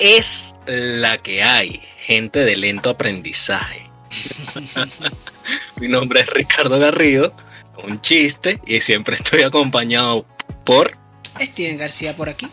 es 0.00 0.54
la 0.66 1.18
que 1.18 1.42
hay, 1.42 1.80
gente 1.98 2.40
de 2.40 2.56
lento 2.56 2.90
aprendizaje. 2.90 3.88
Mi 5.76 5.88
nombre 5.88 6.20
es 6.20 6.26
Ricardo 6.30 6.78
Garrido, 6.78 7.32
un 7.84 8.00
chiste, 8.00 8.58
y 8.66 8.80
siempre 8.80 9.16
estoy 9.16 9.42
acompañado 9.42 10.24
por 10.64 10.96
Steven 11.38 11.76
García 11.76 12.16
por 12.16 12.28
aquí. 12.28 12.48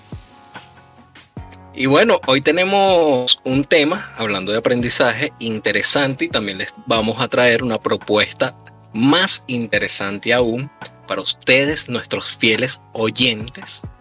Y 1.74 1.86
bueno, 1.86 2.20
hoy 2.26 2.42
tenemos 2.42 3.40
un 3.44 3.64
tema, 3.64 4.12
hablando 4.18 4.52
de 4.52 4.58
aprendizaje, 4.58 5.32
interesante 5.40 6.26
y 6.26 6.30
también 6.30 6.58
les 6.58 6.74
vamos 6.86 7.22
a 7.22 7.28
traer 7.28 7.64
una 7.64 7.80
propuesta 7.80 8.56
más 8.94 9.44
interesante 9.48 10.34
aún 10.34 10.70
para 11.08 11.22
ustedes, 11.22 11.88
nuestros 11.88 12.36
fieles 12.36 12.82
oyentes. 12.94 13.82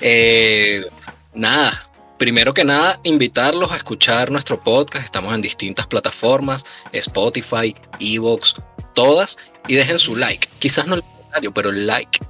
Eh, 0.00 0.84
nada, 1.34 1.89
primero 2.20 2.52
que 2.52 2.64
nada, 2.64 3.00
invitarlos 3.02 3.72
a 3.72 3.76
escuchar 3.76 4.30
nuestro 4.30 4.62
podcast. 4.62 5.06
Estamos 5.06 5.34
en 5.34 5.40
distintas 5.40 5.86
plataformas, 5.86 6.66
Spotify, 6.92 7.74
Evox, 7.98 8.56
todas. 8.94 9.38
Y 9.66 9.74
dejen 9.74 9.98
su 9.98 10.14
like. 10.14 10.46
Quizás 10.58 10.86
no 10.86 10.96
el 10.96 11.02
comentario, 11.02 11.54
pero 11.54 11.70
el 11.70 11.86
like. 11.86 12.20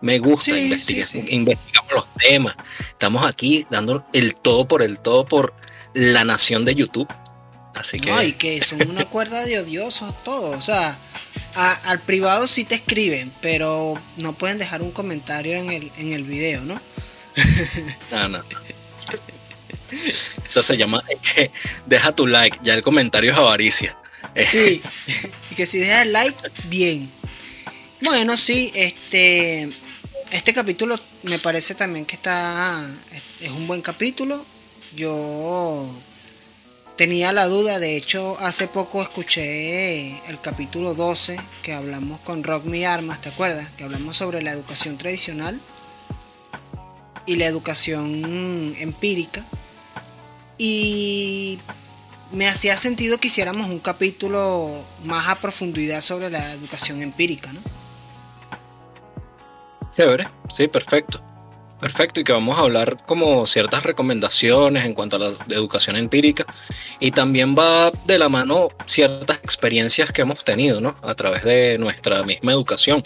Me 0.00 0.18
gusta, 0.18 0.58
investigamos 0.58 1.92
los 1.92 2.06
temas. 2.14 2.56
Estamos 2.88 3.26
aquí 3.26 3.66
dando 3.70 4.06
el 4.14 4.34
todo 4.36 4.66
por 4.66 4.82
el 4.82 4.98
todo 4.98 5.26
por 5.26 5.54
la 5.92 6.24
nación 6.24 6.64
de 6.64 6.74
YouTube. 6.74 7.08
Así 7.74 8.00
que. 8.00 8.10
Ay, 8.10 8.32
que 8.32 8.62
son 8.62 8.88
una 8.88 9.04
cuerda 9.10 9.44
de 9.44 9.58
odiosos 9.58 10.14
todos. 10.24 10.56
O 10.56 10.62
sea, 10.62 10.98
al 11.84 12.00
privado 12.00 12.46
sí 12.46 12.64
te 12.64 12.76
escriben, 12.76 13.30
pero 13.42 14.00
no 14.16 14.32
pueden 14.32 14.56
dejar 14.56 14.80
un 14.80 14.92
comentario 14.92 15.56
en 15.56 15.70
el, 15.70 15.92
en 15.98 16.14
el 16.14 16.24
video, 16.24 16.62
¿no? 16.62 16.80
No, 18.10 18.30
no. 18.30 18.42
Eso 20.44 20.62
se 20.62 20.76
llama 20.76 21.02
que 21.34 21.50
deja 21.86 22.14
tu 22.14 22.26
like, 22.26 22.58
ya 22.62 22.74
el 22.74 22.82
comentario 22.82 23.32
es 23.32 23.38
avaricia. 23.38 23.96
Sí, 24.34 24.82
y 25.50 25.54
que 25.54 25.66
si 25.66 25.78
dejas 25.78 26.06
like, 26.06 26.36
bien. 26.64 27.10
Bueno, 28.00 28.36
sí, 28.36 28.72
este 28.74 29.70
este 30.32 30.52
capítulo 30.52 30.98
me 31.22 31.38
parece 31.38 31.74
también 31.74 32.04
que 32.04 32.16
está 32.16 32.84
es 33.40 33.50
un 33.50 33.66
buen 33.66 33.82
capítulo. 33.82 34.44
Yo 34.94 35.88
tenía 36.96 37.32
la 37.32 37.46
duda, 37.46 37.78
de 37.78 37.96
hecho 37.96 38.36
hace 38.40 38.68
poco 38.68 39.02
escuché 39.02 40.18
el 40.28 40.40
capítulo 40.40 40.94
12 40.94 41.38
que 41.62 41.74
hablamos 41.74 42.20
con 42.20 42.42
Rock 42.42 42.64
Me 42.64 42.86
Armas, 42.86 43.20
¿te 43.20 43.28
acuerdas? 43.28 43.70
Que 43.76 43.84
hablamos 43.84 44.16
sobre 44.16 44.42
la 44.42 44.52
educación 44.52 44.96
tradicional 44.96 45.60
y 47.26 47.36
la 47.36 47.46
educación 47.46 48.74
empírica. 48.78 49.44
Y 50.58 51.58
me 52.32 52.48
hacía 52.48 52.76
sentido 52.76 53.18
que 53.18 53.28
hiciéramos 53.28 53.68
un 53.68 53.78
capítulo 53.78 54.84
más 55.04 55.28
a 55.28 55.40
profundidad 55.40 56.00
sobre 56.00 56.30
la 56.30 56.52
educación 56.52 57.02
empírica, 57.02 57.52
¿no? 57.52 57.60
Chévere, 59.90 60.28
sí, 60.54 60.68
perfecto. 60.68 61.22
Perfecto, 61.80 62.20
y 62.20 62.24
que 62.24 62.32
vamos 62.32 62.58
a 62.58 62.62
hablar 62.62 62.96
como 63.04 63.46
ciertas 63.46 63.82
recomendaciones 63.82 64.84
en 64.86 64.94
cuanto 64.94 65.16
a 65.16 65.18
la 65.18 65.32
educación 65.50 65.96
empírica 65.96 66.46
y 67.00 67.10
también 67.10 67.54
va 67.54 67.92
de 68.06 68.18
la 68.18 68.30
mano 68.30 68.70
ciertas 68.86 69.38
experiencias 69.42 70.10
que 70.10 70.22
hemos 70.22 70.42
tenido, 70.42 70.80
¿no? 70.80 70.96
A 71.02 71.14
través 71.14 71.44
de 71.44 71.76
nuestra 71.76 72.22
misma 72.22 72.52
educación. 72.52 73.02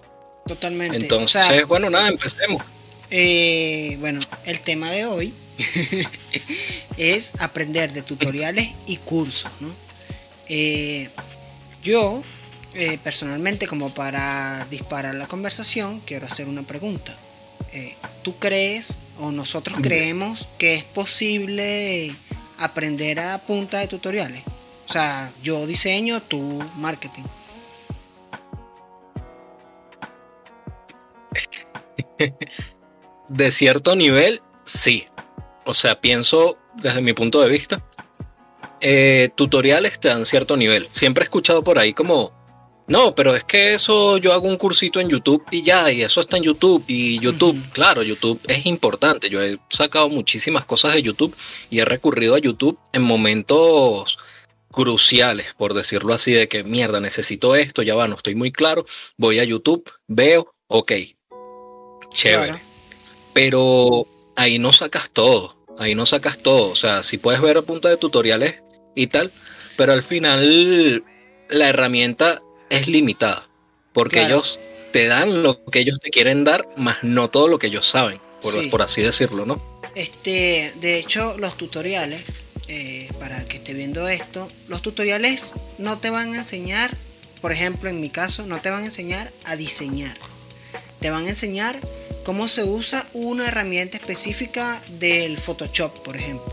Totalmente. 0.47 0.97
Entonces, 0.97 1.67
bueno, 1.67 1.91
nada, 1.91 2.09
empecemos. 2.09 2.63
Eh, 3.11 3.97
bueno, 3.99 4.21
el 4.45 4.61
tema 4.61 4.93
de 4.93 5.05
hoy 5.05 5.35
es 6.97 7.33
aprender 7.39 7.93
de 7.93 8.03
tutoriales 8.03 8.69
y 8.87 8.97
cursos, 8.99 9.51
¿no? 9.61 9.69
Eh, 10.49 11.09
yo, 11.83 12.23
eh, 12.75 12.99
personalmente, 13.03 13.67
como 13.67 13.95
para 13.95 14.67
disparar 14.71 15.15
la 15.15 15.27
conversación, 15.27 16.01
quiero 16.01 16.27
hacer 16.27 16.49
una 16.49 16.63
pregunta. 16.63 17.17
¿Tú 18.23 18.37
crees 18.39 18.99
o 19.19 19.31
nosotros 19.31 19.79
creemos 19.81 20.49
que 20.59 20.75
es 20.75 20.83
posible 20.83 22.13
aprender 22.59 23.21
a 23.21 23.39
punta 23.39 23.79
de 23.79 23.87
tutoriales? 23.87 24.43
O 24.89 24.93
sea, 24.93 25.33
yo 25.41 25.69
diseño, 25.69 26.21
tú 26.21 26.61
marketing. 26.79 27.23
de 33.29 33.51
cierto 33.51 33.95
nivel, 33.95 34.43
sí. 34.65 35.07
O 35.65 35.75
sea, 35.75 36.01
pienso 36.01 36.57
desde 36.75 37.01
mi 37.01 37.13
punto 37.13 37.41
de 37.41 37.49
vista, 37.49 37.85
eh, 38.81 39.31
tutoriales 39.35 40.01
te 40.01 40.09
dan 40.09 40.27
cierto 40.27 40.57
nivel. 40.57 40.89
Siempre 40.91 41.23
he 41.23 41.27
escuchado 41.27 41.63
por 41.63 41.79
ahí 41.79 41.93
como, 41.93 42.33
no, 42.87 43.15
pero 43.15 43.35
es 43.37 43.45
que 43.45 43.75
eso 43.75 44.17
yo 44.19 44.33
hago 44.33 44.49
un 44.49 44.57
cursito 44.57 45.01
en 45.01 45.09
YouTube 45.09 45.45
y 45.51 45.63
ya, 45.63 45.93
y 45.93 46.03
eso 46.03 46.21
está 46.21 46.37
en 46.37 46.45
YouTube. 46.45 46.85
Y 46.87 47.21
YouTube, 47.21 47.59
claro, 47.73 48.03
YouTube 48.03 48.41
es 48.47 48.67
importante. 48.67 49.29
Yo 49.29 49.43
he 49.43 49.59
sacado 49.69 50.09
muchísimas 50.09 50.65
cosas 50.65 50.95
de 50.95 51.03
YouTube 51.03 51.37
y 51.71 51.81
he 51.81 51.85
recurrido 51.85 52.35
a 52.35 52.39
YouTube 52.39 52.79
en 52.93 53.03
momentos 53.03 54.19
cruciales, 54.71 55.55
por 55.59 55.75
decirlo 55.75 56.15
así, 56.15 56.33
de 56.33 56.49
que 56.49 56.63
mierda, 56.63 57.01
necesito 57.01 57.57
esto, 57.57 57.83
ya 57.83 57.95
va, 57.95 58.09
no 58.09 58.17
estoy 58.17 58.35
muy 58.35 58.53
claro. 58.53 58.87
Voy 59.17 59.41
a 59.41 59.45
YouTube, 59.45 59.91
veo, 60.07 60.55
ok, 60.69 60.93
chévere 62.15 62.71
pero 63.33 64.07
ahí 64.41 64.59
no 64.59 64.73
sacas 64.73 65.11
todo, 65.11 65.57
ahí 65.79 65.95
no 65.95 66.07
sacas 66.07 66.39
todo, 66.39 66.71
o 66.71 66.77
sea, 66.77 67.03
si 67.03 67.19
puedes 67.19 67.43
ver 67.43 67.59
a 67.59 67.63
punta 67.63 67.91
de 67.91 67.99
tutoriales 67.99 68.57
y 68.95 69.07
tal, 69.07 69.31
pero 69.77 69.93
al 69.93 70.03
final 70.03 71.05
la 71.51 71.69
herramienta 71.69 72.41
es 72.71 72.89
limitada, 72.89 73.49
porque 73.93 74.23
ellos 74.23 74.59
te 74.93 75.07
dan 75.09 75.43
lo 75.43 75.63
que 75.67 75.81
ellos 75.81 75.99
te 76.01 76.11
quieren 76.11 76.45
dar, 76.45 76.67
más 76.77 76.99
no 77.03 77.29
todo 77.29 77.49
lo 77.49 77.59
que 77.59 77.67
ellos 77.67 77.87
saben, 77.87 78.19
por, 78.71 78.81
así 78.81 79.03
decirlo, 79.03 79.45
¿no? 79.45 79.81
Este, 79.95 80.73
de 80.81 80.99
hecho, 80.99 81.37
los 81.39 81.57
tutoriales, 81.59 82.25
eh, 82.69 83.11
para 83.19 83.45
que 83.45 83.59
esté 83.59 83.75
viendo 83.75 84.09
esto, 84.09 84.51
los 84.69 84.81
tutoriales 84.81 85.55
no 85.77 85.99
te 85.99 86.09
van 86.09 86.33
a 86.33 86.37
enseñar, 86.37 86.97
por 87.43 87.53
ejemplo, 87.53 87.91
en 87.91 88.01
mi 88.01 88.09
caso, 88.09 88.47
no 88.47 88.61
te 88.63 88.71
van 88.71 88.83
a 88.83 88.87
enseñar 88.87 89.33
a 89.45 89.57
diseñar, 89.57 90.17
te 91.01 91.11
van 91.11 91.27
a 91.27 91.29
enseñar 91.29 91.79
cómo 92.31 92.47
se 92.47 92.63
usa 92.63 93.05
una 93.13 93.49
herramienta 93.49 93.97
específica 93.97 94.81
del 95.01 95.37
Photoshop, 95.37 95.99
por 96.05 96.15
ejemplo. 96.15 96.47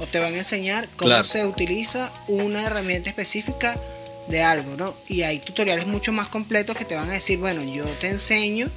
O 0.00 0.06
te 0.08 0.18
van 0.18 0.34
a 0.34 0.38
enseñar 0.38 0.88
cómo 0.96 1.22
se 1.22 1.46
utiliza 1.46 2.12
una 2.26 2.66
herramienta 2.66 3.08
específica 3.08 3.80
de 4.26 4.42
algo, 4.42 4.76
¿no? 4.76 4.96
Y 5.06 5.22
hay 5.22 5.38
tutoriales 5.38 5.86
mucho 5.86 6.10
más 6.10 6.26
completos 6.26 6.74
que 6.74 6.84
te 6.84 6.96
van 6.96 7.08
a 7.08 7.12
decir, 7.12 7.38
bueno, 7.38 7.62
yo 7.62 7.84
te 7.98 8.08
enseño 8.08 8.68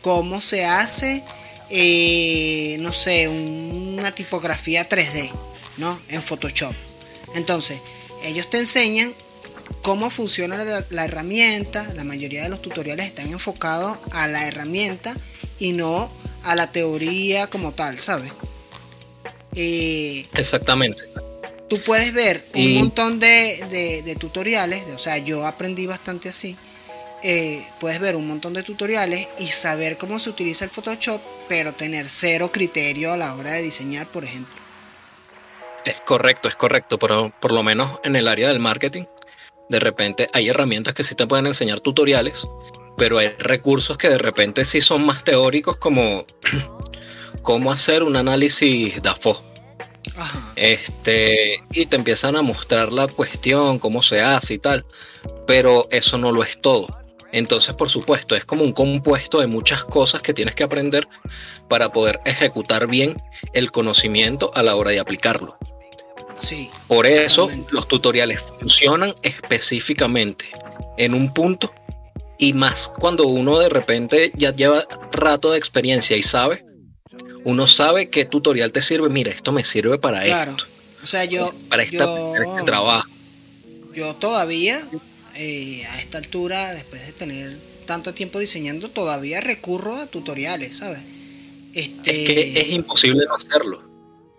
cómo 0.00 0.40
se 0.40 0.64
hace, 0.64 1.24
eh, 1.70 2.76
no 2.78 2.92
sé, 2.92 3.26
una 3.26 4.14
tipografía 4.14 4.88
3D, 4.88 5.32
¿no? 5.76 6.00
En 6.08 6.22
Photoshop. 6.22 6.72
Entonces, 7.34 7.80
ellos 8.22 8.48
te 8.48 8.58
enseñan 8.58 9.12
cómo 9.82 10.08
funciona 10.10 10.62
la, 10.62 10.86
la, 10.88 11.04
herramienta. 11.04 11.92
La 11.94 12.04
mayoría 12.04 12.44
de 12.44 12.48
los 12.48 12.62
tutoriales 12.62 13.06
están 13.06 13.32
enfocados 13.32 13.98
a 14.12 14.28
la 14.28 14.46
herramienta 14.46 15.16
y 15.60 15.72
no 15.72 16.10
a 16.42 16.56
la 16.56 16.72
teoría 16.72 17.46
como 17.46 17.72
tal, 17.72 18.00
¿sabes? 18.00 18.32
Eh, 19.54 20.26
Exactamente. 20.34 21.04
Tú 21.68 21.78
puedes 21.86 22.12
ver 22.12 22.44
un 22.54 22.74
montón 22.74 23.20
de, 23.20 24.16
tutoriales, 24.18 24.82
o 24.94 24.98
sea, 24.98 25.18
yo 25.18 25.46
aprendí 25.46 25.86
bastante 25.86 26.28
así. 26.28 26.56
Eh, 27.22 27.64
puedes 27.78 28.00
ver 28.00 28.16
un 28.16 28.26
montón 28.26 28.54
de 28.54 28.62
tutoriales 28.62 29.28
y 29.38 29.46
saber 29.46 29.98
cómo 29.98 30.18
se 30.18 30.30
utiliza 30.30 30.64
el 30.64 30.70
Photoshop, 30.70 31.20
pero 31.48 31.74
tener 31.74 32.08
cero 32.08 32.50
criterio 32.50 33.12
a 33.12 33.16
la 33.16 33.34
hora 33.34 33.52
de 33.52 33.62
diseñar, 33.62 34.08
por 34.08 34.24
ejemplo. 34.24 34.54
Es 35.84 36.00
correcto, 36.00 36.48
es 36.48 36.56
correcto, 36.56 36.98
pero 36.98 37.32
por 37.40 37.52
lo 37.52 37.62
menos 37.62 38.00
en 38.04 38.16
el 38.16 38.26
área 38.26 38.48
del 38.48 38.58
marketing, 38.58 39.04
de 39.68 39.80
repente 39.80 40.26
hay 40.32 40.48
herramientas 40.48 40.94
que 40.94 41.04
sí 41.04 41.14
te 41.14 41.26
pueden 41.26 41.46
enseñar 41.46 41.80
tutoriales 41.80 42.48
pero 43.00 43.16
hay 43.16 43.28
recursos 43.38 43.96
que 43.96 44.10
de 44.10 44.18
repente 44.18 44.62
sí 44.66 44.82
son 44.82 45.06
más 45.06 45.24
teóricos 45.24 45.78
como 45.78 46.26
cómo 47.42 47.72
hacer 47.72 48.02
un 48.02 48.14
análisis 48.14 49.00
DAFO. 49.00 49.42
Este, 50.54 51.64
y 51.72 51.86
te 51.86 51.96
empiezan 51.96 52.36
a 52.36 52.42
mostrar 52.42 52.92
la 52.92 53.08
cuestión, 53.08 53.78
cómo 53.78 54.02
se 54.02 54.20
hace 54.20 54.52
y 54.52 54.58
tal, 54.58 54.84
pero 55.46 55.88
eso 55.90 56.18
no 56.18 56.30
lo 56.30 56.42
es 56.42 56.60
todo. 56.60 56.94
Entonces, 57.32 57.74
por 57.74 57.88
supuesto, 57.88 58.36
es 58.36 58.44
como 58.44 58.64
un 58.64 58.72
compuesto 58.72 59.40
de 59.40 59.46
muchas 59.46 59.82
cosas 59.82 60.20
que 60.20 60.34
tienes 60.34 60.54
que 60.54 60.64
aprender 60.64 61.08
para 61.68 61.92
poder 61.92 62.20
ejecutar 62.26 62.86
bien 62.86 63.16
el 63.54 63.72
conocimiento 63.72 64.50
a 64.54 64.62
la 64.62 64.76
hora 64.76 64.90
de 64.90 65.00
aplicarlo. 65.00 65.56
Sí. 66.38 66.70
Por 66.86 67.06
eso 67.06 67.48
los 67.70 67.88
tutoriales 67.88 68.42
funcionan 68.42 69.14
específicamente 69.22 70.50
en 70.98 71.14
un 71.14 71.32
punto 71.32 71.72
y 72.40 72.54
más 72.54 72.90
cuando 72.98 73.26
uno 73.26 73.58
de 73.58 73.68
repente 73.68 74.32
ya 74.34 74.52
lleva 74.52 74.86
rato 75.12 75.52
de 75.52 75.58
experiencia 75.58 76.16
y 76.16 76.22
sabe, 76.22 76.64
uno 77.44 77.66
sabe 77.66 78.08
qué 78.08 78.24
tutorial 78.24 78.72
te 78.72 78.80
sirve. 78.80 79.10
Mira, 79.10 79.30
esto 79.30 79.52
me 79.52 79.62
sirve 79.62 79.98
para 79.98 80.24
esto. 80.24 80.66
O 81.02 81.06
sea, 81.06 81.24
yo. 81.26 81.52
Para 81.68 81.82
esta, 81.82 82.04
este 82.04 82.62
trabajo. 82.64 83.08
Yo 83.94 84.14
todavía, 84.14 84.80
eh, 85.36 85.84
a 85.90 86.00
esta 86.00 86.18
altura, 86.18 86.72
después 86.72 87.06
de 87.06 87.12
tener 87.12 87.58
tanto 87.86 88.14
tiempo 88.14 88.38
diseñando, 88.38 88.90
todavía 88.90 89.40
recurro 89.40 89.96
a 89.96 90.06
tutoriales, 90.06 90.78
¿sabes? 90.78 91.00
Este, 91.74 92.22
es 92.22 92.26
que 92.26 92.60
es 92.60 92.68
imposible 92.70 93.24
no 93.26 93.34
hacerlo. 93.34 93.89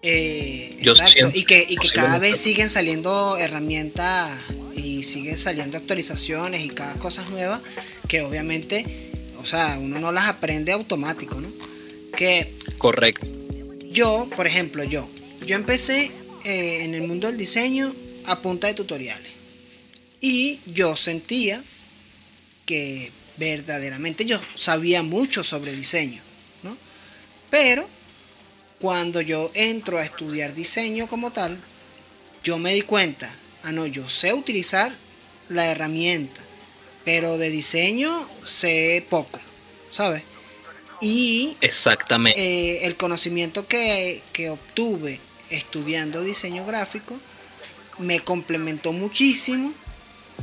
Eh, 0.03 0.77
exacto. 0.79 1.31
y 1.33 1.43
que, 1.43 1.63
y 1.67 1.75
que 1.75 1.89
cada 1.89 2.17
vez 2.17 2.39
siguen 2.39 2.69
saliendo 2.69 3.37
herramientas 3.37 4.35
y 4.75 5.03
siguen 5.03 5.37
saliendo 5.37 5.77
actualizaciones 5.77 6.65
y 6.65 6.69
cada 6.69 6.95
cosa 6.95 7.23
nueva 7.29 7.61
que 8.07 8.21
obviamente, 8.21 9.11
o 9.37 9.45
sea, 9.45 9.77
uno 9.79 9.99
no 9.99 10.11
las 10.11 10.27
aprende 10.27 10.71
automático, 10.71 11.39
¿no? 11.39 11.53
Que 12.15 12.57
correcto. 12.79 13.27
Yo, 13.91 14.27
por 14.35 14.47
ejemplo, 14.47 14.83
yo, 14.83 15.07
yo 15.45 15.55
empecé 15.55 16.11
eh, 16.45 16.79
en 16.83 16.95
el 16.95 17.03
mundo 17.03 17.27
del 17.27 17.37
diseño 17.37 17.93
a 18.25 18.39
punta 18.39 18.67
de 18.67 18.73
tutoriales 18.73 19.31
y 20.19 20.59
yo 20.65 20.95
sentía 20.95 21.63
que 22.65 23.11
verdaderamente 23.37 24.25
yo 24.25 24.39
sabía 24.55 25.03
mucho 25.03 25.43
sobre 25.43 25.73
diseño, 25.73 26.21
¿no? 26.63 26.77
Pero 27.49 27.87
cuando 28.81 29.21
yo 29.21 29.51
entro 29.53 29.99
a 29.99 30.03
estudiar 30.03 30.53
diseño 30.55 31.07
como 31.07 31.31
tal, 31.31 31.61
yo 32.43 32.57
me 32.57 32.73
di 32.73 32.81
cuenta, 32.81 33.33
ah 33.61 33.71
no, 33.71 33.85
yo 33.85 34.09
sé 34.09 34.33
utilizar 34.33 34.91
la 35.49 35.67
herramienta, 35.67 36.41
pero 37.05 37.37
de 37.37 37.51
diseño 37.51 38.27
sé 38.43 39.05
poco, 39.09 39.39
¿sabes? 39.91 40.23
Y 40.99 41.57
Exactamente. 41.61 42.39
Eh, 42.39 42.85
el 42.85 42.97
conocimiento 42.97 43.67
que, 43.67 44.23
que 44.33 44.49
obtuve 44.49 45.19
estudiando 45.49 46.23
diseño 46.23 46.65
gráfico 46.65 47.19
me 47.99 48.21
complementó 48.21 48.93
muchísimo 48.93 49.73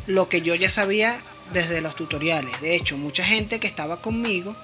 lo 0.06 0.28
que 0.28 0.42
yo 0.42 0.54
ya 0.54 0.70
sabía 0.70 1.20
desde 1.52 1.80
los 1.80 1.96
tutoriales. 1.96 2.60
De 2.60 2.76
hecho, 2.76 2.96
mucha 2.96 3.24
gente 3.24 3.58
que 3.58 3.66
estaba 3.66 4.00
conmigo, 4.00 4.56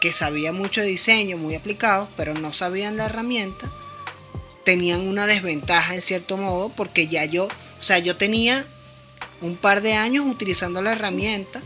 que 0.00 0.12
sabía 0.12 0.52
mucho 0.52 0.80
de 0.80 0.88
diseño, 0.88 1.36
muy 1.36 1.54
aplicado, 1.54 2.08
pero 2.16 2.34
no 2.34 2.52
sabían 2.52 2.96
la 2.96 3.06
herramienta, 3.06 3.70
tenían 4.64 5.06
una 5.06 5.26
desventaja 5.26 5.94
en 5.94 6.02
cierto 6.02 6.36
modo, 6.36 6.70
porque 6.70 7.06
ya 7.06 7.24
yo, 7.24 7.46
o 7.46 7.82
sea, 7.82 7.98
yo 7.98 8.16
tenía 8.16 8.66
un 9.40 9.56
par 9.56 9.82
de 9.82 9.94
años 9.94 10.26
utilizando 10.26 10.82
la 10.82 10.92
herramienta, 10.92 11.62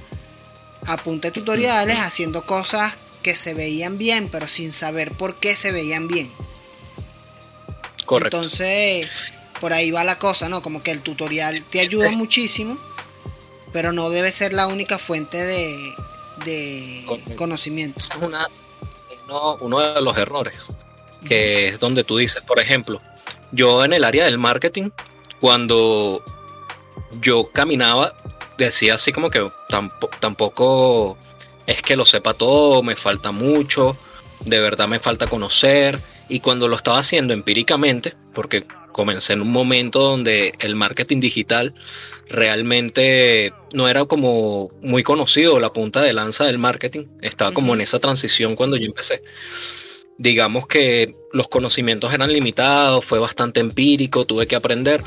apunté 0.86 1.30
tutoriales, 1.30 1.98
haciendo 1.98 2.44
cosas 2.46 2.96
que 3.22 3.36
se 3.36 3.54
veían 3.54 3.98
bien, 3.98 4.28
pero 4.30 4.48
sin 4.48 4.72
saber 4.72 5.12
por 5.12 5.36
qué 5.36 5.56
se 5.56 5.72
veían 5.72 6.08
bien. 6.08 6.32
Correcto. 8.06 8.38
Entonces, 8.38 9.08
por 9.60 9.72
ahí 9.72 9.90
va 9.90 10.04
la 10.04 10.18
cosa, 10.18 10.48
¿no? 10.48 10.62
Como 10.62 10.82
que 10.82 10.90
el 10.90 11.02
tutorial 11.02 11.64
te 11.64 11.80
ayuda 11.80 12.10
muchísimo, 12.10 12.78
pero 13.72 13.92
no 13.92 14.10
debe 14.10 14.32
ser 14.32 14.52
la 14.52 14.66
única 14.66 14.98
fuente 14.98 15.36
de, 15.36 15.94
conocimiento. 17.36 17.98
es 17.98 18.10
una, 18.20 18.46
uno, 19.60 19.80
de 19.80 20.00
los 20.00 20.16
errores, 20.16 20.66
que 21.26 21.68
es 21.68 21.80
donde 21.80 22.04
tú 22.04 22.16
dices, 22.16 22.42
por 22.42 22.58
ejemplo, 22.58 23.00
yo 23.52 23.84
en 23.84 23.92
el 23.92 24.04
área 24.04 24.24
del 24.24 24.38
marketing, 24.38 24.90
cuando 25.40 26.22
yo 27.20 27.50
caminaba, 27.52 28.14
decía 28.58 28.94
así 28.94 29.12
como 29.12 29.30
que 29.30 29.50
tampoco 30.20 31.16
es 31.66 31.82
que 31.82 31.96
lo 31.96 32.04
sepa 32.04 32.34
todo, 32.34 32.82
me 32.82 32.96
falta 32.96 33.32
mucho, 33.32 33.96
de 34.44 34.60
verdad 34.60 34.88
me 34.88 34.98
falta 34.98 35.26
conocer. 35.28 36.00
Y 36.28 36.40
cuando 36.40 36.68
lo 36.68 36.76
estaba 36.76 36.98
haciendo 36.98 37.34
empíricamente, 37.34 38.14
porque 38.32 38.66
comencé 38.92 39.32
en 39.32 39.42
un 39.42 39.50
momento 39.50 40.00
donde 40.00 40.52
el 40.60 40.74
marketing 40.74 41.20
digital 41.20 41.74
realmente 42.28 43.52
no 43.72 43.88
era 43.88 44.04
como 44.04 44.70
muy 44.80 45.02
conocido, 45.02 45.60
la 45.60 45.72
punta 45.72 46.00
de 46.00 46.12
lanza 46.12 46.44
del 46.44 46.58
marketing, 46.58 47.06
estaba 47.20 47.52
como 47.52 47.74
en 47.74 47.80
esa 47.80 47.98
transición 47.98 48.56
cuando 48.56 48.76
yo 48.76 48.86
empecé. 48.86 49.22
Digamos 50.18 50.66
que 50.66 51.14
los 51.32 51.48
conocimientos 51.48 52.12
eran 52.12 52.32
limitados, 52.32 53.04
fue 53.04 53.18
bastante 53.18 53.60
empírico, 53.60 54.26
tuve 54.26 54.46
que 54.46 54.56
aprender. 54.56 55.02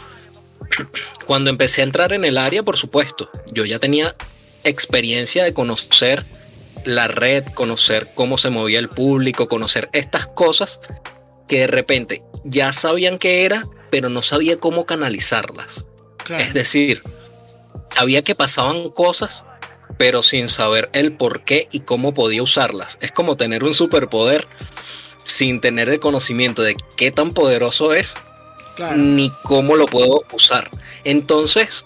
Cuando 1.27 1.49
empecé 1.49 1.81
a 1.81 1.83
entrar 1.83 2.13
en 2.13 2.25
el 2.25 2.37
área, 2.37 2.63
por 2.63 2.77
supuesto, 2.77 3.29
yo 3.53 3.63
ya 3.63 3.77
tenía 3.77 4.15
experiencia 4.63 5.43
de 5.43 5.53
conocer 5.53 6.25
la 6.85 7.07
red, 7.07 7.45
conocer 7.53 8.09
cómo 8.15 8.37
se 8.37 8.49
movía 8.49 8.79
el 8.79 8.89
público, 8.89 9.47
conocer 9.47 9.89
estas 9.93 10.27
cosas 10.27 10.79
que 11.53 11.59
de 11.59 11.67
repente 11.67 12.23
ya 12.43 12.73
sabían 12.73 13.19
que 13.19 13.45
era, 13.45 13.67
pero 13.91 14.09
no 14.09 14.23
sabía 14.23 14.59
cómo 14.59 14.87
canalizarlas. 14.87 15.85
Es 16.27 16.51
decir, 16.55 17.03
sabía 17.91 18.23
que 18.23 18.33
pasaban 18.33 18.89
cosas, 18.89 19.45
pero 19.99 20.23
sin 20.23 20.49
saber 20.49 20.89
el 20.93 21.15
por 21.15 21.43
qué 21.45 21.67
y 21.71 21.81
cómo 21.81 22.15
podía 22.15 22.41
usarlas. 22.41 22.97
Es 23.01 23.11
como 23.11 23.37
tener 23.37 23.63
un 23.63 23.75
superpoder 23.75 24.47
sin 25.21 25.61
tener 25.61 25.89
el 25.89 25.99
conocimiento 25.99 26.63
de 26.63 26.75
qué 26.97 27.11
tan 27.11 27.35
poderoso 27.35 27.93
es, 27.93 28.15
ni 28.97 29.31
cómo 29.43 29.75
lo 29.75 29.85
puedo 29.85 30.23
usar. 30.31 30.71
Entonces, 31.03 31.85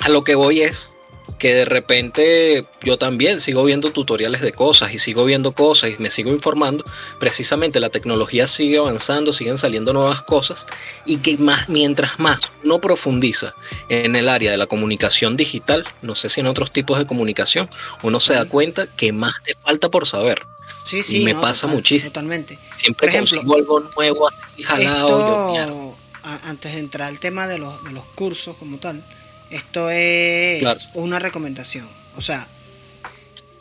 a 0.00 0.08
lo 0.08 0.24
que 0.24 0.34
voy 0.34 0.62
es 0.62 0.92
que 1.38 1.54
de 1.54 1.64
repente 1.64 2.66
yo 2.82 2.98
también 2.98 3.40
sigo 3.40 3.64
viendo 3.64 3.92
tutoriales 3.92 4.40
de 4.40 4.52
cosas 4.52 4.92
y 4.94 4.98
sigo 4.98 5.24
viendo 5.24 5.52
cosas 5.52 5.90
y 5.90 6.02
me 6.02 6.10
sigo 6.10 6.30
informando, 6.30 6.84
precisamente 7.18 7.80
la 7.80 7.90
tecnología 7.90 8.46
sigue 8.46 8.78
avanzando, 8.78 9.32
siguen 9.32 9.58
saliendo 9.58 9.92
nuevas 9.92 10.22
cosas 10.22 10.66
y 11.04 11.18
que 11.18 11.36
más 11.36 11.68
mientras 11.68 12.18
más 12.18 12.40
no 12.62 12.80
profundiza 12.80 13.54
en 13.88 14.16
el 14.16 14.28
área 14.28 14.50
de 14.50 14.56
la 14.56 14.66
comunicación 14.66 15.36
digital, 15.36 15.84
no 16.02 16.14
sé 16.14 16.28
si 16.28 16.40
en 16.40 16.46
otros 16.46 16.70
tipos 16.70 16.98
de 16.98 17.06
comunicación, 17.06 17.68
uno 18.02 18.20
se 18.20 18.34
da 18.34 18.46
cuenta 18.46 18.86
que 18.86 19.12
más 19.12 19.34
te 19.44 19.54
falta 19.56 19.90
por 19.90 20.06
saber. 20.06 20.42
Sí, 20.82 21.02
sí, 21.02 21.22
y 21.22 21.24
me 21.24 21.34
pasa 21.34 21.66
muchísimo. 21.66 22.12
Totalmente. 22.12 22.58
Siempre 22.76 23.08
por 23.08 23.14
ejemplo, 23.14 23.54
algo 23.54 23.80
nuevo 23.80 24.28
así 24.28 24.62
jalado. 24.62 25.96
antes 26.22 26.74
de 26.74 26.78
entrar 26.80 27.08
al 27.08 27.18
tema 27.18 27.46
de 27.46 27.58
los, 27.58 27.82
de 27.84 27.92
los 27.92 28.04
cursos 28.04 28.56
como 28.56 28.78
tal, 28.78 29.04
esto 29.50 29.90
es 29.90 30.88
una 30.94 31.18
recomendación. 31.18 31.88
O 32.16 32.22
sea, 32.22 32.48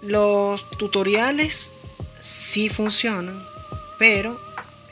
los 0.01 0.69
tutoriales 0.71 1.71
sí 2.21 2.69
funcionan, 2.69 3.45
pero 3.99 4.39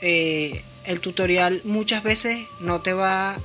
eh, 0.00 0.62
el 0.84 1.00
tutorial 1.00 1.60
muchas 1.64 2.02
veces 2.02 2.46
no 2.60 2.80
te 2.80 2.92
va 2.92 3.38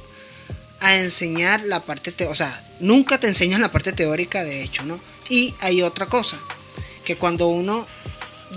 a 0.80 0.96
enseñar 0.96 1.62
la 1.64 1.82
parte, 1.82 2.14
o 2.28 2.36
sea, 2.36 2.66
nunca 2.80 3.20
te 3.20 3.28
enseñan 3.28 3.62
la 3.62 3.72
parte 3.72 3.92
teórica 3.92 4.44
de 4.44 4.64
hecho, 4.64 4.84
¿no? 4.84 5.00
Y 5.30 5.54
hay 5.60 5.82
otra 5.82 6.06
cosa, 6.06 6.40
que 7.04 7.18
cuando 7.18 7.48
uno 7.48 7.88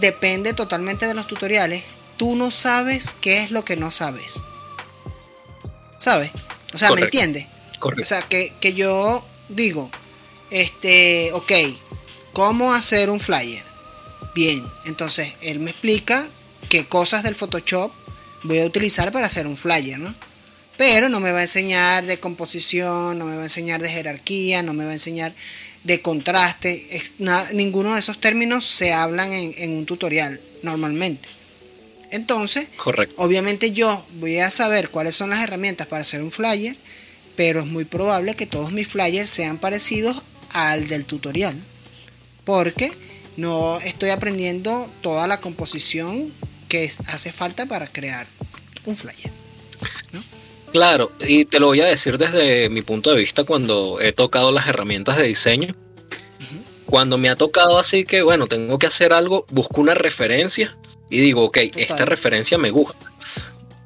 depende 0.01 0.55
totalmente 0.55 1.07
de 1.07 1.15
los 1.15 1.27
tutoriales, 1.27 1.83
tú 2.17 2.37
no 2.37 2.51
sabes 2.51 3.17
qué 3.21 3.43
es 3.43 3.51
lo 3.51 3.65
que 3.65 3.77
no 3.77 3.91
sabes. 3.91 4.43
¿Sabes? 5.99 6.31
O 6.73 6.79
sea, 6.79 6.93
¿me 6.93 7.03
entiendes? 7.03 7.47
O 7.83 8.05
sea, 8.05 8.23
que, 8.23 8.73
yo 8.75 9.25
digo, 9.49 9.91
este, 10.51 11.33
ok, 11.33 11.53
¿cómo 12.33 12.73
hacer 12.73 13.11
un 13.11 13.19
flyer? 13.19 13.65
Bien, 14.35 14.65
entonces 14.87 15.33
él 15.41 15.59
me 15.59 15.73
explica 15.73 16.29
qué 16.69 16.87
cosas 16.87 17.23
del 17.23 17.35
Photoshop 17.35 17.93
voy 18.45 18.61
a 18.61 18.67
utilizar 18.67 19.11
para 19.13 19.27
hacer 19.27 19.47
un 19.47 19.57
flyer, 19.57 19.99
¿no? 19.99 20.15
Pero 20.77 21.09
no 21.09 21.21
me 21.21 21.33
va 21.33 21.41
a 21.41 21.43
enseñar 21.43 22.07
de 22.07 22.19
composición, 22.19 23.19
no 23.19 23.27
me 23.27 23.37
va 23.37 23.43
a 23.43 23.45
enseñar 23.45 23.83
de 23.83 23.91
jerarquía, 23.91 24.63
no 24.63 24.73
me 24.73 24.85
va 24.85 24.91
a 24.91 24.95
enseñar 24.95 25.35
de 25.85 26.01
contraste. 26.01 26.89
ninguno 27.53 27.95
de 27.95 28.01
esos 28.01 28.21
términos 28.21 28.65
se 28.65 28.93
hablan 28.93 29.33
en, 29.33 29.55
en 29.59 29.73
un 29.73 29.87
tutorial 29.87 30.41
normalmente. 30.63 31.29
Entonces, 32.11 32.69
Correcto. 32.77 33.15
obviamente 33.19 33.73
yo 33.73 34.05
voy 34.15 34.39
a 34.39 34.51
saber 34.51 34.91
cuáles 34.91 35.15
son 35.15 35.31
las 35.31 35.43
herramientas 35.43 35.87
para 35.87 36.03
hacer 36.03 36.23
un 36.23 36.31
flyer 36.31 36.77
pero 37.37 37.61
es 37.61 37.67
muy 37.67 37.85
probable 37.85 38.35
que 38.35 38.47
todos 38.47 38.73
mis 38.73 38.89
flyers 38.89 39.31
sean 39.31 39.59
parecidos 39.59 40.23
al 40.51 40.89
del 40.89 41.05
tutorial, 41.05 41.57
porque 42.45 42.93
no 43.37 43.79
estoy 43.79 44.11
aprendiendo 44.11 44.91
toda 45.01 45.27
la 45.27 45.41
composición 45.41 46.33
que 46.69 46.91
hace 47.07 47.33
falta 47.33 47.67
para 47.67 47.87
crear 47.87 48.27
un 48.85 48.97
flyer. 48.97 49.31
Claro, 50.73 51.13
y 51.21 51.45
te 51.45 51.61
lo 51.61 51.67
voy 51.67 51.83
a 51.83 51.87
decir 51.87 52.17
desde 52.17 52.71
mi 52.71 52.81
punto 52.81 53.11
de 53.11 53.19
vista 53.19 53.45
cuando 53.45 54.01
he 54.01 54.13
tocado 54.13 54.51
las 54.53 54.67
herramientas 54.67 55.19
de 55.19 55.25
diseño. 55.25 55.77
Cuando 56.87 57.17
me 57.19 57.29
ha 57.29 57.37
tocado 57.37 57.79
así 57.79 58.05
que, 58.05 58.23
bueno, 58.23 58.47
tengo 58.47 58.79
que 58.79 58.87
hacer 58.87 59.13
algo, 59.13 59.47
busco 59.51 59.81
una 59.81 59.95
referencia 59.95 60.77
y 61.11 61.21
digo, 61.21 61.45
ok, 61.45 61.59
esta 61.77 62.05
referencia 62.05 62.59
me 62.59 62.71
gusta. 62.71 63.13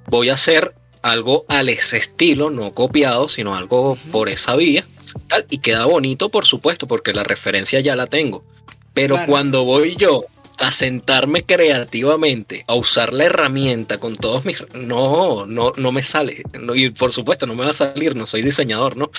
Voy 0.06 0.28
a 0.28 0.34
hacer 0.34 0.74
algo 1.06 1.44
al 1.48 1.68
ese 1.68 1.98
estilo, 1.98 2.50
no 2.50 2.72
copiado, 2.72 3.28
sino 3.28 3.54
algo 3.54 3.96
por 4.10 4.28
esa 4.28 4.56
vía, 4.56 4.84
tal, 5.28 5.46
y 5.50 5.58
queda 5.58 5.84
bonito, 5.84 6.30
por 6.30 6.46
supuesto, 6.46 6.88
porque 6.88 7.12
la 7.12 7.22
referencia 7.22 7.80
ya 7.80 7.94
la 7.94 8.06
tengo. 8.06 8.44
Pero 8.92 9.16
cuando 9.26 9.64
voy 9.64 9.94
yo 9.96 10.25
a 10.58 10.72
sentarme 10.72 11.44
creativamente, 11.44 12.64
a 12.66 12.75
usar 12.75 13.12
la 13.12 13.25
herramienta 13.25 13.98
con 13.98 14.16
todos 14.16 14.44
mis... 14.44 14.62
No, 14.75 15.46
no, 15.46 15.72
no 15.76 15.92
me 15.92 16.02
sale. 16.02 16.42
y 16.75 16.90
por 16.90 17.12
supuesto, 17.12 17.46
no 17.46 17.54
me 17.54 17.64
va 17.64 17.70
a 17.70 17.75
salir, 17.75 18.16
no 18.16 18.26
soy 18.26 18.42
diseñador, 18.42 18.96
¿no? 18.96 19.10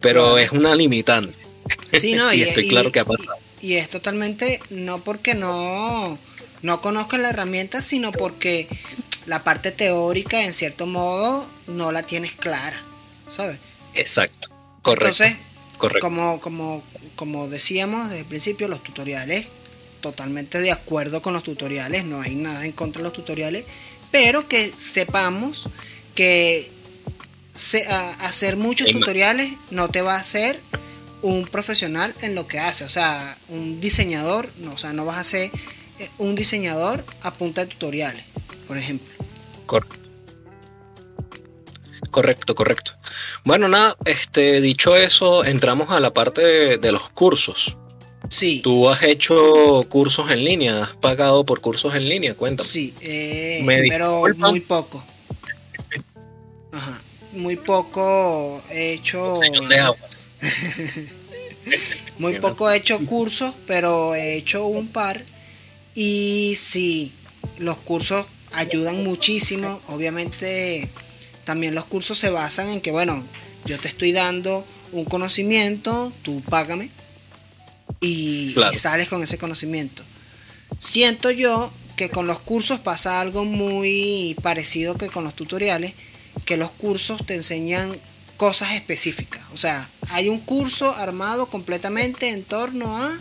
Pero 0.00 0.38
es 0.38 0.52
una 0.52 0.74
limitante. 0.74 1.38
Sí, 1.92 2.14
no, 2.14 2.32
y, 2.34 2.42
estoy 2.42 2.68
claro 2.68 2.90
que 2.90 3.00
ha 3.00 3.04
pasado. 3.04 3.36
Y, 3.60 3.74
es 3.74 3.88
totalmente, 3.88 4.60
no 4.70 5.04
porque 5.04 5.34
no, 5.34 6.18
no 6.62 6.80
conozcas 6.80 7.20
la 7.20 7.30
herramienta, 7.30 7.82
sino 7.82 8.10
porque 8.10 8.68
la 9.26 9.44
parte 9.44 9.72
teórica, 9.72 10.44
en 10.44 10.52
cierto 10.52 10.86
modo, 10.86 11.48
no 11.66 11.92
la 11.92 12.02
tienes 12.02 12.32
clara, 12.32 12.76
¿sabes? 13.34 13.58
Exacto, 13.94 14.48
correcto. 14.82 15.24
Entonces, 15.24 15.36
correcto. 15.78 16.06
Como, 16.06 16.40
como, 16.40 16.82
como 17.16 17.48
decíamos 17.48 18.08
desde 18.08 18.20
el 18.20 18.26
principio, 18.26 18.68
los 18.68 18.82
tutoriales 18.82 19.46
totalmente 20.00 20.60
de 20.60 20.70
acuerdo 20.70 21.20
con 21.20 21.32
los 21.32 21.42
tutoriales, 21.42 22.04
no 22.04 22.20
hay 22.20 22.34
nada 22.36 22.64
en 22.64 22.72
contra 22.72 23.00
de 23.00 23.04
los 23.04 23.12
tutoriales, 23.12 23.64
pero 24.12 24.46
que 24.46 24.72
sepamos 24.76 25.68
que 26.14 26.70
hacer 28.20 28.56
muchos 28.56 28.86
tutoriales 28.88 29.52
no 29.70 29.88
te 29.88 30.02
va 30.02 30.16
a 30.16 30.20
hacer 30.20 30.60
un 31.22 31.46
profesional 31.46 32.14
en 32.20 32.34
lo 32.34 32.46
que 32.46 32.58
hace, 32.58 32.84
o 32.84 32.88
sea, 32.88 33.36
un 33.48 33.80
diseñador, 33.80 34.52
no, 34.58 34.74
o 34.74 34.78
sea, 34.78 34.92
no 34.92 35.04
vas 35.04 35.18
a 35.18 35.24
ser 35.24 35.50
eh, 35.98 36.08
un 36.18 36.34
diseñador 36.34 37.04
a 37.22 37.32
punta 37.32 37.62
de 37.62 37.68
tutoriales, 37.68 38.22
por 38.68 38.76
ejemplo. 38.76 39.15
Correcto. 39.66 39.96
Correcto, 42.10 42.54
correcto. 42.54 42.92
Bueno, 43.44 43.68
nada, 43.68 43.96
este, 44.04 44.60
dicho 44.60 44.96
eso, 44.96 45.44
entramos 45.44 45.90
a 45.90 46.00
la 46.00 46.14
parte 46.14 46.78
de 46.78 46.92
los 46.92 47.10
cursos. 47.10 47.76
Sí. 48.30 48.60
¿Tú 48.62 48.88
has 48.88 49.02
hecho 49.02 49.84
cursos 49.88 50.30
en 50.30 50.44
línea? 50.44 50.82
¿Has 50.82 50.96
pagado 50.96 51.44
por 51.44 51.60
cursos 51.60 51.94
en 51.94 52.08
línea? 52.08 52.34
Cuéntame. 52.34 52.68
Sí, 52.68 52.94
eh, 53.00 53.62
pero 53.88 54.24
muy 54.36 54.60
poco. 54.60 55.04
Ajá. 56.72 57.02
Muy 57.32 57.56
poco 57.56 58.62
he 58.70 58.94
hecho. 58.94 59.40
muy 62.18 62.40
poco 62.40 62.70
he 62.70 62.78
hecho 62.78 62.98
cursos, 63.04 63.52
pero 63.66 64.14
he 64.14 64.36
hecho 64.36 64.66
un 64.66 64.88
par. 64.88 65.22
Y 65.94 66.54
sí, 66.56 67.12
los 67.58 67.76
cursos 67.78 68.26
ayudan 68.56 69.04
muchísimo. 69.04 69.80
Obviamente, 69.88 70.88
también 71.44 71.74
los 71.74 71.84
cursos 71.84 72.18
se 72.18 72.30
basan 72.30 72.68
en 72.70 72.80
que, 72.80 72.90
bueno, 72.90 73.24
yo 73.64 73.78
te 73.78 73.88
estoy 73.88 74.12
dando 74.12 74.66
un 74.92 75.04
conocimiento, 75.04 76.12
tú 76.22 76.40
págame 76.42 76.90
y, 78.00 78.54
sales 78.72 79.08
con 79.08 79.22
ese 79.22 79.38
conocimiento. 79.38 80.02
Siento 80.78 81.30
yo 81.30 81.72
que 81.96 82.10
con 82.10 82.26
los 82.26 82.38
cursos 82.40 82.78
pasa 82.78 83.20
algo 83.20 83.44
muy 83.44 84.36
parecido 84.42 84.96
que 84.96 85.08
con 85.08 85.24
los 85.24 85.34
tutoriales, 85.34 85.94
que 86.44 86.56
los 86.56 86.70
cursos 86.70 87.24
te 87.24 87.34
enseñan 87.34 87.98
cosas 88.36 88.72
específicas. 88.72 89.42
O 89.54 89.56
sea, 89.56 89.88
hay 90.08 90.28
un 90.28 90.38
curso 90.38 90.94
armado 90.94 91.46
completamente 91.46 92.28
en 92.28 92.44
torno 92.44 92.96
a 92.96 93.18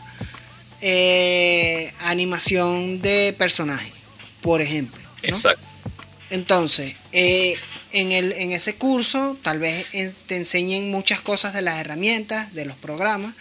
eh, 0.82 1.92
animación 2.01 3.01
de 3.01 3.34
personajes, 3.38 3.94
por 4.42 4.62
ejemplo. 4.62 5.05
Exacto. 5.27 5.65
Entonces, 6.29 6.96
eh, 7.12 7.55
en, 7.91 8.12
el, 8.12 8.34
en 8.34 8.51
ese 8.51 8.75
curso 8.75 9.38
tal 9.41 9.60
vez 9.60 9.86
te 10.27 10.36
enseñen 10.36 10.89
muchas 10.89 11.22
cosas 11.22 11.53
de 11.53 11.62
las 11.62 11.79
herramientas, 11.79 12.53
de 12.53 12.65
los 12.65 12.75
programas, 12.75 13.36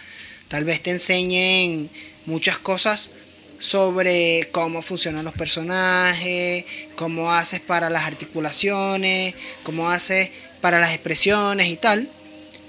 Tal 0.47 0.63
vez 0.63 0.81
te 0.81 0.91
enseñen 0.91 1.89
muchas 2.25 2.59
cosas 2.59 3.11
sobre 3.57 4.49
cómo 4.51 4.81
funcionan 4.81 5.25
los 5.25 5.33
personajes, 5.33 6.65
cómo 6.95 7.31
haces 7.31 7.61
para 7.61 7.89
las 7.89 8.03
articulaciones, 8.03 9.33
cómo 9.63 9.89
haces 9.89 10.29
para 10.61 10.79
las 10.79 10.93
expresiones 10.93 11.67
y 11.67 11.77
tal. 11.77 12.09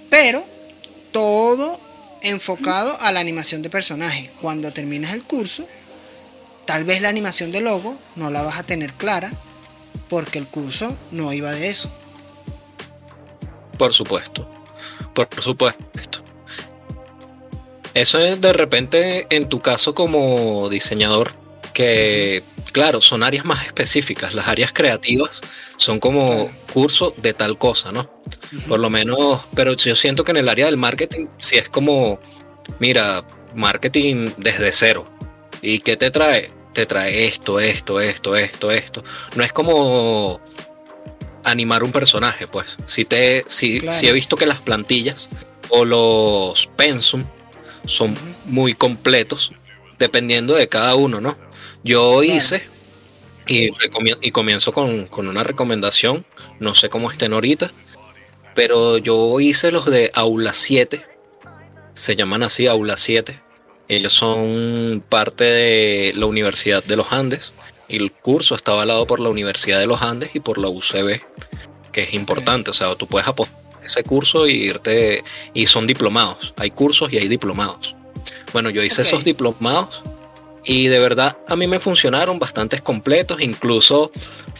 Pero 0.09 0.47
todo 1.13 1.81
enfocado 2.23 2.99
a 3.01 3.13
la 3.13 3.21
animación 3.21 3.61
de 3.61 3.69
personajes. 3.69 4.31
Cuando 4.41 4.73
termines 4.73 5.13
el 5.13 5.25
curso, 5.25 5.69
tal 6.67 6.85
vez 6.85 7.01
la 7.01 7.09
animación 7.09 7.53
de 7.53 7.61
logo 7.61 7.99
no 8.17 8.31
la 8.31 8.43
vas 8.43 8.59
a 8.59 8.63
tener 8.65 8.93
clara 8.93 9.31
porque 10.09 10.39
el 10.39 10.47
curso 10.47 10.97
no 11.11 11.33
iba 11.33 11.53
de 11.53 11.71
eso. 11.71 11.91
Por 13.79 13.93
supuesto, 13.93 14.49
por 15.15 15.29
supuesto. 15.41 16.23
Eso 17.95 18.19
es 18.19 18.41
de 18.41 18.53
repente 18.53 19.27
en 19.31 19.49
tu 19.49 19.61
caso 19.61 19.95
como 19.95 20.69
diseñador, 20.69 21.33
que 21.73 22.43
claro, 22.73 23.01
son 23.01 23.23
áreas 23.23 23.45
más 23.47 23.65
específicas. 23.65 24.35
Las 24.35 24.49
áreas 24.49 24.73
creativas 24.73 25.41
son 25.79 25.99
como 25.99 26.51
curso 26.75 27.15
de 27.17 27.33
tal 27.33 27.57
cosa, 27.57 27.93
¿no? 27.93 28.11
Por 28.69 28.81
lo 28.81 28.91
menos, 28.91 29.47
pero 29.55 29.73
yo 29.73 29.95
siento 29.95 30.25
que 30.25 30.33
en 30.33 30.37
el 30.37 30.49
área 30.49 30.67
del 30.67 30.77
marketing 30.77 31.27
si 31.39 31.57
es 31.57 31.71
como, 31.71 32.21
mira, 32.79 33.25
marketing 33.55 34.31
desde 34.37 34.73
cero. 34.73 35.11
¿Y 35.63 35.81
qué 35.81 35.97
te 35.97 36.11
trae? 36.11 36.56
Te 36.77 36.85
trae 36.85 37.25
esto, 37.25 37.59
esto, 37.59 38.03
esto, 38.03 38.37
esto, 38.37 38.71
esto. 38.71 39.03
No 39.35 39.43
es 39.43 39.51
como 39.51 40.43
animar 41.43 41.83
un 41.83 41.91
personaje, 41.91 42.47
pues. 42.47 42.77
Si 42.85 43.07
te, 43.07 43.45
si, 43.47 43.81
si 43.91 44.09
he 44.09 44.13
visto 44.13 44.37
que 44.37 44.45
las 44.45 44.61
plantillas 44.61 45.31
o 45.71 45.87
los 45.87 46.69
pensum 46.77 47.25
son 47.87 48.15
muy 48.45 48.75
completos, 48.75 49.53
dependiendo 49.99 50.53
de 50.55 50.69
cada 50.69 50.97
uno, 50.97 51.19
¿no? 51.19 51.39
Yo 51.83 52.23
hice, 52.23 52.63
y, 53.47 53.71
y 54.21 54.31
comienzo 54.33 54.75
con, 54.75 55.09
una 55.17 55.45
recomendación, 55.45 56.27
no 56.61 56.75
sé 56.75 56.91
cómo 56.91 57.11
estén 57.11 57.33
ahorita, 57.33 57.73
pero 58.55 58.99
yo 58.99 59.41
hice 59.41 59.71
los 59.71 59.87
de 59.87 60.11
Aula 60.13 60.53
7, 60.53 61.03
se 61.95 62.17
llaman 62.17 62.43
así 62.43 62.67
Aula 62.67 62.99
7, 62.99 63.46
ellos 63.89 64.13
son 64.13 65.03
parte 65.09 65.45
de 65.45 66.13
la 66.17 66.27
Universidad 66.27 66.83
de 66.85 66.97
los 66.97 67.13
Andes, 67.13 67.55
y 67.89 67.97
el 67.97 68.13
curso 68.13 68.55
está 68.55 68.73
avalado 68.73 69.07
por 69.07 69.21
la 69.21 69.29
Universidad 69.29 69.79
de 69.79 69.87
los 69.87 70.03
Andes 70.03 70.31
y 70.35 70.41
por 70.41 70.59
la 70.59 70.69
UCB, 70.69 71.21
que 71.93 72.03
es 72.03 72.15
importante, 72.15 72.71
o 72.71 72.75
sea, 72.75 72.95
tú 72.97 73.07
puedes 73.07 73.29
apostar 73.29 73.67
ese 73.87 74.03
curso 74.03 74.47
y 74.47 74.53
irte 74.53 75.23
y 75.55 75.67
son 75.67 75.87
diplomados. 75.87 76.53
Hay 76.57 76.73
cursos 76.73 77.13
y 77.13 77.19
hay 77.19 77.29
diplomados. 77.29 77.95
Bueno, 78.53 78.71
yo 78.71 78.83
hice 78.83 79.03
esos 79.03 79.25
diplomados 79.25 80.03
y 80.65 80.89
de 80.89 80.99
verdad 80.99 81.39
a 81.47 81.57
mí 81.57 81.67
me 81.67 81.81
funcionaron 81.81 82.39
bastantes 82.39 82.83
completos, 82.83 83.41
incluso 83.41 84.11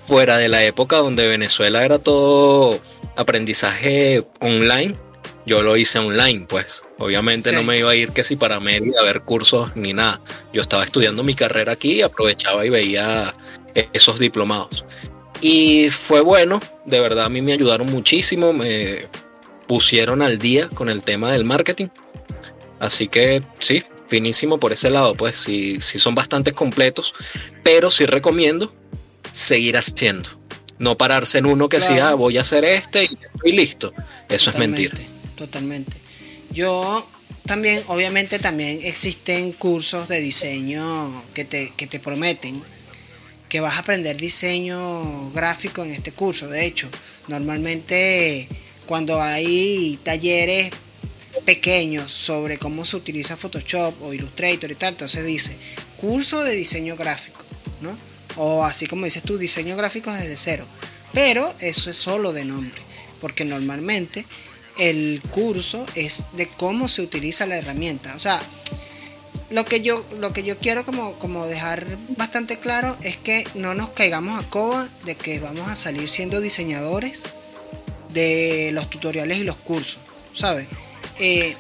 fuera 0.07 0.37
de 0.37 0.49
la 0.49 0.63
época 0.65 0.99
donde 0.99 1.27
Venezuela 1.27 1.85
era 1.85 1.99
todo 1.99 2.81
aprendizaje 3.17 4.25
online. 4.41 4.97
Yo 5.47 5.63
lo 5.63 5.77
hice 5.77 6.01
online, 6.01 6.47
pues. 6.49 6.83
Obviamente 6.99 7.53
no 7.53 7.63
me 7.63 7.79
iba 7.79 7.93
a 7.93 7.95
ir 7.95 8.11
que 8.11 8.25
si 8.25 8.35
para 8.35 8.59
medio 8.59 8.99
a 9.01 9.05
ver 9.05 9.23
cursos 9.23 9.71
ni 9.77 9.93
nada. 9.93 10.21
Yo 10.53 10.61
estaba 10.61 10.85
estudiando 10.85 11.23
mi 11.23 11.35
carrera 11.35 11.73
aquí, 11.73 12.03
aprovechaba 12.03 12.67
y 12.67 12.71
veía 12.71 13.33
esos 13.93 14.19
diplomados. 14.19 14.85
Y 15.41 15.91
fue 15.91 16.21
bueno, 16.21 16.61
de 16.85 17.01
verdad 17.01 17.27
a 17.27 17.29
mí 17.29 17.43
me 17.43 17.53
ayudaron 17.53 17.87
muchísimo, 17.87 18.53
me 18.53 19.07
pusieron 19.67 20.23
al 20.23 20.39
día 20.39 20.69
con 20.69 20.89
el 20.89 21.03
tema 21.03 21.33
del 21.33 21.45
marketing. 21.45 21.89
Así 22.81 23.09
que 23.09 23.43
sí, 23.59 23.85
finísimo 24.09 24.59
por 24.59 24.73
ese 24.73 24.91
lado, 24.91 25.15
pues 25.15 25.37
sí, 25.37 25.81
sí 25.81 25.99
son 25.99 26.15
bastante 26.15 26.53
completos, 26.53 27.15
pero 27.63 27.91
sí 27.91 28.07
recomiendo 28.07 28.75
seguir 29.33 29.77
haciendo. 29.77 30.31
No 30.79 30.99
pararse 30.99 31.39
en 31.39 31.47
uno 31.47 31.69
que 31.69 31.81
sea, 31.81 32.11
ah, 32.11 32.15
voy 32.15 32.37
a 32.37 32.43
hacer 32.43 32.65
este 32.65 33.05
y 33.05 33.19
estoy 33.35 33.53
listo. 33.53 33.93
Eso 34.29 34.51
es 34.51 34.59
mentira. 34.59 34.95
Totalmente. 35.37 35.97
Yo 36.51 37.07
también, 37.45 37.83
obviamente 37.89 38.39
también 38.39 38.81
existen 38.83 39.53
cursos 39.53 40.09
de 40.09 40.21
diseño 40.21 41.23
que 41.35 41.45
te, 41.45 41.73
que 41.77 41.87
te 41.87 42.01
prometen 42.01 42.63
que 43.49 43.61
vas 43.61 43.77
a 43.77 43.81
aprender 43.81 44.17
diseño 44.17 45.31
gráfico 45.31 45.85
en 45.85 45.93
este 45.93 46.13
curso. 46.13 46.49
De 46.49 46.67
hecho, 46.67 46.89
normalmente 47.29 48.49
cuando 48.87 49.21
hay 49.23 49.99
talleres 50.03 50.71
pequeños 51.45 52.11
sobre 52.11 52.59
cómo 52.59 52.85
se 52.85 52.97
utiliza 52.97 53.37
Photoshop 53.37 54.03
o 54.03 54.13
Illustrator 54.13 54.71
y 54.71 54.75
tal, 54.75 54.95
entonces 54.95 55.25
dice 55.25 55.57
curso 55.97 56.43
de 56.43 56.55
diseño 56.55 56.97
gráfico, 56.97 57.41
¿no? 57.81 57.97
O 58.37 58.65
así 58.65 58.87
como 58.87 59.05
dices 59.05 59.23
tú, 59.23 59.39
diseño 59.39 59.77
gráfico 59.77 60.13
desde 60.13 60.37
cero. 60.37 60.67
Pero 61.13 61.55
eso 61.61 61.91
es 61.91 61.97
solo 61.97 62.33
de 62.33 62.45
nombre, 62.45 62.83
porque 63.21 63.45
normalmente 63.45 64.27
el 64.79 65.23
curso 65.31 65.87
es 65.95 66.27
de 66.33 66.49
cómo 66.49 66.89
se 66.89 67.03
utiliza 67.03 67.47
la 67.47 67.57
herramienta. 67.57 68.15
O 68.15 68.21
sea, 68.21 68.43
lo 69.51 69.65
que 69.65 69.81
yo, 69.81 70.05
lo 70.19 70.33
que 70.33 70.43
yo 70.43 70.59
quiero 70.59 70.85
como, 70.85 71.19
como 71.19 71.47
dejar 71.47 71.87
bastante 72.17 72.59
claro 72.59 72.97
es 73.03 73.17
que 73.17 73.47
no 73.55 73.75
nos 73.75 73.91
caigamos 73.91 74.43
a 74.43 74.49
coba 74.49 74.89
de 75.05 75.15
que 75.15 75.39
vamos 75.39 75.69
a 75.69 75.77
salir 75.77 76.09
siendo 76.09 76.41
diseñadores 76.41 77.23
de 78.13 78.71
los 78.73 78.91
tutoriales 78.91 79.39
y 79.39 79.45
los 79.45 79.57
cursos, 79.57 79.99
¿sabes? 80.35 80.67
Eh, 81.19 81.55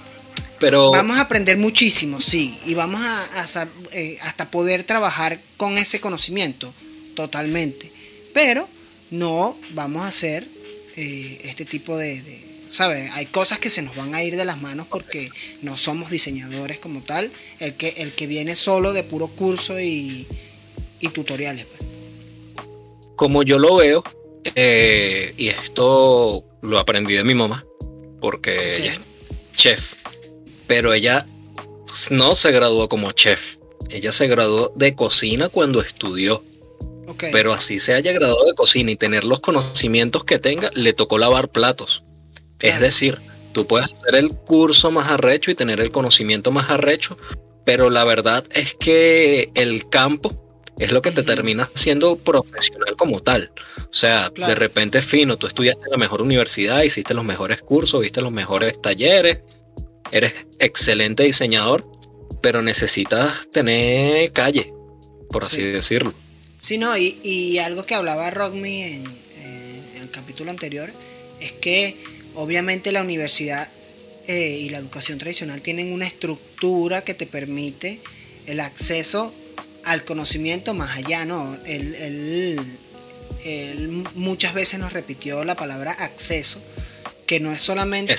Pero 0.59 0.91
vamos 0.91 1.19
a 1.19 1.23
aprender 1.23 1.57
muchísimo, 1.57 2.21
sí, 2.21 2.59
y 2.67 2.75
vamos 2.75 3.01
a, 3.03 3.69
eh, 3.93 4.19
hasta 4.23 4.51
poder 4.51 4.85
trabajar 4.85 5.41
con 5.57 5.79
ese 5.79 6.01
conocimiento 6.01 6.75
totalmente. 7.15 7.93
Pero 8.35 8.69
no 9.11 9.57
vamos 9.71 10.03
a 10.03 10.09
hacer 10.09 10.49
eh, 10.97 11.41
este 11.45 11.65
tipo 11.65 11.97
de, 11.97 12.23
de 12.23 12.56
¿sabes? 12.69 13.11
Hay 13.13 13.27
cosas 13.27 13.59
que 13.59 13.71
se 13.71 13.83
nos 13.83 13.97
van 13.97 14.15
a 14.15 14.23
ir 14.23 14.37
de 14.37 14.45
las 14.45 14.61
manos 14.61 14.87
porque 14.89 15.31
no 15.63 15.77
somos 15.77 16.11
diseñadores 16.11 16.79
como 16.79 17.03
tal. 17.03 17.31
El 17.59 17.75
que, 17.75 17.95
el 17.99 18.15
que 18.15 18.27
viene 18.27 18.55
solo 18.55 18.93
de 18.93 19.03
puro 19.03 19.29
curso 19.29 19.81
y, 19.81 20.27
tutoriales. 21.15 21.67
Pues. 21.67 21.89
Como 23.15 23.45
yo 23.45 23.59
lo 23.59 23.77
veo, 23.77 24.03
eh, 24.55 25.33
y 25.37 25.49
esto 25.49 26.45
lo 26.63 26.79
aprendí 26.79 27.15
de 27.15 27.23
mi 27.23 27.35
mamá, 27.35 27.65
porque 28.21 28.77
ella 28.77 28.93
es 28.93 29.01
chef, 29.55 29.95
pero 30.67 30.93
ella 30.93 31.25
no 32.11 32.35
se 32.35 32.51
graduó 32.51 32.89
como 32.89 33.13
chef, 33.13 33.57
ella 33.89 34.11
se 34.11 34.27
graduó 34.27 34.73
de 34.75 34.95
cocina 34.95 35.49
cuando 35.49 35.81
estudió. 35.81 36.43
Pero 37.19 37.55
así 37.55 37.79
se 37.79 37.95
haya 37.95 38.13
graduado 38.13 38.45
de 38.45 38.55
cocina 38.55 38.91
y 38.91 38.97
tener 38.97 39.25
los 39.25 39.41
conocimientos 39.41 40.25
que 40.25 40.39
tenga, 40.39 40.71
le 40.75 40.93
tocó 40.93 41.17
lavar 41.19 41.49
platos. 41.49 42.03
Es 42.61 42.81
decir, 42.81 43.19
tú 43.53 43.67
puedes 43.67 43.91
hacer 43.91 44.15
el 44.15 44.31
curso 44.31 44.91
más 44.91 45.11
arrecho 45.11 45.51
y 45.51 45.55
tener 45.55 45.81
el 45.81 45.91
conocimiento 45.91 46.51
más 46.51 46.71
arrecho, 46.71 47.17
pero 47.65 47.91
la 47.91 48.05
verdad 48.05 48.45
es 48.53 48.75
que 48.75 49.51
el 49.55 49.89
campo 49.89 50.47
es 50.79 50.93
lo 50.93 51.01
que 51.03 51.11
te 51.11 51.23
termina 51.23 51.71
siendo 51.75 52.17
profesional 52.17 52.97
como 52.97 53.23
tal. 53.23 53.51
O 53.79 53.93
sea, 53.93 54.31
de 54.31 54.55
repente 54.55 55.01
fino, 55.01 55.39
tú 55.39 55.47
estudiaste 55.47 55.85
en 55.85 55.91
la 55.91 55.97
mejor 55.97 56.21
universidad, 56.21 56.83
hiciste 56.83 57.15
los 57.15 57.25
mejores 57.25 57.63
cursos, 57.63 58.03
viste 58.03 58.21
los 58.21 58.33
mejores 58.33 58.81
talleres, 58.81 59.39
eres 60.11 60.33
excelente 60.59 61.23
diseñador, 61.23 61.87
pero 62.43 62.63
necesitas 62.63 63.49
tener 63.51 64.33
calle, 64.33 64.73
por 65.31 65.45
así 65.45 65.63
decirlo. 65.63 66.13
Sí, 66.59 66.79
no, 66.79 66.97
y, 66.97 67.59
algo 67.59 67.85
que 67.85 67.95
hablaba 67.95 68.31
Rockme 68.31 68.97
en, 68.97 69.05
en, 69.37 70.03
el 70.03 70.11
capítulo 70.11 70.51
anterior 70.51 70.91
es 71.41 71.53
que 71.53 72.16
obviamente 72.37 72.93
la 72.93 73.03
universidad 73.03 73.69
eh, 74.27 74.59
y 74.61 74.69
la 74.69 74.79
educación 74.79 75.19
tradicional 75.19 75.63
tienen 75.63 75.93
una 75.93 76.07
estructura 76.07 77.03
que 77.03 77.15
te 77.15 77.27
permite 77.27 78.01
el 78.47 78.61
acceso 78.61 79.35
al 79.85 80.05
conocimiento 80.05 80.75
más 80.75 80.97
allá, 80.97 81.25
¿no? 81.25 81.57
Él, 81.65 82.61
muchas 84.15 84.55
veces 84.55 84.81
nos 84.81 84.93
repitió 84.93 85.45
la 85.45 85.55
palabra 85.55 85.93
acceso, 85.93 86.61
que 87.27 87.39
no 87.39 87.53
es 87.53 87.63
solamente 87.63 88.15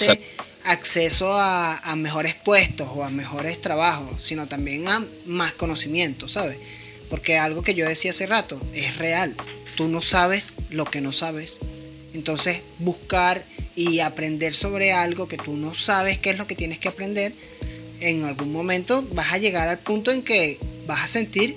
acceso 0.64 1.34
a, 1.34 1.78
a, 1.78 1.96
mejores 1.98 2.34
puestos 2.36 2.88
o 2.94 3.04
a 3.04 3.10
mejores 3.10 3.60
trabajos, 3.62 4.24
sino 4.24 4.48
también 4.48 4.88
a 4.88 5.06
más 5.26 5.52
conocimiento, 5.54 6.30
¿sabes? 6.30 6.58
Porque 7.10 7.38
algo 7.38 7.62
que 7.62 7.74
yo 7.74 7.88
decía 7.88 8.12
hace 8.12 8.28
rato 8.28 8.60
es 8.74 8.96
real. 8.98 9.36
Tú 9.76 9.90
no 9.90 10.02
sabes 10.02 10.56
lo 10.70 10.86
que 10.86 11.02
no 11.02 11.12
sabes. 11.12 11.60
Entonces 12.18 12.62
buscar 12.80 13.46
y 13.76 14.00
aprender 14.00 14.56
sobre 14.56 14.92
algo 14.92 15.28
que 15.28 15.38
tú 15.38 15.56
no 15.56 15.76
sabes 15.76 16.18
qué 16.18 16.32
es 16.32 16.40
lo 16.40 16.48
que 16.48 16.56
tienes 16.56 16.80
que 16.80 16.88
aprender, 16.88 17.32
en 18.00 18.26
algún 18.26 18.52
momento 18.52 19.04
vas 19.14 19.34
a 19.34 19.38
llegar 19.38 19.68
al 19.68 19.78
punto 19.78 20.12
en 20.12 20.24
que 20.24 20.58
vas 20.88 21.04
a 21.04 21.08
sentir 21.08 21.56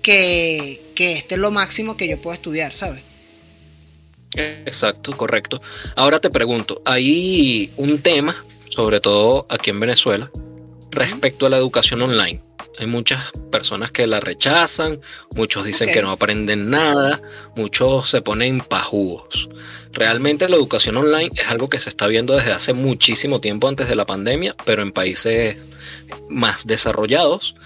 que, 0.00 0.80
que 0.94 1.14
este 1.14 1.34
es 1.34 1.40
lo 1.40 1.50
máximo 1.50 1.96
que 1.96 2.06
yo 2.06 2.20
puedo 2.20 2.34
estudiar, 2.34 2.72
¿sabes? 2.72 3.02
Exacto, 4.36 5.16
correcto. 5.16 5.60
Ahora 5.96 6.20
te 6.20 6.30
pregunto, 6.30 6.80
hay 6.84 7.72
un 7.76 8.00
tema, 8.00 8.44
sobre 8.68 9.00
todo 9.00 9.44
aquí 9.48 9.70
en 9.70 9.80
Venezuela, 9.80 10.30
respecto 10.92 11.46
a 11.46 11.50
la 11.50 11.56
educación 11.56 12.00
online. 12.02 12.40
Hay 12.78 12.86
muchas 12.86 13.32
personas 13.50 13.90
que 13.90 14.06
la 14.06 14.20
rechazan, 14.20 15.00
muchos 15.34 15.64
dicen 15.64 15.92
que 15.92 16.02
no 16.02 16.10
aprenden 16.10 16.70
nada, 16.70 17.20
muchos 17.56 18.08
se 18.08 18.22
ponen 18.22 18.60
pajugos. 18.60 19.48
Realmente 19.92 20.48
la 20.48 20.56
educación 20.56 20.96
online 20.96 21.30
es 21.36 21.48
algo 21.48 21.68
que 21.68 21.80
se 21.80 21.88
está 21.88 22.06
viendo 22.06 22.36
desde 22.36 22.52
hace 22.52 22.72
muchísimo 22.72 23.40
tiempo 23.40 23.68
antes 23.68 23.88
de 23.88 23.96
la 23.96 24.06
pandemia, 24.06 24.54
pero 24.64 24.82
en 24.82 24.92
países 24.92 25.56
más 26.28 26.66
desarrollados. 26.66 27.56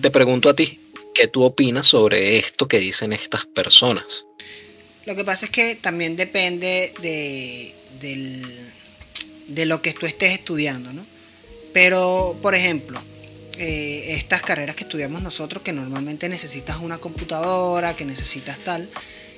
Te 0.00 0.10
pregunto 0.10 0.48
a 0.48 0.54
ti, 0.54 0.80
¿qué 1.14 1.26
tú 1.26 1.42
opinas 1.42 1.86
sobre 1.86 2.38
esto 2.38 2.68
que 2.68 2.78
dicen 2.78 3.12
estas 3.12 3.46
personas? 3.46 4.26
Lo 5.04 5.16
que 5.16 5.24
pasa 5.24 5.46
es 5.46 5.52
que 5.52 5.74
también 5.74 6.16
depende 6.16 6.94
de, 7.02 7.74
de 9.48 9.66
lo 9.66 9.82
que 9.82 9.92
tú 9.92 10.06
estés 10.06 10.32
estudiando, 10.32 10.92
¿no? 10.92 11.04
Pero, 11.72 12.38
por 12.40 12.54
ejemplo, 12.54 13.02
eh, 13.58 14.14
estas 14.14 14.42
carreras 14.42 14.74
que 14.74 14.84
estudiamos 14.84 15.22
nosotros, 15.22 15.62
que 15.62 15.72
normalmente 15.72 16.28
necesitas 16.28 16.78
una 16.78 16.98
computadora, 16.98 17.94
que 17.94 18.04
necesitas 18.04 18.58
tal, 18.64 18.88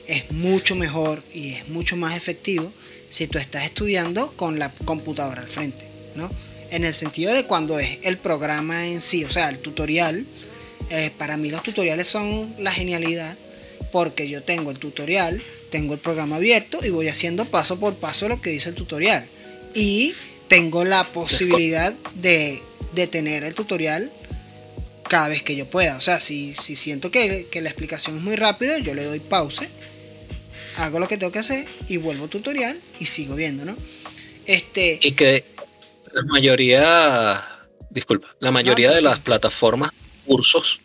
es 0.06 0.30
mucho 0.30 0.74
mejor 0.74 1.22
y 1.34 1.54
es 1.54 1.68
mucho 1.68 1.96
más 1.96 2.16
efectivo 2.16 2.72
si 3.08 3.26
tú 3.26 3.38
estás 3.38 3.64
estudiando 3.64 4.32
con 4.32 4.58
la 4.58 4.72
computadora 4.84 5.42
al 5.42 5.48
frente, 5.48 5.86
¿no? 6.14 6.30
En 6.70 6.84
el 6.84 6.94
sentido 6.94 7.32
de 7.32 7.44
cuando 7.44 7.78
es 7.78 7.98
el 8.02 8.18
programa 8.18 8.86
en 8.86 9.00
sí, 9.00 9.24
o 9.24 9.30
sea, 9.30 9.48
el 9.48 9.58
tutorial. 9.58 10.26
Eh, 10.90 11.10
para 11.16 11.36
mí 11.36 11.50
los 11.50 11.62
tutoriales 11.62 12.08
son 12.08 12.54
la 12.58 12.72
genialidad 12.72 13.36
porque 13.92 14.28
yo 14.28 14.42
tengo 14.42 14.70
el 14.70 14.78
tutorial, 14.78 15.42
tengo 15.70 15.94
el 15.94 16.00
programa 16.00 16.36
abierto 16.36 16.84
y 16.84 16.90
voy 16.90 17.08
haciendo 17.08 17.44
paso 17.46 17.78
por 17.78 17.94
paso 17.96 18.28
lo 18.28 18.40
que 18.40 18.50
dice 18.50 18.70
el 18.70 18.74
tutorial. 18.74 19.28
Y 19.74 20.14
tengo 20.48 20.84
la 20.84 21.12
posibilidad 21.12 21.94
de, 22.14 22.62
de 22.92 23.06
tener 23.06 23.44
el 23.44 23.54
tutorial 23.54 24.12
cada 25.08 25.28
vez 25.28 25.42
que 25.42 25.56
yo 25.56 25.68
pueda. 25.68 25.96
O 25.96 26.00
sea, 26.00 26.20
si, 26.20 26.54
si 26.54 26.76
siento 26.76 27.10
que, 27.10 27.46
que, 27.50 27.60
la 27.62 27.68
explicación 27.68 28.16
es 28.16 28.22
muy 28.22 28.36
rápida, 28.36 28.78
yo 28.78 28.94
le 28.94 29.04
doy 29.04 29.20
pause 29.20 29.70
hago 30.76 30.98
lo 30.98 31.08
que 31.08 31.16
tengo 31.16 31.32
que 31.32 31.38
hacer 31.38 31.66
y 31.88 31.96
vuelvo 31.96 32.24
al 32.24 32.30
tutorial 32.30 32.80
y 32.98 33.06
sigo 33.06 33.34
viendo, 33.34 33.64
¿no? 33.64 33.76
Este... 34.46 34.98
Y 35.02 35.12
que 35.12 35.44
la 36.12 36.22
mayoría, 36.24 37.44
disculpa, 37.90 38.28
la 38.40 38.50
mayoría 38.50 38.90
de 38.92 39.00
las 39.00 39.20
plataformas, 39.20 39.90
cursos, 40.24 40.80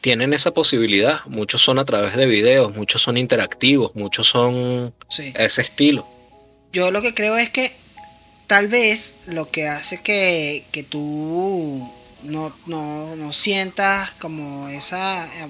tienen 0.00 0.32
esa 0.32 0.52
posibilidad. 0.52 1.24
Muchos 1.26 1.62
son 1.62 1.78
a 1.78 1.84
través 1.84 2.16
de 2.16 2.26
videos, 2.26 2.74
muchos 2.74 3.02
son 3.02 3.16
interactivos, 3.16 3.94
muchos 3.94 4.26
son 4.26 4.94
ese 5.16 5.62
estilo. 5.62 6.08
Yo 6.72 6.90
lo 6.90 7.02
que 7.02 7.14
creo 7.14 7.36
es 7.36 7.50
que 7.50 7.72
tal 8.52 8.68
vez 8.68 9.16
lo 9.24 9.50
que 9.50 9.66
hace 9.66 10.02
que, 10.02 10.66
que 10.72 10.82
tú 10.82 11.90
no, 12.22 12.54
no, 12.66 13.16
no 13.16 13.32
sientas 13.32 14.10
como 14.20 14.68
ese 14.68 14.94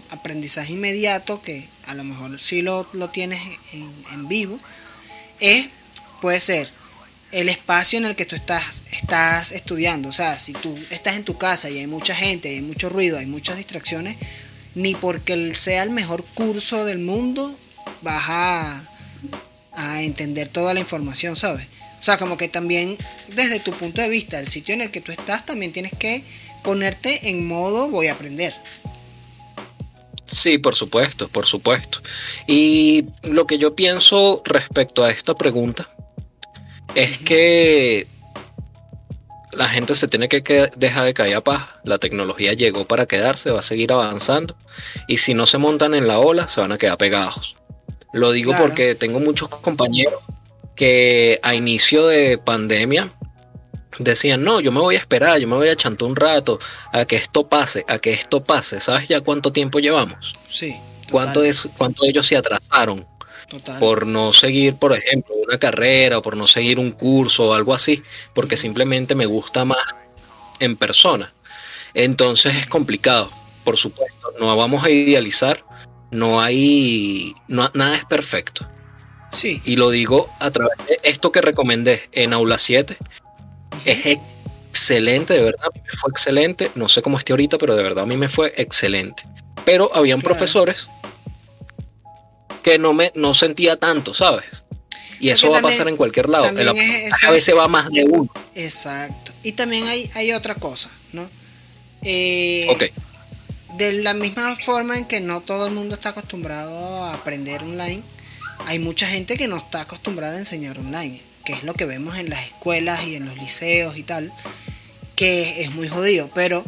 aprendizaje 0.08 0.74
inmediato 0.74 1.42
que 1.42 1.68
a 1.86 1.94
lo 1.94 2.04
mejor 2.04 2.40
sí 2.40 2.62
lo, 2.62 2.86
tienes 3.12 3.40
en, 3.72 4.28
vivo, 4.28 4.56
es, 5.40 5.66
puede 6.20 6.38
ser 6.38 6.70
el 7.32 7.48
espacio 7.48 7.98
en 7.98 8.04
el 8.04 8.14
que 8.14 8.24
tú 8.24 8.36
estás, 8.36 8.84
estás 8.92 9.50
estudiando. 9.50 10.08
O 10.08 10.12
sea, 10.12 10.38
si 10.38 10.52
tú 10.52 10.78
estás 10.88 11.16
en 11.16 11.24
tu 11.24 11.36
casa 11.36 11.68
y 11.70 11.78
hay 11.78 11.88
mucha 11.88 12.14
gente, 12.14 12.50
hay 12.50 12.62
mucho 12.62 12.88
ruido, 12.88 13.18
hay 13.18 13.26
muchas 13.26 13.56
distracciones, 13.56 14.16
ni 14.76 14.94
porque 14.94 15.56
sea 15.56 15.82
el 15.82 15.90
mejor 15.90 16.24
curso 16.36 16.84
del 16.84 17.00
mundo 17.00 17.58
vas 18.00 18.22
a, 18.28 18.88
a 19.72 20.02
entender 20.02 20.46
toda 20.46 20.72
la 20.72 20.78
información, 20.78 21.34
¿sabes? 21.34 21.66
O 22.02 22.04
sea, 22.04 22.18
como 22.18 22.36
que 22.36 22.48
también 22.48 22.98
desde 23.28 23.60
tu 23.60 23.70
punto 23.70 24.02
de 24.02 24.08
vista, 24.08 24.40
el 24.40 24.48
sitio 24.48 24.74
en 24.74 24.80
el 24.80 24.90
que 24.90 25.00
tú 25.00 25.12
estás, 25.12 25.46
también 25.46 25.72
tienes 25.72 25.92
que 25.96 26.24
ponerte 26.64 27.30
en 27.30 27.46
modo 27.46 27.88
voy 27.90 28.08
a 28.08 28.14
aprender. 28.14 28.52
Sí, 30.26 30.58
por 30.58 30.74
supuesto, 30.74 31.28
por 31.28 31.46
supuesto. 31.46 32.00
Y 32.48 33.04
lo 33.22 33.46
que 33.46 33.56
yo 33.56 33.76
pienso 33.76 34.42
respecto 34.44 35.04
a 35.04 35.10
esta 35.10 35.36
pregunta 35.36 35.88
es 36.96 37.18
que 37.18 38.08
la 39.52 39.68
gente 39.68 39.94
se 39.94 40.08
tiene 40.08 40.28
que 40.28 40.72
dejar 40.76 41.04
de 41.04 41.14
caer 41.14 41.36
a 41.36 41.44
paz. 41.44 41.68
La 41.84 41.98
tecnología 41.98 42.54
llegó 42.54 42.84
para 42.84 43.06
quedarse, 43.06 43.52
va 43.52 43.60
a 43.60 43.62
seguir 43.62 43.92
avanzando. 43.92 44.56
Y 45.06 45.18
si 45.18 45.34
no 45.34 45.46
se 45.46 45.58
montan 45.58 45.94
en 45.94 46.08
la 46.08 46.18
ola, 46.18 46.48
se 46.48 46.62
van 46.62 46.72
a 46.72 46.78
quedar 46.78 46.98
pegados. 46.98 47.54
Lo 48.12 48.32
digo 48.32 48.54
porque 48.58 48.96
tengo 48.96 49.20
muchos 49.20 49.48
compañeros 49.48 50.20
que 50.74 51.38
a 51.42 51.54
inicio 51.54 52.06
de 52.06 52.38
pandemia 52.38 53.12
decían, 53.98 54.42
no, 54.42 54.60
yo 54.60 54.72
me 54.72 54.80
voy 54.80 54.96
a 54.96 54.98
esperar, 54.98 55.38
yo 55.38 55.48
me 55.48 55.56
voy 55.56 55.68
a 55.68 55.76
chantar 55.76 56.08
un 56.08 56.16
rato 56.16 56.58
a 56.92 57.04
que 57.04 57.16
esto 57.16 57.48
pase, 57.48 57.84
a 57.88 57.98
que 57.98 58.12
esto 58.12 58.42
pase. 58.42 58.80
¿Sabes 58.80 59.08
ya 59.08 59.20
cuánto 59.20 59.52
tiempo 59.52 59.78
llevamos? 59.80 60.32
Sí. 60.48 60.76
¿Cuánto, 61.10 61.42
es, 61.42 61.68
¿Cuánto 61.76 62.04
ellos 62.04 62.26
se 62.26 62.36
atrasaron? 62.36 63.06
Por 63.78 64.06
no 64.06 64.32
seguir, 64.32 64.76
por 64.76 64.94
ejemplo, 64.94 65.34
una 65.34 65.58
carrera 65.58 66.18
o 66.18 66.22
por 66.22 66.38
no 66.38 66.46
seguir 66.46 66.78
un 66.78 66.90
curso 66.90 67.50
o 67.50 67.52
algo 67.52 67.74
así, 67.74 68.02
porque 68.34 68.56
simplemente 68.56 69.14
me 69.14 69.26
gusta 69.26 69.66
más 69.66 69.84
en 70.58 70.76
persona. 70.76 71.34
Entonces 71.92 72.56
es 72.56 72.66
complicado, 72.66 73.30
por 73.62 73.76
supuesto. 73.76 74.32
No 74.40 74.56
vamos 74.56 74.82
a 74.84 74.88
idealizar, 74.88 75.62
no 76.10 76.40
hay, 76.40 77.34
no, 77.46 77.70
nada 77.74 77.96
es 77.96 78.06
perfecto. 78.06 78.66
Sí. 79.32 79.62
Y 79.64 79.76
lo 79.76 79.90
digo 79.90 80.30
a 80.38 80.50
través 80.50 80.76
de 80.86 80.98
esto 81.02 81.32
que 81.32 81.40
recomendé 81.40 82.08
en 82.12 82.32
Aula 82.32 82.58
7, 82.58 82.96
es 83.86 84.18
excelente, 84.72 85.34
de 85.34 85.42
verdad, 85.42 85.66
a 85.66 85.70
mí 85.74 85.80
me 85.84 85.96
fue 85.96 86.10
excelente. 86.10 86.70
No 86.74 86.88
sé 86.88 87.02
cómo 87.02 87.18
esté 87.18 87.32
ahorita, 87.32 87.58
pero 87.58 87.74
de 87.74 87.82
verdad 87.82 88.04
a 88.04 88.06
mí 88.06 88.16
me 88.16 88.28
fue 88.28 88.52
excelente. 88.56 89.24
Pero 89.64 89.90
habían 89.94 90.20
profesores 90.20 90.88
que 92.62 92.78
no 92.78 92.92
me 92.92 93.10
no 93.14 93.34
sentía 93.34 93.76
tanto, 93.76 94.14
¿sabes? 94.14 94.64
Y 95.18 95.30
eso 95.30 95.50
va 95.50 95.58
a 95.58 95.62
pasar 95.62 95.88
en 95.88 95.96
cualquier 95.96 96.28
lado. 96.28 96.46
a 96.46 97.30
veces 97.30 97.56
va 97.56 97.68
más 97.68 97.88
de 97.90 98.04
uno. 98.04 98.30
Exacto. 98.54 99.32
Y 99.42 99.52
también 99.52 99.86
hay, 99.86 100.10
hay 100.14 100.32
otra 100.32 100.56
cosa, 100.56 100.90
¿no? 101.12 101.28
Eh, 102.02 102.66
ok. 102.68 102.84
De 103.76 103.92
la 103.92 104.14
misma 104.14 104.56
forma 104.56 104.98
en 104.98 105.06
que 105.06 105.20
no 105.20 105.40
todo 105.40 105.66
el 105.66 105.72
mundo 105.72 105.94
está 105.94 106.10
acostumbrado 106.10 107.04
a 107.04 107.14
aprender 107.14 107.62
online, 107.62 108.02
hay 108.66 108.78
mucha 108.78 109.06
gente 109.06 109.36
que 109.36 109.48
no 109.48 109.56
está 109.56 109.82
acostumbrada 109.82 110.36
a 110.36 110.38
enseñar 110.38 110.78
online, 110.78 111.22
que 111.44 111.52
es 111.52 111.62
lo 111.64 111.74
que 111.74 111.84
vemos 111.84 112.16
en 112.16 112.30
las 112.30 112.44
escuelas 112.44 113.04
y 113.06 113.16
en 113.16 113.26
los 113.26 113.36
liceos 113.36 113.96
y 113.96 114.02
tal, 114.02 114.32
que 115.16 115.62
es 115.62 115.72
muy 115.72 115.88
jodido. 115.88 116.30
Pero 116.34 116.64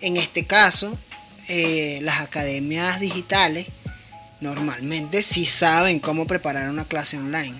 en 0.00 0.16
este 0.16 0.46
caso, 0.46 0.98
eh, 1.48 2.00
las 2.02 2.20
academias 2.20 3.00
digitales 3.00 3.66
normalmente 4.40 5.22
sí 5.22 5.46
saben 5.46 6.00
cómo 6.00 6.26
preparar 6.26 6.68
una 6.68 6.86
clase 6.86 7.18
online. 7.18 7.54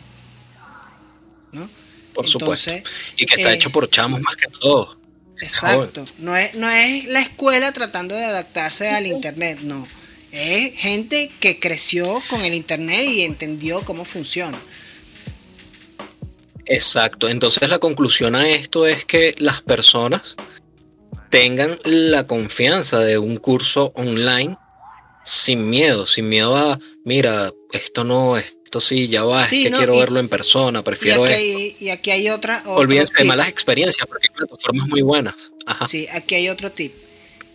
¿no? 1.53 1.69
Por 2.15 2.29
supuesto. 2.29 2.73
Y 3.17 3.27
que 3.27 3.35
está 3.37 3.53
hecho 3.53 3.71
por 3.71 3.89
chamos 3.89 4.21
más 4.21 4.37
que 4.37 4.49
todo. 4.49 4.99
Exacto. 5.41 6.07
No 6.19 6.37
es, 6.37 6.55
no 6.55 6.69
es 6.69 7.05
la 7.07 7.21
escuela 7.21 7.73
tratando 7.73 8.15
de 8.15 8.25
adaptarse 8.25 8.91
al 8.91 9.07
internet, 9.07 9.61
no. 9.63 9.87
Es 10.33 10.73
gente 10.75 11.31
que 11.41 11.61
creció 11.61 12.23
con 12.31 12.43
el 12.43 12.55
internet 12.55 13.05
y 13.05 13.23
entendió 13.23 13.83
cómo 13.83 14.05
funciona. 14.05 14.59
Exacto. 16.65 17.29
Entonces 17.29 17.69
la 17.69 17.79
conclusión 17.79 18.35
a 18.35 18.49
esto 18.49 18.87
es 18.87 19.05
que 19.05 19.35
las 19.39 19.61
personas 19.61 20.37
tengan 21.29 21.79
la 21.85 22.27
confianza 22.27 23.01
de 23.01 23.19
un 23.19 23.37
curso 23.37 23.93
online 23.95 24.57
sin 25.25 25.69
miedo, 25.69 26.07
sin 26.07 26.29
miedo 26.29 26.57
a, 26.57 26.79
mira, 27.05 27.53
esto 27.71 28.03
no, 28.03 28.37
esto 28.37 28.81
sí, 28.81 29.09
ya 29.09 29.25
va, 29.25 29.45
es 29.45 29.51
que 29.51 29.71
quiero 29.71 29.99
verlo 29.99 30.19
en 30.19 30.29
persona, 30.29 30.83
prefiero 30.83 31.27
y 31.27 31.31
aquí, 31.31 31.77
y 31.79 31.89
aquí 31.91 32.11
hay 32.11 32.29
otra... 32.29 32.63
Olvídense 32.67 33.15
de 33.19 33.25
malas 33.25 33.49
experiencias, 33.49 34.07
porque 34.07 34.29
hay 34.31 34.35
plataformas 34.35 34.89
muy 34.89 35.03
buenas. 35.03 35.53
Sí, 35.87 36.07
aquí 36.13 36.35
hay 36.35 36.49
otro 36.49 36.73
tip. 36.73 36.93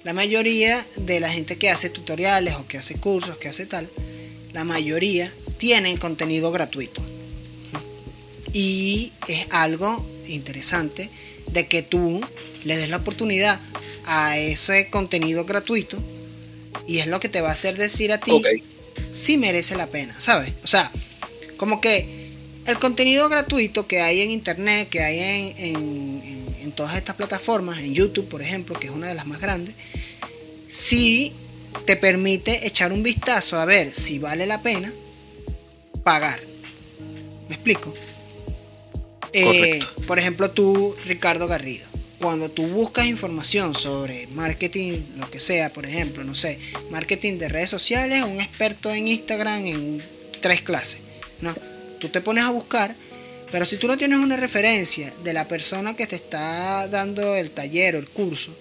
La 0.03 0.13
mayoría 0.13 0.85
de 0.95 1.19
la 1.19 1.29
gente 1.29 1.57
que 1.57 1.69
hace 1.69 1.89
tutoriales 1.89 2.55
o 2.55 2.67
que 2.67 2.77
hace 2.77 2.95
cursos, 2.95 3.37
que 3.37 3.49
hace 3.49 3.65
tal, 3.65 3.89
la 4.53 4.63
mayoría 4.63 5.33
tienen 5.57 5.97
contenido 5.97 6.51
gratuito. 6.51 7.03
Y 8.53 9.11
es 9.27 9.45
algo 9.49 10.05
interesante 10.27 11.09
de 11.51 11.67
que 11.67 11.81
tú 11.81 12.21
le 12.63 12.77
des 12.77 12.89
la 12.89 12.97
oportunidad 12.97 13.59
a 14.05 14.37
ese 14.37 14.89
contenido 14.89 15.45
gratuito 15.45 16.01
y 16.87 16.99
es 16.99 17.07
lo 17.07 17.19
que 17.19 17.29
te 17.29 17.41
va 17.41 17.49
a 17.49 17.53
hacer 17.53 17.77
decir 17.77 18.11
a 18.11 18.19
ti 18.19 18.41
si 19.09 19.37
merece 19.37 19.75
la 19.75 19.87
pena, 19.87 20.19
¿sabes? 20.19 20.53
O 20.63 20.67
sea, 20.67 20.91
como 21.57 21.81
que 21.81 22.31
el 22.65 22.79
contenido 22.79 23.29
gratuito 23.29 23.87
que 23.87 24.01
hay 24.01 24.21
en 24.21 24.31
internet, 24.31 24.89
que 24.89 25.01
hay 25.01 25.53
en, 25.57 26.36
todas 26.77 26.95
estas 26.95 27.15
plataformas, 27.15 27.79
en 27.79 27.93
YouTube, 27.93 28.29
por 28.29 28.41
ejemplo, 28.41 28.79
que 28.79 28.87
es 28.87 28.93
una 28.93 29.07
de 29.07 29.15
las 29.15 29.27
más 29.27 29.41
grandes, 29.41 29.75
sí 30.69 31.33
te 31.85 31.97
permite 31.97 32.65
echar 32.65 32.93
un 32.93 33.03
vistazo 33.03 33.59
a 33.59 33.65
ver 33.65 33.93
si 33.93 34.19
vale 34.19 34.45
la 34.45 34.61
pena 34.61 34.93
pagar. 36.03 36.39
¿Me 37.49 37.55
explico? 37.55 37.93
Eh, 39.33 39.79
por 40.07 40.17
ejemplo, 40.17 40.51
tú, 40.51 40.95
Ricardo 41.05 41.47
Garrido 41.47 41.85
cuando 42.19 42.49
tú 42.49 42.65
buscas 42.67 43.05
información 43.05 43.75
sobre 43.75 44.27
marketing, 44.27 45.01
lo 45.17 45.29
que 45.29 45.39
sea, 45.39 45.69
por 45.69 45.85
ejemplo, 45.85 46.23
no 46.23 46.33
sé, 46.33 46.59
marketing 46.89 47.37
de 47.37 47.47
redes 47.47 47.69
sociales, 47.69 48.23
un 48.23 48.41
experto 48.41 48.91
en 48.91 49.07
Instagram 49.07 49.65
en 49.65 50.03
tres 50.41 50.61
clases, 50.61 50.99
¿no? 51.41 51.53
Tú 51.99 52.09
te 52.09 52.21
pones 52.21 52.43
a 52.43 52.49
buscar, 52.49 52.95
pero 53.51 53.65
si 53.65 53.77
tú 53.77 53.87
no 53.87 53.97
tienes 53.97 54.19
una 54.19 54.37
referencia 54.37 55.13
de 55.23 55.33
la 55.33 55.47
persona 55.47 55.95
que 55.95 56.07
te 56.07 56.15
está 56.15 56.87
dando 56.87 57.35
el 57.35 57.51
taller 57.51 57.95
o 57.95 57.99
el 57.99 58.09
curso, 58.09 58.55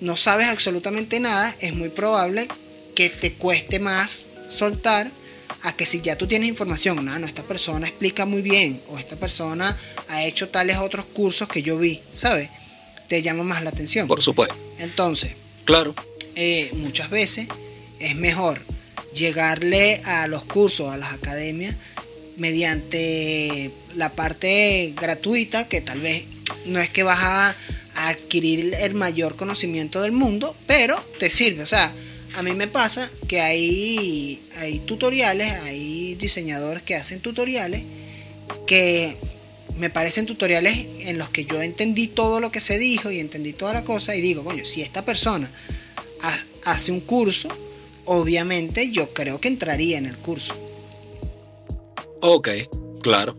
no 0.00 0.16
sabes 0.16 0.48
absolutamente 0.48 1.20
nada, 1.20 1.54
es 1.60 1.74
muy 1.74 1.88
probable 1.88 2.48
que 2.94 3.10
te 3.10 3.34
cueste 3.34 3.78
más 3.78 4.26
soltar 4.48 5.10
a 5.62 5.76
que 5.76 5.86
si 5.86 6.00
ya 6.00 6.16
tú 6.16 6.26
tienes 6.26 6.48
información, 6.48 7.04
no, 7.04 7.18
no, 7.18 7.26
esta 7.26 7.42
persona 7.42 7.86
explica 7.86 8.26
muy 8.26 8.42
bien 8.42 8.82
o 8.88 8.98
esta 8.98 9.16
persona 9.16 9.76
ha 10.08 10.24
hecho 10.24 10.48
tales 10.48 10.78
otros 10.78 11.06
cursos 11.06 11.48
que 11.48 11.62
yo 11.62 11.78
vi, 11.78 12.02
¿sabes? 12.14 12.48
te 13.12 13.20
llama 13.20 13.42
más 13.42 13.62
la 13.62 13.68
atención. 13.68 14.08
Por 14.08 14.22
supuesto. 14.22 14.56
Entonces, 14.78 15.34
claro. 15.66 15.94
Eh, 16.34 16.70
muchas 16.72 17.10
veces 17.10 17.46
es 18.00 18.16
mejor 18.16 18.62
llegarle 19.14 20.00
a 20.06 20.26
los 20.28 20.46
cursos, 20.46 20.90
a 20.90 20.96
las 20.96 21.12
academias, 21.12 21.74
mediante 22.38 23.70
la 23.96 24.12
parte 24.12 24.94
gratuita, 24.96 25.68
que 25.68 25.80
tal 25.80 26.00
vez 26.00 26.24
no 26.66 26.80
es 26.80 26.90
que 26.90 27.02
vas 27.02 27.18
a, 27.20 27.56
adquirir 27.94 28.74
el 28.80 28.94
mayor 28.94 29.36
conocimiento 29.36 30.00
del 30.00 30.12
mundo, 30.12 30.56
pero 30.66 30.98
te 31.18 31.28
sirve. 31.28 31.62
O 31.62 31.66
sea, 31.66 31.92
a 32.34 32.42
mí 32.42 32.52
me 32.52 32.66
pasa 32.66 33.10
que 33.28 33.42
hay, 33.42 34.42
hay 34.56 34.78
tutoriales, 34.80 35.52
hay 35.60 36.14
diseñadores 36.14 36.82
que 36.82 36.94
hacen 36.94 37.20
tutoriales 37.20 37.82
que 38.66 39.18
me 39.76 39.90
parecen 39.90 40.26
tutoriales 40.26 40.86
en 41.00 41.18
los 41.18 41.28
que 41.30 41.44
yo 41.44 41.60
entendí 41.62 42.08
todo 42.08 42.40
lo 42.40 42.50
que 42.50 42.60
se 42.60 42.78
dijo 42.78 43.10
y 43.10 43.20
entendí 43.20 43.52
toda 43.52 43.72
la 43.72 43.84
cosa 43.84 44.14
y 44.14 44.20
digo, 44.20 44.44
coño, 44.44 44.64
si 44.64 44.82
esta 44.82 45.04
persona 45.04 45.50
hace 46.64 46.92
un 46.92 47.00
curso, 47.00 47.48
obviamente 48.04 48.90
yo 48.90 49.12
creo 49.12 49.40
que 49.40 49.48
entraría 49.48 49.98
en 49.98 50.06
el 50.06 50.16
curso. 50.16 50.54
Ok, 52.20 52.48
claro. 53.02 53.36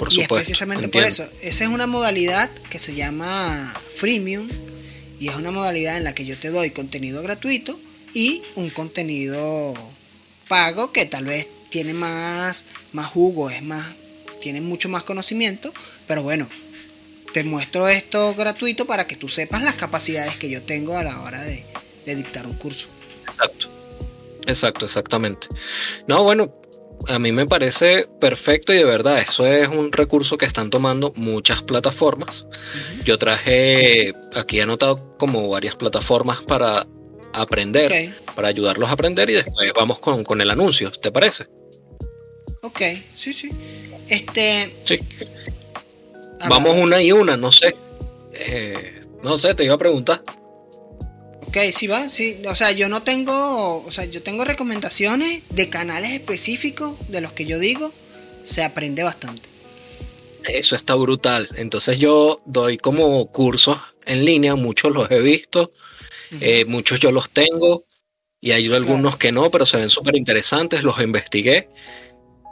Por 0.00 0.08
y 0.08 0.22
supuesto. 0.22 0.36
es 0.36 0.44
precisamente 0.46 0.88
por 0.88 1.02
eso. 1.02 1.28
Esa 1.42 1.64
es 1.64 1.70
una 1.70 1.86
modalidad 1.86 2.50
que 2.70 2.78
se 2.78 2.94
llama 2.94 3.74
freemium 3.94 4.48
y 5.20 5.28
es 5.28 5.34
una 5.34 5.50
modalidad 5.50 5.98
en 5.98 6.04
la 6.04 6.14
que 6.14 6.24
yo 6.24 6.40
te 6.40 6.48
doy 6.48 6.70
contenido 6.70 7.22
gratuito 7.22 7.78
y 8.14 8.40
un 8.54 8.70
contenido 8.70 9.74
pago 10.48 10.90
que 10.90 11.04
tal 11.04 11.26
vez 11.26 11.46
tiene 11.68 11.92
más, 11.92 12.64
más 12.92 13.08
jugo, 13.08 13.50
es 13.50 13.62
más 13.62 13.94
tienen 14.40 14.64
mucho 14.64 14.88
más 14.88 15.02
conocimiento, 15.02 15.70
pero 16.06 16.22
bueno, 16.22 16.48
te 17.34 17.44
muestro 17.44 17.86
esto 17.86 18.34
gratuito 18.34 18.86
para 18.86 19.06
que 19.06 19.16
tú 19.16 19.28
sepas 19.28 19.62
las 19.62 19.74
capacidades 19.74 20.38
que 20.38 20.48
yo 20.48 20.62
tengo 20.62 20.96
a 20.96 21.04
la 21.04 21.20
hora 21.20 21.42
de, 21.42 21.66
dictar 22.06 22.46
un 22.46 22.54
curso. 22.54 22.88
Exacto, 23.26 23.68
exacto, 24.46 24.86
exactamente. 24.86 25.46
No, 26.08 26.24
bueno, 26.24 26.54
a 27.08 27.18
mí 27.18 27.32
me 27.32 27.46
parece 27.46 28.08
perfecto 28.20 28.72
y 28.72 28.76
de 28.76 28.84
verdad, 28.84 29.20
eso 29.20 29.46
es 29.46 29.68
un 29.68 29.92
recurso 29.92 30.38
que 30.38 30.46
están 30.46 30.70
tomando 30.70 31.12
muchas 31.16 31.62
plataformas. 31.62 32.46
Yo 33.04 33.18
traje, 33.18 34.14
aquí 34.34 34.58
he 34.58 34.62
anotado 34.62 35.16
como 35.18 35.48
varias 35.48 35.76
plataformas 35.76 36.40
para 36.42 36.86
aprender, 37.32 38.14
para 38.34 38.48
ayudarlos 38.48 38.88
a 38.88 38.92
aprender 38.92 39.30
y 39.30 39.34
después 39.34 39.72
vamos 39.74 39.98
con, 39.98 40.24
con 40.24 40.40
el 40.40 40.50
anuncio, 40.50 40.90
¿te 40.90 41.10
parece? 41.10 41.46
Ok, 42.62 42.80
sí, 43.14 43.32
sí. 43.32 43.50
Este. 44.08 44.74
Sí. 44.84 44.98
Vamos 46.48 46.78
una 46.78 47.02
y 47.02 47.12
una, 47.12 47.36
no 47.36 47.52
sé. 47.52 47.74
Eh, 48.32 49.02
no 49.22 49.36
sé, 49.36 49.54
te 49.54 49.64
iba 49.64 49.74
a 49.74 49.78
preguntar. 49.78 50.22
Ok, 51.50 51.56
sí 51.72 51.88
va, 51.88 52.08
sí. 52.08 52.40
O 52.46 52.54
sea, 52.54 52.70
yo 52.70 52.88
no 52.88 53.02
tengo. 53.02 53.84
O 53.84 53.90
sea, 53.90 54.04
yo 54.04 54.22
tengo 54.22 54.44
recomendaciones 54.44 55.42
de 55.50 55.68
canales 55.68 56.12
específicos 56.12 56.94
de 57.08 57.20
los 57.20 57.32
que 57.32 57.44
yo 57.44 57.58
digo. 57.58 57.92
Se 58.44 58.62
aprende 58.62 59.02
bastante. 59.02 59.48
Eso 60.44 60.76
está 60.76 60.94
brutal. 60.94 61.48
Entonces 61.56 61.98
yo 61.98 62.40
doy 62.46 62.78
como 62.78 63.26
cursos 63.26 63.78
en 64.06 64.24
línea, 64.24 64.54
muchos 64.54 64.92
los 64.92 65.10
he 65.10 65.20
visto, 65.20 65.72
eh, 66.40 66.64
muchos 66.64 67.00
yo 67.00 67.12
los 67.12 67.28
tengo 67.30 67.84
y 68.40 68.52
hay 68.52 68.72
algunos 68.72 69.18
que 69.18 69.32
no, 69.32 69.50
pero 69.50 69.66
se 69.66 69.76
ven 69.76 69.90
súper 69.90 70.16
interesantes, 70.16 70.82
los 70.82 70.98
investigué 71.00 71.68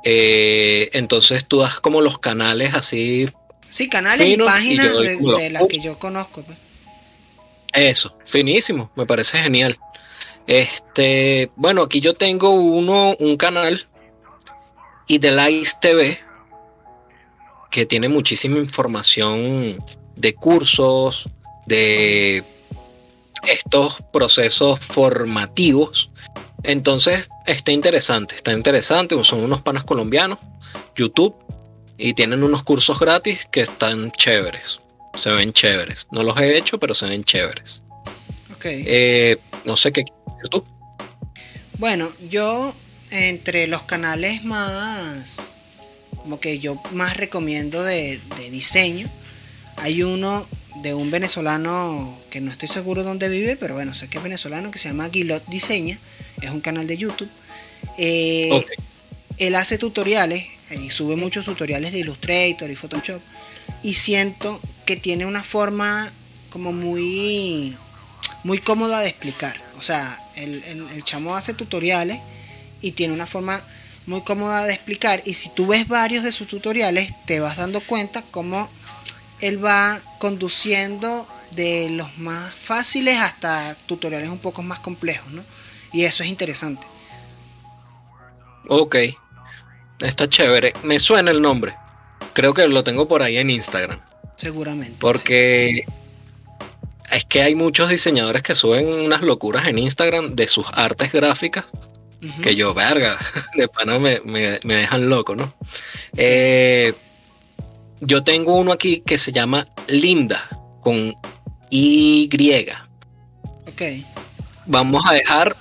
eh, 0.04 0.90
entonces 0.92 1.46
tú 1.46 1.60
das 1.60 1.80
como 1.80 2.00
los 2.00 2.18
canales 2.18 2.74
así. 2.74 3.28
Sí, 3.70 3.88
canales 3.88 4.26
y 4.26 4.36
páginas 4.36 4.92
de, 4.96 5.50
las 5.50 5.64
que 5.64 5.80
yo 5.80 5.98
conozco. 5.98 6.42
Pues. 6.42 6.58
Eso, 7.72 8.16
finísimo, 8.24 8.90
me 8.96 9.06
parece 9.06 9.38
genial. 9.38 9.78
Este, 10.46 11.50
bueno, 11.56 11.82
aquí 11.82 12.00
yo 12.00 12.14
tengo 12.14 12.50
uno, 12.50 13.14
un 13.18 13.36
canal, 13.36 13.86
y 15.06 15.18
de 15.18 15.62
TV, 15.80 16.18
que 17.70 17.86
tiene 17.86 18.08
muchísima 18.08 18.58
información 18.58 19.78
de 20.16 20.34
cursos, 20.34 21.28
de 21.66 22.42
estos 23.46 23.98
procesos 24.12 24.80
formativos 24.80 26.10
entonces, 26.62 27.28
está 27.46 27.72
interesante, 27.72 28.34
está 28.34 28.52
interesante. 28.52 29.22
Son 29.24 29.40
unos 29.40 29.62
panas 29.62 29.84
colombianos, 29.84 30.38
YouTube, 30.96 31.34
y 31.96 32.14
tienen 32.14 32.42
unos 32.42 32.62
cursos 32.62 32.98
gratis 32.98 33.46
que 33.50 33.62
están 33.62 34.10
chéveres. 34.12 34.80
Se 35.18 35.30
ven 35.30 35.52
chéveres. 35.52 36.06
No 36.12 36.22
los 36.22 36.38
he 36.38 36.56
hecho, 36.56 36.78
pero 36.78 36.94
se 36.94 37.06
ven 37.06 37.24
chéveres. 37.24 37.82
Ok. 38.54 38.64
Eh, 38.66 39.36
no 39.64 39.76
sé 39.76 39.92
qué 39.92 40.04
quieres 40.04 40.50
tú. 40.50 40.64
Bueno, 41.78 42.12
yo 42.30 42.74
entre 43.10 43.66
los 43.66 43.82
canales 43.82 44.44
más, 44.44 45.38
como 46.16 46.38
que 46.38 46.58
yo 46.58 46.80
más 46.92 47.16
recomiendo 47.16 47.82
de, 47.82 48.20
de 48.36 48.50
diseño, 48.50 49.10
hay 49.76 50.02
uno 50.02 50.46
de 50.82 50.94
un 50.94 51.10
venezolano 51.10 52.18
que 52.30 52.40
no 52.40 52.50
estoy 52.50 52.68
seguro 52.68 53.02
dónde 53.02 53.28
vive, 53.28 53.56
pero 53.56 53.74
bueno, 53.74 53.94
sé 53.94 54.08
que 54.08 54.18
es 54.18 54.24
venezolano, 54.24 54.70
que 54.70 54.78
se 54.78 54.88
llama 54.88 55.08
Guilot 55.08 55.46
Diseña, 55.46 55.98
es 56.40 56.50
un 56.50 56.60
canal 56.60 56.86
de 56.86 56.96
YouTube. 56.96 57.30
Eh. 57.96 58.64
Él 59.38 59.54
hace 59.54 59.78
tutoriales 59.78 60.46
y 60.70 60.90
sube 60.90 61.14
muchos 61.16 61.44
tutoriales 61.44 61.92
de 61.92 62.00
Illustrator 62.00 62.70
y 62.70 62.76
Photoshop 62.76 63.20
y 63.82 63.94
siento 63.94 64.60
que 64.88 64.96
tiene 64.96 65.26
una 65.26 65.42
forma 65.42 66.10
como 66.48 66.72
muy 66.72 67.76
muy 68.42 68.58
cómoda 68.58 69.00
de 69.00 69.08
explicar. 69.10 69.62
O 69.78 69.82
sea, 69.82 70.18
el, 70.34 71.04
chamo 71.04 71.36
hace 71.36 71.52
tutoriales 71.52 72.18
y 72.80 72.92
tiene 72.92 73.12
una 73.12 73.26
forma 73.26 73.62
muy 74.06 74.22
cómoda 74.22 74.64
de 74.64 74.72
explicar 74.72 75.20
y 75.26 75.34
si 75.34 75.50
tú 75.50 75.66
ves 75.66 75.86
varios 75.88 76.24
de 76.24 76.32
sus 76.32 76.48
tutoriales 76.48 77.12
te 77.26 77.38
vas 77.38 77.58
dando 77.58 77.82
cuenta 77.82 78.22
cómo 78.30 78.70
él 79.42 79.62
va 79.62 80.00
conduciendo 80.18 81.28
de 81.50 81.90
los 81.90 82.16
más 82.16 82.54
fáciles 82.54 83.18
hasta 83.18 83.74
tutoriales 83.84 84.30
un 84.30 84.38
poco 84.38 84.62
más 84.62 84.80
complejos, 84.80 85.30
¿no? 85.32 85.44
Y 85.92 86.04
eso 86.04 86.22
es 86.22 86.30
interesante. 86.30 86.86
Ok. 88.68 88.96
Está 90.00 90.30
chévere. 90.30 90.72
Me 90.82 90.98
suena 90.98 91.30
el 91.30 91.42
nombre. 91.42 91.76
Creo 92.32 92.54
que 92.54 92.66
lo 92.68 92.82
tengo 92.82 93.06
por 93.06 93.22
ahí 93.22 93.36
en 93.36 93.50
Instagram. 93.50 94.07
Seguramente. 94.38 94.96
Porque 95.00 95.84
es 97.10 97.24
que 97.26 97.42
hay 97.42 97.54
muchos 97.54 97.90
diseñadores 97.90 98.42
que 98.42 98.54
suben 98.54 98.86
unas 98.88 99.20
locuras 99.22 99.66
en 99.66 99.78
Instagram 99.78 100.34
de 100.36 100.46
sus 100.46 100.66
artes 100.72 101.12
gráficas 101.12 101.64
que 102.42 102.54
yo, 102.56 102.72
verga, 102.74 103.18
de 103.56 103.68
pana 103.68 103.98
me, 103.98 104.20
me- 104.24 104.58
me 104.64 104.74
dejan 104.76 105.08
loco, 105.08 105.34
¿no? 105.36 105.52
Eh, 106.16 106.92
yo 108.00 108.22
tengo 108.24 108.54
uno 108.56 108.72
aquí 108.72 109.02
que 109.04 109.18
se 109.18 109.32
llama 109.32 109.66
Linda, 109.88 110.48
con 110.80 111.14
Y. 111.70 112.28
Ok. 113.68 113.82
Vamos 114.66 115.04
a 115.06 115.14
dejar 115.14 115.56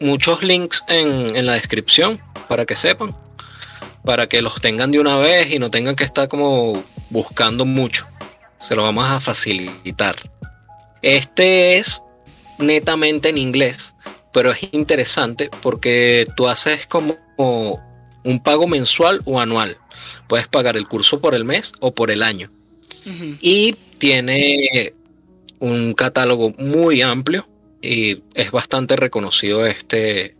muchos 0.00 0.42
links 0.42 0.84
en, 0.88 1.36
en 1.36 1.46
la 1.46 1.52
descripción 1.54 2.20
para 2.48 2.64
que 2.66 2.74
sepan, 2.74 3.14
para 4.04 4.26
que 4.28 4.40
los 4.42 4.60
tengan 4.60 4.90
de 4.90 4.98
una 5.00 5.18
vez 5.18 5.52
y 5.52 5.58
no 5.60 5.70
tengan 5.70 5.94
que 5.96 6.04
estar 6.04 6.28
como 6.28 6.82
buscando 7.10 7.64
mucho. 7.64 8.06
Se 8.58 8.74
lo 8.74 8.82
vamos 8.82 9.06
a 9.06 9.20
facilitar. 9.20 10.16
Este 11.02 11.78
es 11.78 12.02
netamente 12.58 13.28
en 13.28 13.38
inglés, 13.38 13.94
pero 14.32 14.50
es 14.50 14.58
interesante 14.72 15.50
porque 15.62 16.26
tú 16.36 16.48
haces 16.48 16.86
como 16.86 17.16
un 17.36 18.42
pago 18.42 18.66
mensual 18.66 19.22
o 19.24 19.40
anual. 19.40 19.78
Puedes 20.28 20.48
pagar 20.48 20.76
el 20.76 20.88
curso 20.88 21.20
por 21.20 21.34
el 21.34 21.44
mes 21.44 21.72
o 21.80 21.94
por 21.94 22.10
el 22.10 22.22
año. 22.22 22.50
Y 23.40 23.74
tiene 23.96 24.92
un 25.60 25.94
catálogo 25.94 26.52
muy 26.58 27.00
amplio 27.00 27.48
y 27.80 28.22
es 28.34 28.50
bastante 28.50 28.96
reconocido 28.96 29.66
este, 29.66 30.36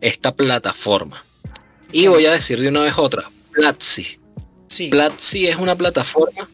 esta 0.00 0.34
plataforma. 0.34 1.24
Y 1.92 2.06
voy 2.06 2.26
a 2.26 2.32
decir 2.32 2.60
de 2.60 2.68
una 2.68 2.82
vez 2.82 2.94
otra, 2.96 3.30
Platzi. 3.52 4.18
Sí. 4.66 4.88
Platzi 4.88 5.46
es 5.46 5.56
una 5.56 5.76
plataforma 5.76 6.48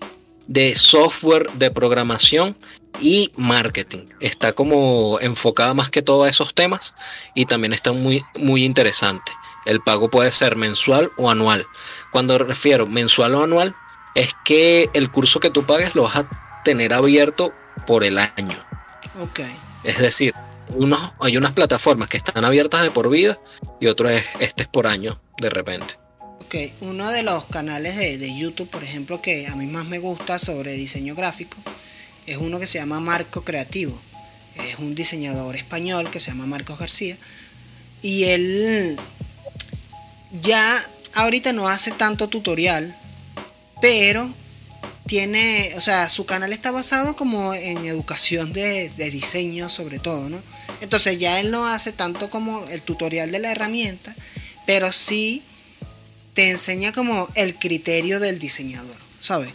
de 0.47 0.75
software 0.75 1.51
de 1.55 1.71
programación 1.71 2.57
y 3.01 3.33
marketing. 3.37 4.07
Está 4.21 4.53
como 4.53 5.19
enfocada 5.21 5.75
más 5.75 5.91
que 5.91 6.03
todo 6.03 6.25
a 6.25 6.29
esos 6.29 6.55
temas 6.55 6.95
y 7.35 7.47
también 7.47 7.73
está 7.73 7.93
muy, 7.93 8.23
muy 8.37 8.65
interesante. 8.65 9.33
El 9.65 9.81
pago 9.81 10.11
puede 10.11 10.33
ser 10.33 10.57
mensual 10.57 11.11
o 11.17 11.31
anual. 11.31 11.67
Cuando 12.11 12.39
refiero 12.39 12.87
mensual 12.87 13.35
o 13.35 13.45
anual, 13.45 13.75
es 14.15 14.31
que 14.45 14.91
el 14.93 15.11
curso 15.11 15.41
que 15.41 15.51
tú 15.51 15.65
pagues 15.65 15.95
lo 15.95 16.03
vas 16.03 16.17
a 16.17 16.63
tener 16.65 16.93
abierto 16.93 17.53
por 17.87 18.05
el 18.05 18.19
año. 18.19 18.65
Ok. 19.21 19.41
Es 19.85 19.99
decir, 19.99 20.35
unos, 20.69 21.13
hay 21.21 21.37
unas 21.37 21.53
plataformas 21.53 22.09
que 22.09 22.17
están 22.17 22.45
abiertas 22.45 22.83
de 22.83 22.91
por 22.91 23.09
vida 23.09 23.39
y 23.81 23.87
otro 23.87 24.09
es 24.09 24.25
este 24.39 24.63
es 24.63 24.69
por 24.69 24.87
año 24.87 25.21
de 25.39 25.51
repente. 25.51 26.02
Ok, 26.45 26.57
uno 26.81 27.11
de 27.11 27.23
los 27.23 27.47
canales 27.47 27.97
de, 27.97 28.19
de 28.19 28.37
YouTube, 28.37 28.69
por 28.69 28.83
ejemplo, 28.83 29.23
que 29.23 29.47
a 29.47 29.55
mí 29.55 29.67
más 29.67 29.87
me 29.87 30.01
gusta 30.01 30.41
sobre 30.41 30.73
diseño 30.73 31.15
gráfico, 31.15 31.57
es 32.27 32.37
uno 32.37 32.59
que 32.59 32.67
se 32.67 32.79
llama 32.79 32.99
Marco 32.99 33.45
Creativo. 33.45 34.01
Es 34.57 34.77
un 34.81 34.93
diseñador 34.97 35.55
español 35.55 36.11
que 36.11 36.19
se 36.19 36.33
llama 36.33 36.47
Marcos 36.47 36.81
García. 36.81 37.17
Y 38.03 38.25
él 38.25 38.99
ya 40.41 40.85
ahorita 41.15 41.53
no 41.53 41.69
hace 41.69 41.93
tanto 41.93 42.29
tutorial, 42.29 42.97
pero 43.81 44.35
tiene, 45.07 45.73
o 45.77 45.81
sea, 45.81 46.09
su 46.09 46.27
canal 46.27 46.53
está 46.53 46.73
basado 46.73 47.15
como 47.15 47.55
en 47.55 47.87
educación 47.87 48.53
de, 48.53 48.89
de 48.97 49.11
diseño 49.13 49.71
sobre 49.71 50.01
todo, 50.01 50.29
¿no? 50.29 50.43
Entonces 50.81 51.19
ya 51.19 51.39
él 51.39 51.53
no 51.53 51.69
hace 51.69 51.93
tanto 51.93 52.31
como 52.31 52.67
el 52.67 52.83
tutorial 52.83 53.31
de 53.31 53.39
la 53.39 53.53
herramienta, 53.53 54.17
pero 54.67 54.93
sí 54.93 55.45
te 56.35 56.51
enseña 56.51 56.93
como 56.93 57.29
el 57.35 57.59
criterio 57.59 58.21
del 58.21 58.39
diseñador, 58.39 58.97
¿sabes? 59.21 59.53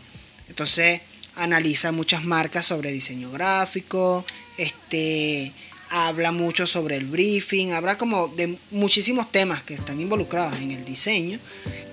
Entonces 0.48 1.02
analiza 1.36 1.92
muchas 1.92 2.24
marcas 2.24 2.66
sobre 2.66 2.92
diseño 2.92 3.32
gráfico, 3.32 4.26
este 4.58 5.54
habla 5.90 6.32
mucho 6.32 6.68
sobre 6.68 6.98
el 6.98 7.06
briefing, 7.06 7.72
habla 7.72 7.98
como 7.98 8.28
de 8.28 8.58
muchísimos 8.72 9.32
temas 9.32 9.63
que 9.63 9.76
están 9.76 10.00
involucrados 10.02 10.60
en 10.60 10.72
el 10.72 10.84
diseño 10.84 11.40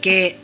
que 0.00 0.36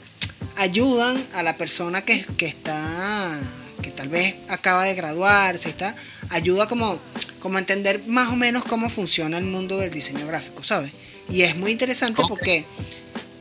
ayudan 0.56 1.22
a 1.32 1.42
la 1.42 1.56
persona 1.56 2.04
que, 2.04 2.24
que 2.36 2.46
está 2.46 3.40
que 3.82 3.90
tal 3.90 4.08
vez 4.08 4.36
acaba 4.48 4.84
de 4.84 4.94
graduarse, 4.94 5.70
está 5.70 5.96
ayuda 6.28 6.68
como 6.68 7.00
como 7.40 7.56
a 7.56 7.60
entender 7.60 8.06
más 8.06 8.28
o 8.28 8.36
menos 8.36 8.64
cómo 8.64 8.90
funciona 8.90 9.38
el 9.38 9.44
mundo 9.44 9.78
del 9.78 9.90
diseño 9.90 10.26
gráfico, 10.26 10.62
¿sabes? 10.62 10.92
Y 11.28 11.42
es 11.42 11.56
muy 11.56 11.72
interesante 11.72 12.22
porque 12.28 12.66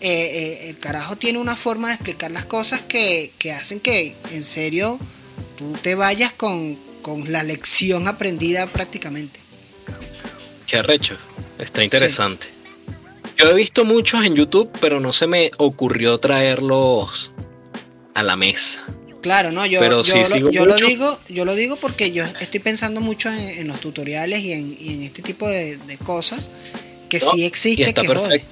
eh, 0.02 0.62
eh, 0.64 0.70
el 0.70 0.78
carajo 0.78 1.18
tiene 1.18 1.40
una 1.40 1.56
forma 1.56 1.90
de 1.90 1.96
explicar 1.96 2.32
las 2.32 2.46
cosas 2.46 2.82
que, 2.82 3.32
que 3.38 3.52
hacen 3.52 3.80
que 3.80 4.16
en 4.32 4.44
serio 4.44 5.00
tú 5.58 5.74
te 5.82 5.96
vayas 5.96 6.34
con, 6.34 6.78
con 7.02 7.32
la 7.32 7.44
lección 7.44 8.08
aprendida 8.08 8.68
prácticamente. 8.68 9.40
Qué 10.66 10.78
arrecho. 10.78 11.18
Está 11.58 11.84
interesante. 11.84 12.48
Yo 13.38 13.50
he 13.50 13.54
visto 13.54 13.86
muchos 13.86 14.24
en 14.26 14.36
YouTube, 14.36 14.70
pero 14.80 15.00
no 15.00 15.12
se 15.12 15.28
me 15.28 15.52
ocurrió 15.58 16.18
traerlos 16.20 17.34
a 18.14 18.24
la 18.24 18.36
mesa. 18.36 18.86
Claro, 19.22 19.52
no, 19.52 19.66
yo, 19.66 19.82
Pero 19.82 20.02
yo, 20.02 20.16
lo, 20.40 20.52
yo 20.52 20.66
lo 20.66 20.76
digo, 20.76 21.20
yo 21.28 21.44
lo 21.44 21.56
digo 21.56 21.76
porque 21.76 22.12
yo 22.12 22.24
estoy 22.24 22.60
pensando 22.60 23.02
mucho 23.02 23.30
en, 23.30 23.40
en 23.40 23.68
los 23.68 23.82
tutoriales 23.82 24.40
y 24.44 24.54
en, 24.54 24.78
y 24.80 24.94
en 24.94 25.04
este 25.04 25.22
tipo 25.22 25.48
de, 25.48 25.78
de 25.78 25.98
cosas 25.98 26.50
que 27.10 27.20
No, 27.20 27.32
sí 27.32 27.38
Y 27.40 27.44
existe 27.46 27.84
está 27.84 28.02
que 28.02 28.08
jode. 28.08 28.46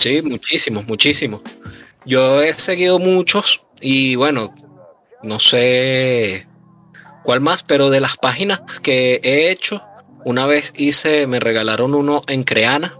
Sí, 0.00 0.22
muchísimos, 0.22 0.86
muchísimos. 0.86 1.42
Yo 2.06 2.40
he 2.40 2.54
seguido 2.54 2.98
muchos 2.98 3.62
y 3.82 4.14
bueno, 4.14 4.54
no 5.22 5.38
sé 5.38 6.46
cuál 7.22 7.42
más, 7.42 7.62
pero 7.62 7.90
de 7.90 8.00
las 8.00 8.16
páginas 8.16 8.60
que 8.82 9.20
he 9.22 9.50
hecho, 9.50 9.82
una 10.24 10.46
vez 10.46 10.72
hice, 10.74 11.26
me 11.26 11.38
regalaron 11.38 11.94
uno 11.94 12.22
en 12.28 12.44
Creana, 12.44 12.96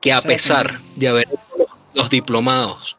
que 0.00 0.14
a 0.14 0.22
pesar 0.22 0.80
de 0.96 1.08
haber 1.08 1.28
hecho 1.28 1.66
los 1.92 2.08
diplomados 2.08 2.96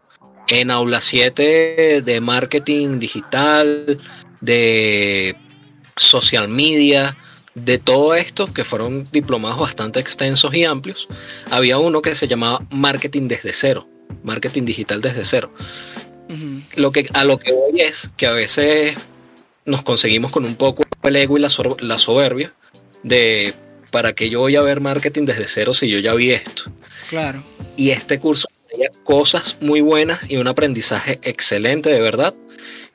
en 0.47 0.69
Aula 0.69 1.01
7 1.01 2.03
de 2.05 2.21
marketing 2.21 2.99
digital, 2.99 3.99
de 4.41 5.35
social 5.95 6.49
media, 6.49 7.17
de 7.55 7.77
todo 7.77 8.15
esto, 8.15 8.53
que 8.53 8.63
fueron 8.63 9.07
diplomados 9.11 9.59
bastante 9.59 9.99
extensos 9.99 10.53
y 10.53 10.63
amplios, 10.63 11.07
había 11.49 11.77
uno 11.77 12.01
que 12.01 12.15
se 12.15 12.27
llamaba 12.27 12.65
marketing 12.69 13.27
desde 13.27 13.53
cero, 13.53 13.87
marketing 14.23 14.63
digital 14.63 15.01
desde 15.01 15.23
cero. 15.23 15.51
Lo 16.77 16.91
que, 16.91 17.07
a 17.13 17.25
lo 17.25 17.37
que 17.37 17.51
voy 17.51 17.81
es 17.81 18.09
que 18.15 18.25
a 18.25 18.31
veces 18.31 18.95
nos 19.65 19.81
conseguimos 19.83 20.31
con 20.31 20.45
un 20.45 20.55
poco 20.55 20.83
el 21.03 21.15
ego 21.17 21.37
y 21.37 21.41
la, 21.41 21.49
soberbia 21.97 22.53
de 23.03 23.53
para 23.91 24.13
qué 24.13 24.29
yo 24.29 24.39
voy 24.39 24.55
a 24.55 24.61
ver 24.61 24.79
marketing 24.79 25.25
desde 25.25 25.47
cero 25.47 25.73
si 25.73 25.89
yo 25.89 25.99
ya 25.99 26.13
vi 26.13 26.31
esto. 26.31 26.71
Claro. 27.09 27.43
Y 27.75 27.89
este 27.89 28.19
curso 28.19 28.47
tenía 28.69 28.89
cosas 29.03 29.57
muy 29.59 29.81
buenas 29.81 30.29
y 30.29 30.37
un 30.37 30.47
aprendizaje 30.47 31.19
excelente, 31.23 31.89
de 31.89 31.99
verdad. 31.99 32.33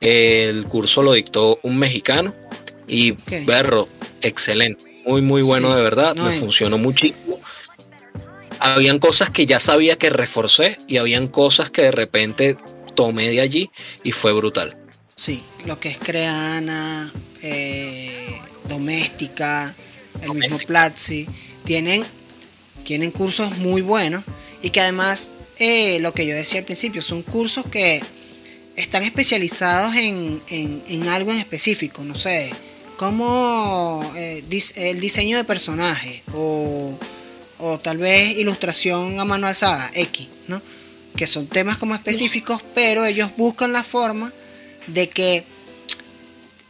El 0.01 0.64
curso 0.64 1.03
lo 1.03 1.12
dictó 1.12 1.59
un 1.62 1.79
mexicano 1.79 2.35
y 2.88 3.12
Ok. 3.12 3.45
berro, 3.45 3.88
excelente, 4.23 5.03
muy 5.07 5.23
muy 5.23 5.43
bueno 5.43 5.71
Sí, 5.71 5.77
de 5.77 5.83
verdad, 5.83 6.15
no, 6.15 6.25
me 6.25 6.39
funcionó 6.39 6.79
muchísimo. 6.79 7.41
Habían 8.59 8.99
cosas 8.99 9.31
que 9.31 9.47
ya 9.47 9.61
sabía 9.61 9.97
que 9.97 10.11
reforcé 10.11 10.79
y 10.87 10.97
habían 10.97 11.29
cosas 11.29 11.71
que 11.71 11.83
de 11.83 11.91
repente 11.91 12.57
tomé 12.95 13.29
de 13.31 13.41
allí 13.41 13.71
y 14.03 14.13
fue 14.13 14.33
brutal. 14.33 14.77
Sí, 15.15 15.43
lo 15.65 15.79
que 15.79 15.91
es 15.91 15.99
Creana, 15.99 17.13
eh, 17.43 18.41
Doméstica, 18.69 19.75
el 20.21 20.35
mismo 20.35 20.59
Platzi, 20.59 21.27
tienen, 21.65 22.05
tienen 22.83 23.11
cursos 23.11 23.57
muy 23.59 23.83
buenos 23.83 24.25
y 24.63 24.71
que 24.71 24.81
además, 24.81 25.31
eh, 25.59 25.99
lo 26.01 26.13
que 26.13 26.27
yo 26.27 26.35
decía 26.35 26.61
al 26.61 26.67
principio, 26.67 27.03
son 27.03 27.23
cursos 27.23 27.65
que 27.67 28.03
están 28.77 29.03
especializados 29.05 29.97
en, 29.97 30.43
en, 30.49 31.09
algo 31.09 31.33
en 31.33 31.39
específico, 31.39 32.05
no 32.05 32.15
sé, 32.15 32.51
como 32.97 34.03
eh, 34.17 34.45
el 34.77 35.01
diseño 35.01 35.37
de 35.37 35.45
personajes 35.45 36.23
o, 36.35 36.99
o 37.59 37.79
tal 37.79 37.99
vez 37.99 38.37
ilustración 38.37 39.21
a 39.21 39.25
mano 39.25 39.47
alzada, 39.47 39.91
X, 39.95 40.29
¿no? 40.49 40.61
Que 41.17 41.27
son 41.27 41.47
temas 41.47 41.79
como 41.79 41.95
específicos, 41.95 42.63
pero 42.75 43.05
ellos 43.05 43.31
buscan 43.37 43.73
la 43.73 43.83
forma 43.83 44.33
de 44.87 45.09
que 45.09 45.45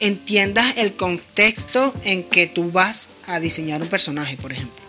entiendas 0.00 0.76
el 0.76 0.94
contexto 0.94 1.94
en 2.04 2.24
que 2.24 2.46
tú 2.46 2.70
vas 2.70 3.10
a 3.26 3.40
diseñar 3.40 3.82
un 3.82 3.88
personaje, 3.88 4.36
por 4.36 4.52
ejemplo. 4.52 4.84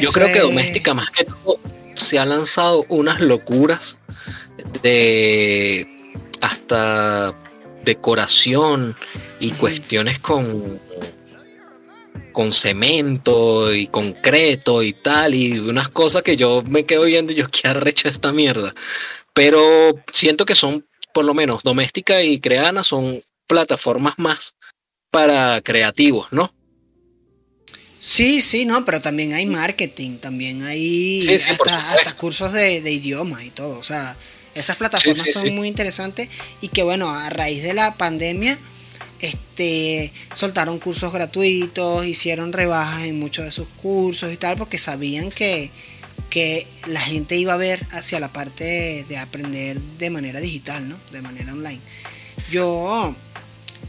Yo 0.00 0.10
creo 0.12 0.32
que 0.32 0.40
Doméstica 0.40 0.94
más 0.94 1.10
que 1.10 1.24
todo 1.24 1.58
se 1.94 2.18
ha 2.18 2.26
lanzado 2.26 2.84
unas 2.88 3.20
locuras 3.20 3.98
de 4.82 5.86
hasta 6.40 7.34
decoración 7.86 8.94
y 9.40 9.52
cuestiones 9.52 10.18
con 10.18 10.78
con 12.32 12.52
cemento 12.52 13.72
y 13.72 13.86
concreto 13.86 14.82
y 14.82 14.92
tal, 14.92 15.34
y 15.34 15.58
unas 15.58 15.88
cosas 15.88 16.22
que 16.22 16.36
yo 16.36 16.62
me 16.68 16.84
quedo 16.84 17.04
viendo 17.04 17.32
y 17.32 17.36
yo 17.36 17.48
qué 17.48 17.66
arrecho 17.66 18.08
esta 18.08 18.30
mierda. 18.30 18.74
Pero 19.32 19.94
siento 20.12 20.44
que 20.44 20.54
son 20.54 20.86
por 21.14 21.24
lo 21.24 21.32
menos 21.32 21.62
Doméstica 21.62 22.20
y 22.20 22.38
Creana 22.38 22.82
son 22.82 23.22
plataformas 23.46 24.12
más 24.18 24.54
para 25.10 25.62
creativos, 25.62 26.26
¿no? 26.30 26.52
Sí, 27.98 28.42
sí, 28.42 28.66
no, 28.66 28.84
pero 28.84 29.00
también 29.00 29.32
hay 29.32 29.46
marketing, 29.46 30.18
también 30.18 30.62
hay 30.62 31.26
hasta, 31.26 32.16
cursos 32.18 32.52
de, 32.52 32.82
de 32.82 32.92
idiomas 32.92 33.44
y 33.44 33.50
todo. 33.50 33.78
O 33.78 33.82
sea, 33.82 34.14
esas 34.56 34.76
plataformas 34.76 35.30
son 35.30 35.54
muy 35.54 35.68
interesantes 35.68 36.28
y 36.60 36.68
que 36.68 36.82
bueno, 36.82 37.10
a 37.10 37.28
raíz 37.28 37.62
de 37.62 37.74
la 37.74 37.94
pandemia, 37.96 38.58
este, 39.20 40.12
soltaron 40.32 40.78
cursos 40.78 41.12
gratuitos, 41.12 42.06
hicieron 42.06 42.52
rebajas 42.52 43.04
en 43.04 43.18
muchos 43.18 43.44
de 43.44 43.52
sus 43.52 43.68
cursos 43.80 44.32
y 44.32 44.36
tal, 44.36 44.56
porque 44.56 44.78
sabían 44.78 45.30
que, 45.30 45.70
que 46.30 46.66
la 46.86 47.00
gente 47.00 47.36
iba 47.36 47.52
a 47.52 47.58
ver 47.58 47.86
hacia 47.90 48.18
la 48.18 48.32
parte 48.32 49.04
de, 49.06 49.18
aprender 49.18 49.78
de 49.80 50.10
manera 50.10 50.40
digital, 50.40 50.88
¿no? 50.88 50.98
De 51.12 51.20
manera 51.20 51.52
online. 51.52 51.80
Yo, 52.50 53.14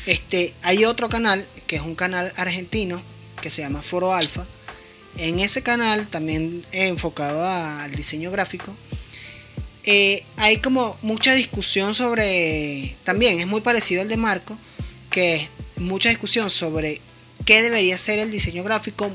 este, 0.06 0.54
hay 0.64 0.84
otro 0.84 1.08
canal 1.08 1.46
que 1.66 1.78
es 1.78 1.82
un 1.82 1.96
canal 1.96 2.32
argentino 2.36 3.02
que 3.42 3.50
se 3.50 3.62
llama 3.62 3.84
Foro 3.84 4.14
Alfa. 4.14 4.46
En 5.18 5.40
ese 5.40 5.64
canal, 5.64 6.08
también 6.08 6.64
enfocado 6.72 7.46
al 7.48 7.92
diseño 7.96 8.32
gráfico, 8.32 8.76
eh, 9.90 10.26
hay 10.36 10.58
como 10.58 10.98
mucha 11.02 11.34
discusión 11.34 11.96
sobre, 11.96 12.98
también 13.06 13.40
es 13.40 13.48
muy 13.48 13.62
parecido 13.62 14.02
al 14.02 14.10
de 14.10 14.18
Marco, 14.18 14.60
que 15.10 15.36
es 15.36 15.50
mucha 15.78 16.10
discusión 16.10 16.50
sobre 16.50 17.00
qué 17.46 17.62
debería 17.62 17.98
ser 17.98 18.20
el 18.20 18.30
diseño 18.30 18.66
gráfico 18.66 19.10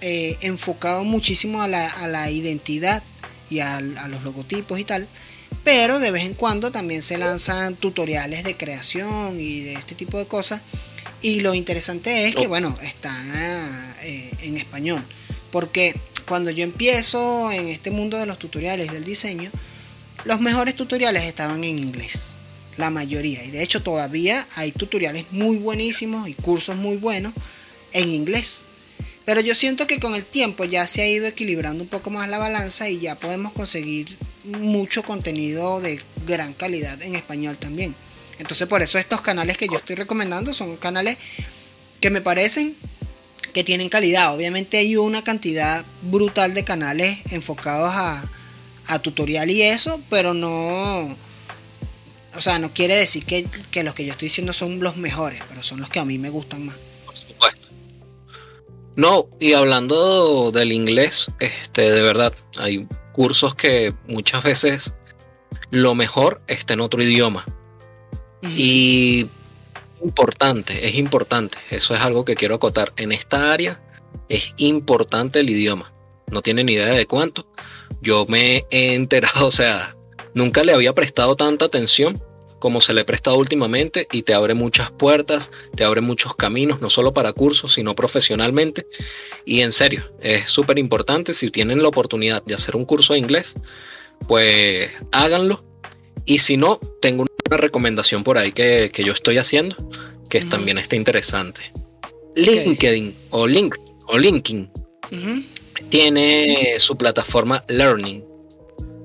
eh, 0.00 0.38
enfocado 0.40 1.04
muchísimo 1.04 1.60
a 1.60 1.68
la, 1.68 2.30
identidad 2.30 3.02
y 3.50 3.60
a, 3.60 3.82
los 3.82 4.22
logotipos 4.22 4.80
y 4.80 4.84
tal. 4.84 5.06
Pero 5.64 5.98
de 5.98 6.10
vez 6.10 6.24
en 6.24 6.32
cuando 6.32 6.72
también 6.72 7.02
se 7.02 7.18
lanzan 7.18 7.76
tutoriales 7.76 8.42
de 8.42 8.56
creación 8.56 9.38
y 9.38 9.60
de 9.60 9.74
este 9.74 9.94
tipo 9.94 10.18
de 10.18 10.24
cosas. 10.24 10.62
Y 11.20 11.40
lo 11.40 11.52
interesante 11.52 12.26
es 12.26 12.34
que, 12.34 12.46
oh. 12.46 12.48
bueno, 12.48 12.74
está 12.82 13.14
eh, 14.02 14.30
en 14.40 14.56
español. 14.56 15.04
Porque 15.50 15.94
cuando 16.26 16.50
yo 16.50 16.64
empiezo 16.64 17.52
en 17.52 17.68
este 17.68 17.90
mundo 17.90 18.16
de 18.16 18.24
los 18.24 18.38
tutoriales 18.38 18.92
del 18.92 19.04
diseño, 19.04 19.50
los 20.26 20.40
mejores 20.40 20.74
tutoriales 20.74 21.22
estaban 21.22 21.62
en 21.62 21.78
inglés. 21.78 22.34
La 22.76 22.90
mayoría. 22.90 23.44
Y 23.44 23.52
de 23.52 23.62
hecho 23.62 23.82
todavía 23.82 24.46
hay 24.56 24.72
tutoriales 24.72 25.24
muy 25.30 25.56
buenísimos 25.56 26.28
y 26.28 26.34
cursos 26.34 26.76
muy 26.76 26.96
buenos 26.96 27.32
en 27.92 28.10
inglés. 28.10 28.64
Pero 29.24 29.40
yo 29.40 29.54
siento 29.54 29.86
que 29.86 30.00
con 30.00 30.14
el 30.14 30.24
tiempo 30.24 30.64
ya 30.64 30.86
se 30.88 31.02
ha 31.02 31.06
ido 31.06 31.26
equilibrando 31.26 31.84
un 31.84 31.88
poco 31.88 32.10
más 32.10 32.28
la 32.28 32.38
balanza 32.38 32.88
y 32.88 32.98
ya 32.98 33.14
podemos 33.14 33.52
conseguir 33.52 34.18
mucho 34.44 35.04
contenido 35.04 35.80
de 35.80 36.00
gran 36.26 36.52
calidad 36.52 37.00
en 37.02 37.14
español 37.14 37.56
también. 37.56 37.94
Entonces 38.38 38.66
por 38.66 38.82
eso 38.82 38.98
estos 38.98 39.20
canales 39.20 39.56
que 39.56 39.68
yo 39.68 39.76
estoy 39.76 39.94
recomendando 39.94 40.52
son 40.52 40.76
canales 40.76 41.16
que 42.00 42.10
me 42.10 42.20
parecen 42.20 42.76
que 43.54 43.62
tienen 43.62 43.88
calidad. 43.88 44.34
Obviamente 44.34 44.76
hay 44.76 44.96
una 44.96 45.22
cantidad 45.22 45.84
brutal 46.02 46.52
de 46.52 46.64
canales 46.64 47.18
enfocados 47.30 47.90
a, 47.94 48.28
a 48.86 48.98
tutorial 49.00 49.50
y 49.50 49.62
eso, 49.62 50.00
pero 50.10 50.34
no... 50.34 51.16
O 52.34 52.40
sea, 52.40 52.58
no 52.58 52.72
quiere 52.72 52.96
decir 52.96 53.24
que, 53.24 53.46
que 53.70 53.82
los 53.82 53.94
que 53.94 54.04
yo 54.04 54.12
estoy 54.12 54.26
diciendo 54.26 54.52
son 54.52 54.80
los 54.80 54.96
mejores, 54.98 55.40
pero 55.48 55.62
son 55.62 55.80
los 55.80 55.88
que 55.88 56.00
a 56.00 56.04
mí 56.04 56.18
me 56.18 56.28
gustan 56.28 56.66
más. 56.66 56.76
No, 58.96 59.28
y 59.38 59.52
hablando 59.52 60.50
del 60.52 60.72
inglés, 60.72 61.30
este, 61.38 61.92
de 61.92 62.00
verdad, 62.00 62.32
hay 62.58 62.88
cursos 63.12 63.54
que 63.54 63.92
muchas 64.08 64.42
veces 64.42 64.94
lo 65.70 65.94
mejor 65.94 66.40
está 66.46 66.72
en 66.72 66.80
otro 66.80 67.02
idioma. 67.02 67.44
Y 68.56 69.26
importante, 70.02 70.86
es 70.86 70.94
importante, 70.94 71.58
eso 71.70 71.94
es 71.94 72.00
algo 72.00 72.24
que 72.24 72.36
quiero 72.36 72.54
acotar. 72.54 72.92
En 72.96 73.12
esta 73.12 73.52
área 73.52 73.80
es 74.28 74.54
importante 74.56 75.40
el 75.40 75.50
idioma. 75.50 75.92
No 76.30 76.42
tienen 76.42 76.66
ni 76.66 76.72
idea 76.72 76.88
de 76.88 77.06
cuánto. 77.06 77.46
Yo 78.00 78.26
me 78.26 78.64
he 78.70 78.94
enterado, 78.94 79.46
o 79.46 79.50
sea, 79.50 79.96
nunca 80.34 80.62
le 80.62 80.72
había 80.72 80.94
prestado 80.94 81.36
tanta 81.36 81.66
atención 81.66 82.20
como 82.58 82.80
se 82.80 82.94
le 82.94 83.02
ha 83.02 83.06
prestado 83.06 83.36
últimamente 83.36 84.08
y 84.10 84.22
te 84.22 84.34
abre 84.34 84.54
muchas 84.54 84.90
puertas, 84.90 85.50
te 85.74 85.84
abre 85.84 86.00
muchos 86.00 86.34
caminos, 86.34 86.80
no 86.80 86.90
solo 86.90 87.12
para 87.12 87.32
cursos, 87.32 87.74
sino 87.74 87.94
profesionalmente. 87.94 88.86
Y 89.44 89.60
en 89.60 89.72
serio, 89.72 90.10
es 90.20 90.50
súper 90.50 90.78
importante, 90.78 91.34
si 91.34 91.50
tienen 91.50 91.82
la 91.82 91.88
oportunidad 91.88 92.42
de 92.42 92.54
hacer 92.54 92.76
un 92.76 92.84
curso 92.84 93.12
de 93.12 93.18
inglés, 93.18 93.54
pues 94.26 94.90
háganlo. 95.12 95.64
Y 96.24 96.38
si 96.38 96.56
no, 96.56 96.80
tengo 97.00 97.24
una 97.48 97.56
recomendación 97.56 98.24
por 98.24 98.38
ahí 98.38 98.52
que, 98.52 98.90
yo 99.04 99.12
estoy 99.12 99.38
haciendo, 99.38 99.76
que 100.28 100.40
también 100.40 100.78
está 100.78 100.96
interesante. 100.96 101.72
LinkedIn 102.34 103.14
o 103.30 103.46
Link 103.46 103.76
o 104.08 104.18
LinkedIn 104.18 104.70
tiene 105.88 106.74
su 106.78 106.96
plataforma 106.96 107.62
Learning, 107.68 108.24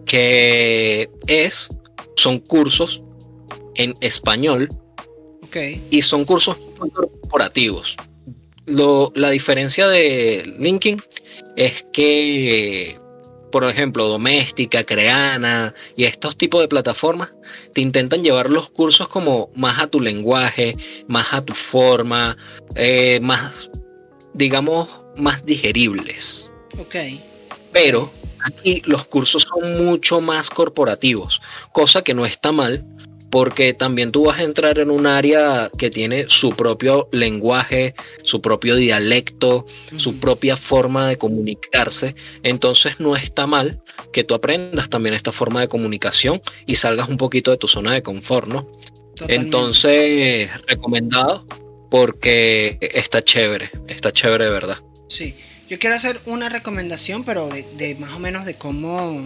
que 0.06 1.10
es, 1.28 1.70
son 2.16 2.40
cursos 2.40 3.02
en 3.76 3.94
español. 4.02 4.70
Y 5.90 6.02
son 6.02 6.24
cursos 6.24 6.58
corporativos. 6.94 7.98
la 8.66 9.30
diferencia 9.30 9.88
de 9.90 10.44
LinkedIn 10.60 11.02
es 11.58 11.86
que, 11.92 12.98
por 13.52 13.66
ejemplo, 13.66 14.08
Doméstica, 14.08 14.86
Creana 14.86 15.74
y 15.98 16.06
estos 16.06 16.38
tipos 16.38 16.62
de 16.62 16.70
plataformas 16.70 17.34
te 17.74 17.82
intentan 17.82 18.24
llevar 18.24 18.50
los 18.50 18.70
cursos 18.70 19.10
como 19.10 19.50
más 19.56 19.82
a 19.82 19.88
tu 19.88 20.00
lenguaje, 20.00 20.74
más 21.08 21.34
a 21.34 21.44
tu 21.44 21.54
forma, 21.54 22.38
eh, 22.76 23.20
más, 23.22 23.70
digamos, 24.34 25.04
más 25.18 25.46
digeribles. 25.46 26.51
Ok. 26.82 26.96
Pero 27.72 28.12
aquí 28.44 28.82
los 28.86 29.06
cursos 29.06 29.44
son 29.44 29.86
mucho 29.86 30.20
más 30.20 30.50
corporativos, 30.50 31.42
cosa 31.72 32.04
que 32.04 32.14
no 32.14 32.26
está 32.26 32.52
mal 32.52 32.86
porque 33.32 33.74
también 33.74 34.12
tú 34.12 34.26
vas 34.26 34.40
a 34.40 34.44
entrar 34.44 34.78
en 34.78 34.92
un 34.92 35.08
área 35.08 35.72
que 35.78 35.90
tiene 35.90 36.26
su 36.28 36.52
propio 36.52 37.08
lenguaje, 37.14 37.96
su 38.24 38.42
propio 38.42 38.76
dialecto, 38.76 39.66
su 39.96 40.20
propia 40.20 40.58
forma 40.58 41.08
de 41.08 41.18
comunicarse. 41.18 42.14
Entonces 42.44 43.00
no 43.00 43.16
está 43.16 43.48
mal 43.48 43.82
que 44.12 44.26
tú 44.26 44.34
aprendas 44.34 44.90
también 44.90 45.16
esta 45.16 45.32
forma 45.32 45.62
de 45.62 45.70
comunicación 45.70 46.42
y 46.68 46.76
salgas 46.76 47.08
un 47.08 47.16
poquito 47.16 47.52
de 47.52 47.58
tu 47.58 47.70
zona 47.70 47.94
de 47.94 48.04
confort, 48.04 48.50
¿no? 48.50 48.70
Entonces, 49.30 50.50
recomendado 50.68 51.46
porque 51.90 52.78
está 52.82 53.22
chévere, 53.22 53.72
está 53.88 54.12
chévere 54.12 54.46
de 54.46 54.52
verdad. 54.52 54.78
Sí, 55.08 55.36
yo 55.72 55.80
quiero 55.80 55.96
hacer 55.96 56.20
una 56.26 56.50
recomendación, 56.50 57.24
pero 57.24 57.48
de, 57.48 57.64
de 57.78 57.96
más 57.96 58.12
o 58.12 58.20
menos 58.20 58.46
de 58.46 58.56
cómo, 58.56 59.24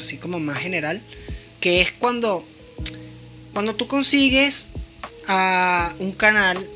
así 0.00 0.16
como 0.16 0.40
más 0.40 0.56
general, 0.56 1.02
que 1.60 1.82
es 1.82 1.92
cuando 1.92 2.46
cuando 3.52 3.74
tú 3.74 3.86
consigues 3.86 4.70
a 5.26 5.94
un 5.98 6.12
canal 6.12 6.66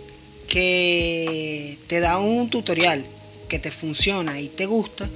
que 0.46 1.78
te 1.86 2.00
da 2.00 2.18
un 2.18 2.50
tutorial 2.50 3.06
que 3.48 3.58
te 3.58 3.70
funciona 3.70 4.38
y 4.38 4.48
te 4.48 4.66
gusta, 4.66 5.08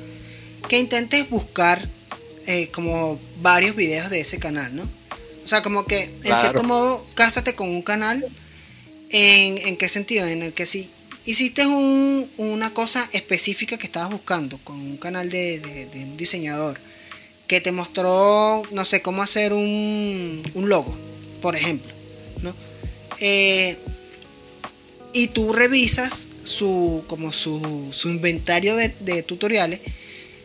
que 0.66 0.78
intentes 0.78 1.28
buscar 1.28 1.87
eh, 2.47 2.70
como 2.70 3.20
varios 3.43 3.76
videos 3.76 4.09
de 4.09 4.20
ese 4.20 4.39
canal, 4.39 4.74
¿no? 4.74 4.85
O 5.45 5.47
sea, 5.47 5.61
como 5.61 5.85
que 5.85 6.05
en 6.22 6.37
cierto 6.39 6.62
modo, 6.62 7.07
cásate 7.14 7.55
con 7.55 7.68
un 7.68 7.82
canal. 7.82 8.26
¿En, 9.11 9.59
en 9.59 9.76
qué 9.76 9.91
sentido? 9.91 10.26
En 10.26 10.43
el 10.43 10.55
que 10.55 10.64
si 10.64 10.91
hiciste 11.25 11.66
una 11.66 12.72
cosa 12.72 13.09
específica 13.12 13.79
que 13.79 13.87
estabas 13.87 14.11
buscando 14.11 14.59
con 14.59 14.77
un 14.79 14.97
canal 14.97 15.31
de, 15.31 15.89
un 15.95 16.16
diseñador 16.16 16.79
que 17.47 17.61
te 17.61 17.72
mostró, 17.72 18.62
no 18.70 18.85
sé, 18.85 19.03
cómo 19.03 19.22
hacer 19.22 19.53
un, 19.53 20.43
un 20.55 20.68
logo, 20.68 20.97
por 21.43 21.57
ejemplo, 21.57 21.93
¿no? 22.43 22.55
Eh, 23.20 23.77
y 25.12 25.29
tú 25.29 25.53
revisas 25.53 26.29
su, 26.43 27.05
como 27.07 27.33
su, 27.33 27.89
su 27.93 28.09
inventario 28.09 28.77
de, 28.77 28.95
de, 29.01 29.22
tutoriales, 29.22 29.81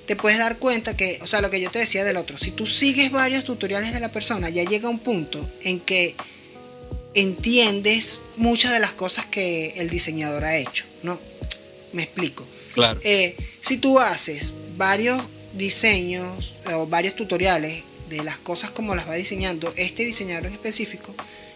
te 0.06 0.16
puedes 0.16 0.40
dar 0.40 0.60
cuenta 0.60 0.96
que, 0.96 1.20
o 1.22 1.28
sea, 1.28 1.42
lo 1.42 1.50
que 1.50 1.62
yo 1.62 1.72
te 1.72 1.80
decía 1.80 2.04
del 2.04 2.18
otro, 2.18 2.38
si 2.38 2.52
tú 2.52 2.68
sigues 2.68 3.12
varios 3.12 3.46
tutoriales 3.46 3.94
de 3.94 4.00
la 4.00 4.12
persona, 4.12 4.50
ya 4.50 4.64
llega 4.64 4.90
un 4.90 5.00
punto 5.00 5.50
en 5.64 5.80
que 5.80 6.16
entiendes 7.14 8.22
muchas 8.36 8.72
de 8.72 8.80
las 8.80 8.94
cosas 8.94 9.26
que 9.26 9.74
el 9.78 9.90
diseñador 9.90 10.46
ha 10.46 10.58
hecho, 10.58 10.86
¿no? 11.04 11.20
Me 11.94 12.04
explico. 12.04 12.46
Claro. 12.74 13.00
Eh, 13.04 13.36
si 13.62 13.78
tú 13.78 14.00
haces 14.00 14.56
varios 14.78 15.22
diseños 15.54 16.54
o 16.74 16.88
varios 16.88 17.16
tutoriales 17.16 17.84
de 18.10 18.24
las 18.24 18.38
cosas 18.38 18.72
como 18.72 18.96
las 18.96 19.08
va 19.08 19.16
diseñando 19.16 19.74
este 19.76 20.06
diseñador 20.06 20.48
en 20.48 20.54
específico, 20.54 21.14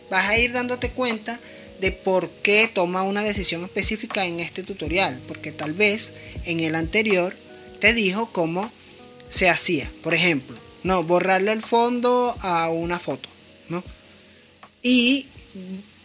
vas 0.10 0.30
a 0.30 0.38
ir 0.38 0.52
dándote 0.52 0.92
cuenta 0.92 1.40
de 1.80 1.92
por 1.92 2.30
qué 2.30 2.70
toma 2.74 3.04
una 3.04 3.24
decisión 3.24 3.64
específica 3.64 4.26
en 4.26 4.40
este 4.40 4.64
tutorial, 4.64 5.20
porque 5.28 5.52
tal 5.52 5.74
vez 5.74 6.14
en 6.46 6.60
el 6.60 6.76
anterior 6.76 7.36
te 7.80 7.94
dijo 7.94 8.32
cómo 8.32 8.72
se 9.28 9.50
hacía. 9.50 9.92
Por 10.02 10.14
ejemplo, 10.14 10.56
no, 10.84 11.04
borrarle 11.04 11.52
el 11.52 11.62
fondo 11.62 12.36
a 12.40 12.70
una 12.70 13.00
foto, 13.00 13.30
¿no? 13.70 13.84
Y 14.82 15.28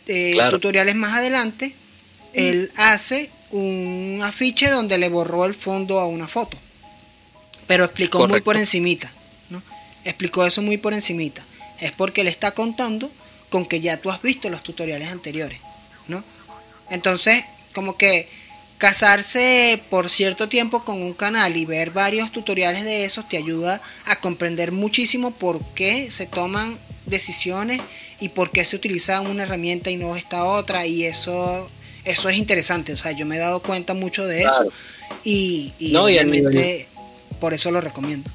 eh, 0.07 0.37
tutoriales 0.51 0.95
más 0.95 1.17
adelante, 1.17 1.75
él 2.33 2.73
hace 2.77 3.31
un 3.51 4.21
afiche 4.23 4.69
donde 4.69 4.99
le 4.99 5.09
borró 5.09 5.45
el 5.45 5.55
fondo 5.55 6.01
a 6.01 6.07
una 6.07 6.29
foto. 6.29 6.57
Pero 7.67 7.85
explicó 7.85 8.27
muy 8.27 8.41
por 8.41 8.57
encimita, 8.57 9.13
¿no? 9.51 9.63
Explicó 10.05 10.45
eso 10.47 10.63
muy 10.63 10.79
por 10.79 10.95
encimita. 10.95 11.45
Es 11.81 11.93
porque 11.93 12.25
le 12.25 12.31
está 12.31 12.53
contando 12.53 13.11
con 13.51 13.67
que 13.67 13.81
ya 13.81 13.99
tú 13.99 14.11
has 14.11 14.21
visto 14.23 14.51
los 14.51 14.63
tutoriales 14.63 15.11
anteriores, 15.11 15.59
¿no? 16.07 16.25
Entonces, 16.91 17.45
como 17.75 17.97
que 17.97 18.29
casarse 18.79 19.83
por 19.91 20.09
cierto 20.09 20.49
tiempo 20.49 20.85
con 20.85 21.03
un 21.03 21.13
canal 21.13 21.57
y 21.57 21.65
ver 21.65 21.91
varios 21.91 22.31
tutoriales 22.31 22.85
de 22.85 23.05
esos 23.05 23.29
te 23.29 23.37
ayuda 23.37 23.83
a 24.05 24.21
comprender 24.21 24.73
muchísimo 24.73 25.33
por 25.33 25.63
qué 25.75 26.11
se 26.11 26.27
toman 26.27 26.79
decisiones 27.09 27.81
y 28.21 28.31
por 28.31 28.51
qué 28.51 28.65
se 28.65 28.77
utiliza 28.77 29.21
una 29.21 29.45
herramienta 29.45 29.91
y 29.91 29.97
no 29.97 30.17
esta 30.17 30.45
otra 30.45 30.87
y 30.87 31.05
eso 31.05 31.69
eso 32.05 32.29
es 32.29 32.39
interesante, 32.39 32.93
o 32.93 32.97
sea, 32.97 33.13
yo 33.13 33.27
me 33.27 33.37
he 33.37 33.39
dado 33.39 33.61
cuenta 33.61 33.93
mucho 33.93 34.27
de 34.27 34.43
eso 34.43 34.73
y, 35.25 35.73
y, 35.79 35.95
obviamente 35.97 36.89
por 37.39 37.53
eso 37.53 37.71
lo 37.71 37.81
recomiendo. 37.81 38.31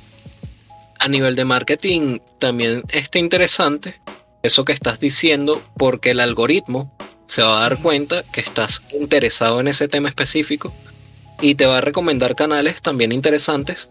A 0.99 1.07
nivel 1.07 1.35
de 1.35 1.43
marketing 1.43 2.19
también 2.39 2.83
está 2.89 3.19
interesante 3.19 3.99
eso 4.43 4.63
que 4.63 4.73
estás 4.73 4.99
diciendo 4.99 5.63
porque 5.77 6.11
el 6.11 6.19
algoritmo 6.19 6.95
se 7.25 7.41
va 7.41 7.57
a 7.57 7.69
dar 7.69 7.81
cuenta 7.81 8.23
que 8.31 8.41
estás 8.41 8.83
interesado 8.91 9.59
en 9.59 9.69
ese 9.69 9.87
tema 9.87 10.09
específico 10.09 10.73
y 11.41 11.55
te 11.55 11.65
va 11.65 11.79
a 11.79 11.81
recomendar 11.81 12.35
canales 12.35 12.81
también 12.81 13.11
interesantes 13.11 13.89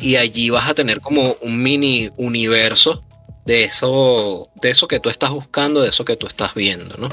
y 0.00 0.16
allí 0.16 0.50
vas 0.50 0.68
a 0.68 0.74
tener 0.74 1.00
como 1.00 1.36
un 1.40 1.62
mini 1.62 2.10
universo 2.16 3.04
de 3.50 3.64
eso, 3.64 4.48
de 4.62 4.70
eso 4.70 4.86
que 4.86 5.00
tú 5.00 5.08
estás 5.08 5.30
buscando, 5.30 5.82
de 5.82 5.88
eso 5.88 6.04
que 6.04 6.14
tú 6.14 6.28
estás 6.28 6.54
viendo, 6.54 6.96
¿no? 6.98 7.08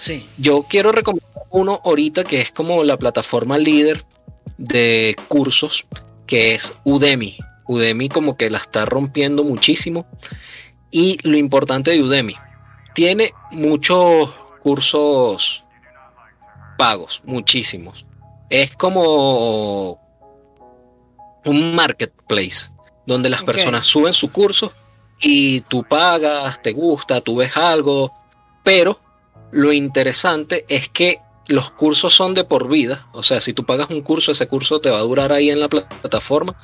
Sí. 0.00 0.28
Yo 0.36 0.66
quiero 0.68 0.92
recomendar 0.92 1.44
uno 1.48 1.80
ahorita 1.82 2.24
que 2.24 2.42
es 2.42 2.52
como 2.52 2.84
la 2.84 2.98
plataforma 2.98 3.56
líder 3.56 4.04
de 4.58 5.16
cursos, 5.28 5.86
que 6.26 6.54
es 6.54 6.74
Udemy. 6.84 7.38
Udemy 7.66 8.10
como 8.10 8.36
que 8.36 8.50
la 8.50 8.58
está 8.58 8.84
rompiendo 8.84 9.44
muchísimo. 9.44 10.04
Y 10.90 11.16
lo 11.26 11.38
importante 11.38 11.92
de 11.92 12.02
Udemy, 12.02 12.34
tiene 12.94 13.32
muchos 13.50 14.28
cursos 14.62 15.64
pagos, 16.76 17.22
muchísimos. 17.24 18.04
Es 18.50 18.76
como 18.76 19.98
un 21.46 21.74
marketplace 21.74 22.70
donde 23.06 23.30
las 23.30 23.42
personas 23.42 23.86
suben 23.86 24.12
su 24.12 24.30
curso 24.30 24.74
y 25.22 25.60
tú 25.62 25.84
pagas, 25.84 26.60
te 26.60 26.72
gusta, 26.72 27.20
tú 27.20 27.36
ves 27.36 27.56
algo, 27.56 28.12
pero 28.62 28.98
lo 29.50 29.72
interesante 29.72 30.64
es 30.68 30.88
que 30.88 31.20
los 31.46 31.70
cursos 31.70 32.12
son 32.12 32.34
de 32.34 32.44
por 32.44 32.68
vida, 32.68 33.06
o 33.12 33.22
sea, 33.22 33.40
si 33.40 33.52
tú 33.52 33.64
pagas 33.64 33.90
un 33.90 34.02
curso, 34.02 34.32
ese 34.32 34.46
curso 34.46 34.80
te 34.80 34.90
va 34.90 34.98
a 34.98 35.02
durar 35.02 35.32
ahí 35.32 35.50
en 35.50 35.60
la 35.60 35.68
plataforma 35.68 36.56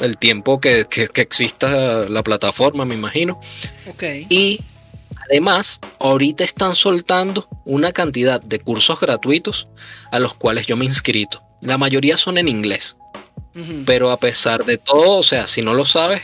el 0.00 0.18
tiempo 0.18 0.60
que, 0.60 0.86
exista 1.14 2.08
la 2.08 2.22
plataforma, 2.22 2.84
me 2.84 2.94
imagino. 2.94 3.40
Okay. 3.88 4.26
Y 4.28 4.60
además, 5.28 5.80
ahorita 6.00 6.44
están 6.44 6.74
soltando 6.74 7.48
una 7.64 7.92
cantidad 7.92 8.40
de 8.40 8.60
cursos 8.60 8.98
gratuitos 9.00 9.68
a 10.10 10.18
los 10.18 10.34
cuales 10.34 10.66
yo 10.66 10.76
me 10.76 10.84
he 10.84 10.88
inscrito. 10.88 11.42
La 11.60 11.78
mayoría 11.78 12.16
son 12.16 12.38
en 12.38 12.48
inglés. 12.48 12.96
Pero 13.84 14.10
a 14.10 14.18
pesar 14.18 14.64
de 14.64 14.78
todo, 14.78 15.18
o 15.18 15.22
sea, 15.22 15.46
si 15.46 15.60
no 15.60 15.74
lo 15.74 15.84
sabes, 15.84 16.22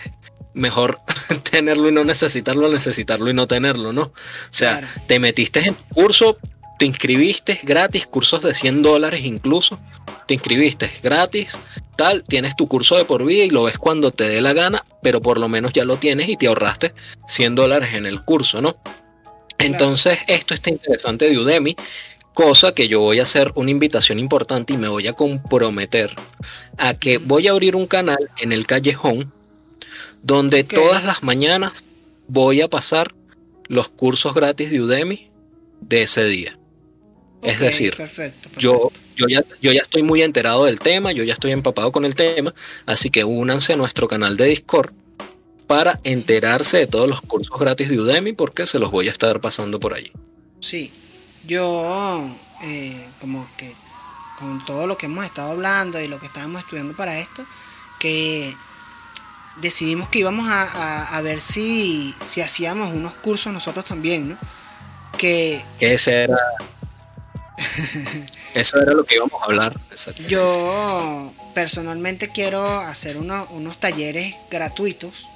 mejor 0.59 1.01
tenerlo 1.51 1.89
y 1.89 1.93
no 1.93 2.05
necesitarlo, 2.05 2.71
necesitarlo 2.71 3.31
y 3.31 3.35
no 3.35 3.47
tenerlo, 3.47 3.93
¿no? 3.93 4.03
O 4.03 4.13
sea, 4.51 4.83
te 5.07 5.19
metiste 5.19 5.61
en 5.61 5.77
curso, 5.95 6.39
te 6.79 6.85
inscribiste 6.85 7.61
gratis, 7.63 8.07
cursos 8.07 8.43
de 8.43 8.55
100 8.55 8.83
dólares 8.83 9.25
incluso, 9.25 9.81
te 10.27 10.35
inscribiste 10.35 10.91
gratis, 11.03 11.59
tal, 11.97 12.23
tienes 12.23 12.57
tu 12.57 12.69
curso 12.69 12.97
de 12.97 13.05
por 13.05 13.25
vida 13.25 13.45
y 13.45 13.51
lo 13.51 13.65
ves 13.65 13.79
cuando 13.79 14.11
te 14.11 14.29
dé 14.29 14.41
la 14.41 14.53
gana, 14.53 14.85
pero 15.03 15.23
por 15.23 15.39
lo 15.39 15.49
menos 15.49 15.73
ya 15.73 15.85
lo 15.85 15.97
tienes 15.97 16.29
y 16.29 16.37
te 16.37 16.47
ahorraste 16.47 16.95
100 17.27 17.55
dólares 17.55 17.95
en 17.95 18.07
el 18.07 18.23
curso, 18.23 18.61
¿no? 18.61 18.77
Entonces, 19.59 20.19
esto 20.29 20.55
está 20.55 20.71
interesante 20.71 21.29
de 21.29 21.37
Udemy, 21.37 21.75
cosa 22.33 22.73
que 22.73 22.87
yo 22.87 23.01
voy 23.01 23.19
a 23.19 23.25
hacer 23.25 23.51
una 23.57 23.73
invitación 23.73 24.21
importante 24.21 24.73
y 24.73 24.77
me 24.77 24.87
voy 24.87 25.09
a 25.09 25.15
comprometer 25.15 26.15
a 26.77 26.95
que 26.95 27.19
voy 27.19 27.49
a 27.49 27.51
abrir 27.51 27.75
un 27.75 27.89
canal 27.89 28.31
en 28.39 28.53
el 28.53 28.65
callejón 28.65 29.33
donde 30.23 30.65
todas 30.65 31.05
las 31.05 31.23
mañanas 31.23 31.85
voy 32.27 32.61
a 32.61 32.69
pasar 32.69 33.15
los 33.69 33.89
cursos 33.89 34.35
gratis 34.35 34.71
de 34.71 34.81
Udemy 34.81 35.31
de 35.81 36.03
ese 36.03 36.25
día. 36.25 36.59
es 37.43 37.61
decir, 37.61 37.97
Yo, 38.59 38.91
yo, 39.17 39.27
ya, 39.29 39.45
yo 39.63 39.73
ya 39.73 39.81
estoy 39.83 40.03
muy 40.03 40.23
enterado 40.23 40.65
del 40.65 40.81
tema, 40.81 41.13
yo 41.13 41.23
ya 41.23 41.35
estoy 41.35 41.53
empapado 41.53 41.93
con 41.93 42.05
el 42.05 42.15
tema, 42.15 42.55
así 42.87 43.11
que 43.11 43.25
únanse 43.25 43.75
a 43.75 43.77
nuestro 43.77 44.09
canal 44.09 44.37
de 44.37 44.47
Discord 44.47 44.93
para 45.67 46.01
enterarse 46.03 46.79
de 46.79 46.87
todos 46.87 47.09
los 47.09 47.21
cursos 47.21 47.59
gratis 47.59 47.91
de 47.91 48.01
Udemy 48.01 48.33
porque 48.33 48.67
se 48.67 48.79
los 48.79 48.91
voy 48.91 49.09
a 49.09 49.13
estar 49.13 49.41
pasando 49.41 49.79
por 49.79 49.95
allí. 49.95 50.11
Sí, 50.61 50.91
yo 51.47 52.27
eh, 52.65 53.07
como 53.21 53.47
que 53.57 53.75
con 54.39 54.65
todo 54.65 54.87
lo 54.87 54.97
que 54.97 55.07
hemos 55.07 55.25
estado 55.25 55.53
hablando 55.53 56.01
y 56.01 56.09
lo 56.09 56.19
que 56.19 56.27
estábamos 56.27 56.63
estudiando 56.63 56.97
para 56.97 57.19
esto, 57.19 57.45
que 57.99 58.57
decidimos 59.61 60.09
que 60.09 60.21
íbamos 60.21 60.47
a, 60.49 61.21
ver 61.23 61.41
si, 61.41 62.15
si 62.23 62.41
hacíamos 62.41 62.95
unos 62.95 63.15
cursos 63.15 63.53
nosotros 63.53 63.85
también, 63.85 64.31
¿no? 64.31 64.39
Que, 65.17 65.65
ese 65.81 66.25
era... 66.25 66.39
Eso 68.55 68.81
era 68.81 68.93
lo 68.93 69.05
que 69.05 69.17
íbamos 69.17 69.41
a 69.43 69.45
hablar. 69.45 69.77
Yo 70.29 71.33
personalmente 71.55 72.29
quiero 72.29 72.65
hacer 72.81 73.17
unos 73.17 73.81
talleres 73.81 74.35
gratuitos 74.51 75.27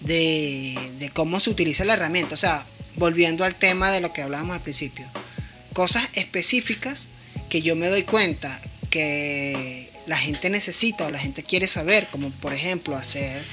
de, 0.00 0.92
de, 0.98 1.10
cómo 1.10 1.40
se 1.40 1.50
utiliza 1.50 1.84
la 1.84 1.94
herramienta. 1.94 2.34
O 2.34 2.38
sea, 2.38 2.64
volviendo 2.96 3.44
al 3.44 3.56
tema 3.56 3.90
de 3.90 4.00
lo 4.00 4.12
que 4.12 4.22
hablábamos 4.22 4.54
al 4.56 4.62
principio. 4.62 5.06
Cosas 5.72 6.08
específicas 6.14 7.08
que 7.48 7.62
yo 7.62 7.76
me 7.76 7.88
doy 7.88 8.04
cuenta 8.04 8.60
que 8.90 9.89
la 10.06 10.16
gente 10.16 10.50
necesita 10.50 11.06
o 11.06 11.10
la 11.10 11.18
gente 11.18 11.42
quiere 11.42 11.66
saber, 11.66 12.08
como 12.10 12.30
por 12.30 12.52
ejemplo 12.52 12.96
hacer 12.96 13.44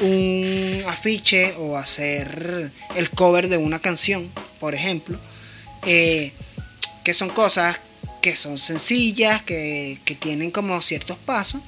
un 0.00 0.82
afiche 0.86 1.54
o 1.56 1.76
hacer 1.76 2.72
el 2.96 3.10
cover 3.10 3.48
de 3.48 3.56
una 3.56 3.80
canción, 3.80 4.30
por 4.60 4.74
ejemplo, 4.74 5.18
eh, 5.86 6.32
que 7.04 7.14
son 7.14 7.30
cosas 7.30 7.80
que 8.20 8.36
son 8.36 8.58
sencillas, 8.58 9.42
que, 9.42 10.00
tienen 10.18 10.50
como 10.50 10.80
ciertos 10.80 11.18
pasos, 11.18 11.60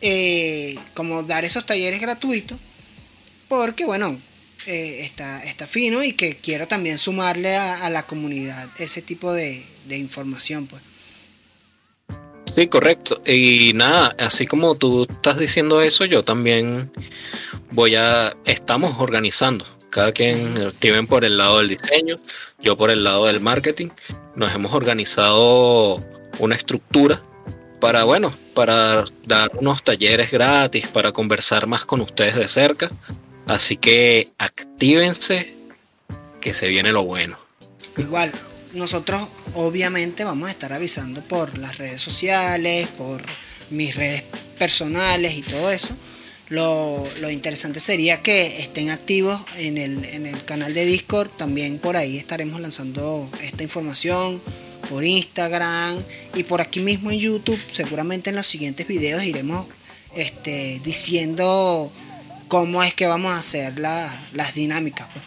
eh, 0.00 0.76
como 0.94 1.22
dar 1.22 1.44
esos 1.44 1.64
talleres 1.64 2.00
gratuitos, 2.00 2.58
porque 3.48 3.84
bueno, 3.84 4.18
eh, 4.66 4.98
está, 5.02 5.44
está 5.44 5.66
fino 5.66 6.02
y 6.02 6.12
que 6.12 6.36
quiero 6.36 6.66
también 6.66 6.98
sumarle 6.98 7.56
a, 7.56 7.88
la 7.88 8.04
comunidad 8.04 8.68
ese 8.78 9.00
tipo 9.00 9.32
de, 9.32 9.64
de 9.86 9.96
información, 9.96 10.66
pues. 10.66 10.82
Sí, 12.46 12.68
correcto. 12.68 13.20
Y 13.26 13.72
nada, 13.74 14.14
así 14.18 14.46
como 14.46 14.74
tú 14.74 15.06
estás 15.08 15.38
diciendo 15.38 15.82
eso, 15.82 16.04
yo 16.04 16.22
también 16.22 16.90
voy 17.72 17.96
a, 17.96 18.36
estamos 18.44 18.94
organizando 18.98 19.64
Cada 19.90 20.12
quien, 20.12 20.70
Steven 20.72 21.06
por 21.06 21.24
el 21.24 21.36
lado 21.36 21.58
del 21.58 21.68
diseño, 21.68 22.18
yo 22.60 22.76
por 22.76 22.90
el 22.90 23.04
lado 23.04 23.26
del 23.26 23.40
marketing. 23.40 23.88
Nos 24.34 24.54
hemos 24.54 24.72
organizado 24.72 26.04
una 26.38 26.54
estructura 26.54 27.22
para, 27.80 28.04
bueno, 28.04 28.34
para 28.54 29.04
dar 29.24 29.50
unos 29.58 29.82
talleres 29.82 30.30
gratis, 30.30 30.86
para 30.88 31.12
conversar 31.12 31.66
más 31.66 31.84
con 31.84 32.00
ustedes 32.00 32.36
de 32.36 32.48
cerca. 32.48 32.90
Así 33.46 33.76
que 33.76 34.30
actívense, 34.38 35.54
que 36.40 36.52
se 36.52 36.68
viene 36.68 36.92
lo 36.92 37.04
bueno. 37.04 37.38
Igual, 37.96 38.32
nosotros 38.76 39.28
obviamente 39.54 40.24
vamos 40.24 40.48
a 40.48 40.52
estar 40.52 40.72
avisando 40.72 41.22
por 41.22 41.58
las 41.58 41.78
redes 41.78 42.00
sociales, 42.00 42.86
por 42.88 43.22
mis 43.70 43.96
redes 43.96 44.22
personales 44.58 45.34
y 45.34 45.42
todo 45.42 45.70
eso. 45.70 45.96
Lo, 46.48 47.08
interesante 47.28 47.80
sería 47.80 48.22
que 48.22 48.60
estén 48.60 48.90
activos 48.90 49.40
en 49.56 49.78
el, 49.78 50.04
en 50.04 50.26
el 50.26 50.44
canal 50.44 50.74
de 50.74 50.86
Discord. 50.86 51.30
También 51.30 51.78
por 51.78 51.96
ahí 51.96 52.16
estaremos 52.16 52.60
lanzando 52.60 53.28
esta 53.42 53.64
información 53.64 54.40
por 54.88 55.04
Instagram 55.04 55.96
y 56.34 56.44
por 56.44 56.60
aquí 56.60 56.80
mismo 56.80 57.10
en 57.10 57.18
YouTube. 57.18 57.60
Seguramente 57.72 58.30
en 58.30 58.36
los 58.36 58.46
siguientes 58.46 58.86
videos 58.86 59.24
iremos 59.24 59.66
este, 60.14 60.80
diciendo 60.84 61.92
cómo 62.48 62.82
es 62.82 62.94
que 62.94 63.06
vamos 63.06 63.32
a 63.32 63.38
hacer 63.38 63.78
las 63.78 64.54
dinámicas. 64.54 65.08
Pues. 65.12 65.24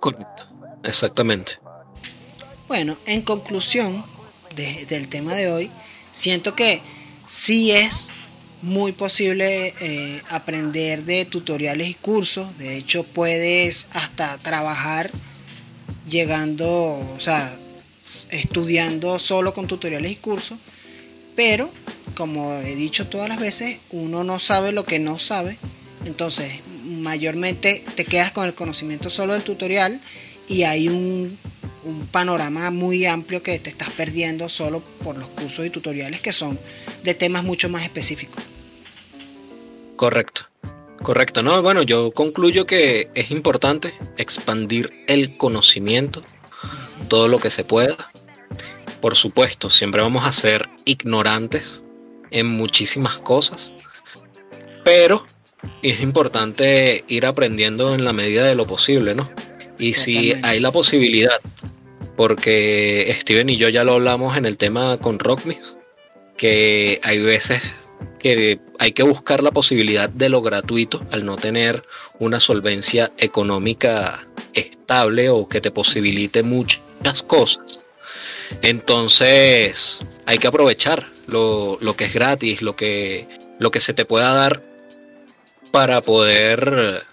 Correcto, 0.00 0.48
exactamente. 0.84 1.58
Bueno, 2.68 2.96
en 3.06 3.22
conclusión 3.22 4.04
del 4.54 5.08
tema 5.08 5.34
de 5.34 5.50
hoy, 5.50 5.70
siento 6.12 6.54
que 6.54 6.82
sí 7.26 7.70
es 7.70 8.12
muy 8.62 8.92
posible 8.92 9.74
eh, 9.80 10.22
aprender 10.28 11.04
de 11.04 11.24
tutoriales 11.24 11.88
y 11.88 11.94
cursos. 11.94 12.56
De 12.58 12.76
hecho, 12.76 13.04
puedes 13.04 13.88
hasta 13.92 14.38
trabajar 14.38 15.10
llegando, 16.08 16.68
o 16.68 17.20
sea, 17.20 17.58
estudiando 18.30 19.18
solo 19.18 19.54
con 19.54 19.66
tutoriales 19.66 20.12
y 20.12 20.16
cursos. 20.16 20.58
Pero, 21.36 21.70
como 22.14 22.52
he 22.54 22.74
dicho 22.74 23.08
todas 23.08 23.28
las 23.28 23.38
veces, 23.38 23.78
uno 23.90 24.24
no 24.24 24.38
sabe 24.38 24.72
lo 24.72 24.84
que 24.84 24.98
no 24.98 25.18
sabe. 25.18 25.58
Entonces, 26.04 26.60
mayormente 26.84 27.84
te 27.94 28.04
quedas 28.04 28.30
con 28.30 28.46
el 28.46 28.54
conocimiento 28.54 29.10
solo 29.10 29.32
del 29.32 29.42
tutorial 29.42 30.00
y 30.50 30.64
hay 30.64 30.88
un, 30.88 31.38
panorama 32.12 32.70
muy 32.70 33.06
amplio 33.06 33.42
que 33.42 33.58
te 33.58 33.70
estás 33.70 33.88
perdiendo 33.90 34.50
solo 34.50 34.82
por 35.02 35.16
los 35.16 35.28
cursos 35.28 35.64
y 35.64 35.70
tutoriales 35.70 36.20
que 36.20 36.30
son 36.30 36.58
de 37.02 37.14
temas 37.14 37.42
mucho 37.42 37.70
más 37.70 37.84
específicos. 37.84 38.42
Correcto. 39.96 40.42
Correcto, 41.02 41.42
no, 41.42 41.62
bueno, 41.62 41.82
yo 41.82 42.10
concluyo 42.10 42.66
que 42.66 43.08
es 43.14 43.30
importante 43.30 43.94
expandir 44.18 44.92
el 45.06 45.38
conocimiento, 45.38 46.22
todo 47.08 47.28
lo 47.28 47.38
que 47.38 47.48
se 47.48 47.64
pueda. 47.64 48.12
Por 49.00 49.16
supuesto, 49.16 49.70
siempre 49.70 50.02
vamos 50.02 50.26
a 50.26 50.32
ser 50.32 50.68
ignorantes 50.84 51.82
en 52.30 52.48
muchísimas 52.48 53.18
cosas, 53.18 53.72
pero 54.84 55.24
es 55.82 56.00
importante 56.00 57.02
ir 57.08 57.24
aprendiendo 57.24 57.94
en 57.94 58.04
la 58.04 58.12
medida 58.12 58.44
de 58.44 58.54
lo 58.54 58.66
posible, 58.66 59.14
¿no? 59.14 59.30
Y 59.80 59.94
si 59.94 60.34
hay 60.42 60.60
la 60.60 60.70
posibilidad, 60.70 61.40
porque 62.14 63.16
Steven 63.18 63.48
y 63.48 63.56
yo 63.56 63.70
ya 63.70 63.82
lo 63.82 63.94
hablamos 63.94 64.36
en 64.36 64.44
el 64.44 64.58
tema 64.58 64.98
con 64.98 65.18
Rockmis, 65.18 65.74
que 66.36 67.00
hay 67.02 67.18
veces 67.18 67.62
que 68.18 68.60
hay 68.78 68.92
que 68.92 69.02
buscar 69.02 69.42
la 69.42 69.50
posibilidad 69.50 70.10
de 70.10 70.28
lo 70.28 70.42
gratuito 70.42 71.02
al 71.10 71.24
no 71.24 71.36
tener 71.36 71.82
una 72.18 72.40
solvencia 72.40 73.10
económica 73.16 74.28
estable 74.52 75.30
o 75.30 75.48
que 75.48 75.62
te 75.62 75.70
posibilite 75.70 76.42
muchas 76.42 77.22
cosas. 77.26 77.82
Entonces 78.60 80.00
hay 80.26 80.36
que 80.36 80.46
aprovechar 80.46 81.08
lo, 81.26 81.78
que 81.96 82.04
es 82.04 82.12
gratis, 82.12 82.60
lo 82.60 82.76
que, 82.76 83.26
lo 83.58 83.70
que 83.70 83.80
se 83.80 83.94
te 83.94 84.04
pueda 84.04 84.34
dar 84.34 84.62
para 85.70 86.02
poder 86.02 87.06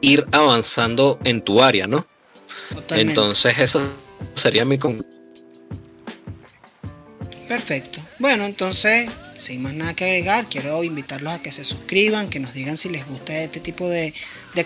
ir 0.00 0.26
avanzando 0.32 1.18
en 1.24 1.42
tu 1.42 1.62
área, 1.62 1.86
¿no? 1.86 2.06
Entonces 2.90 3.58
esa 3.58 3.80
sería 4.34 4.64
mi 4.64 4.78
conclusión. 4.78 5.10
Perfecto. 7.48 8.00
Bueno, 8.18 8.44
entonces 8.44 9.08
sin 9.40 9.62
más 9.62 9.72
nada 9.72 9.94
que 9.94 10.04
agregar, 10.04 10.48
quiero 10.48 10.84
invitarlos 10.84 11.32
a 11.32 11.42
que 11.42 11.50
se 11.50 11.64
suscriban, 11.64 12.28
que 12.28 12.40
nos 12.40 12.52
digan 12.52 12.76
si 12.76 12.90
les 12.90 13.06
gusta 13.06 13.42
este 13.42 13.58
tipo 13.60 13.88
de, 13.88 14.12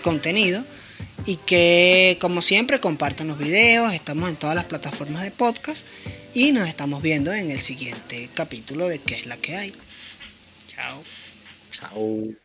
contenido 0.03 0.65
y 1.25 1.37
que 1.37 2.17
como 2.19 2.41
siempre 2.41 2.79
compartan 2.79 3.27
los 3.27 3.37
videos, 3.37 3.93
estamos 3.93 4.29
en 4.29 4.35
todas 4.35 4.55
las 4.55 4.65
plataformas 4.65 5.23
de 5.23 5.31
podcast 5.31 5.87
y 6.33 6.51
nos 6.51 6.67
estamos 6.67 7.01
viendo 7.01 7.33
en 7.33 7.49
el 7.49 7.61
siguiente 7.61 8.29
capítulo 8.33 8.87
de 8.87 8.99
qué 8.99 9.15
es 9.15 9.25
la 9.25 9.37
que 9.37 9.55
hay. 9.55 9.73
Chao. 10.67 11.03
Chao. 11.71 12.44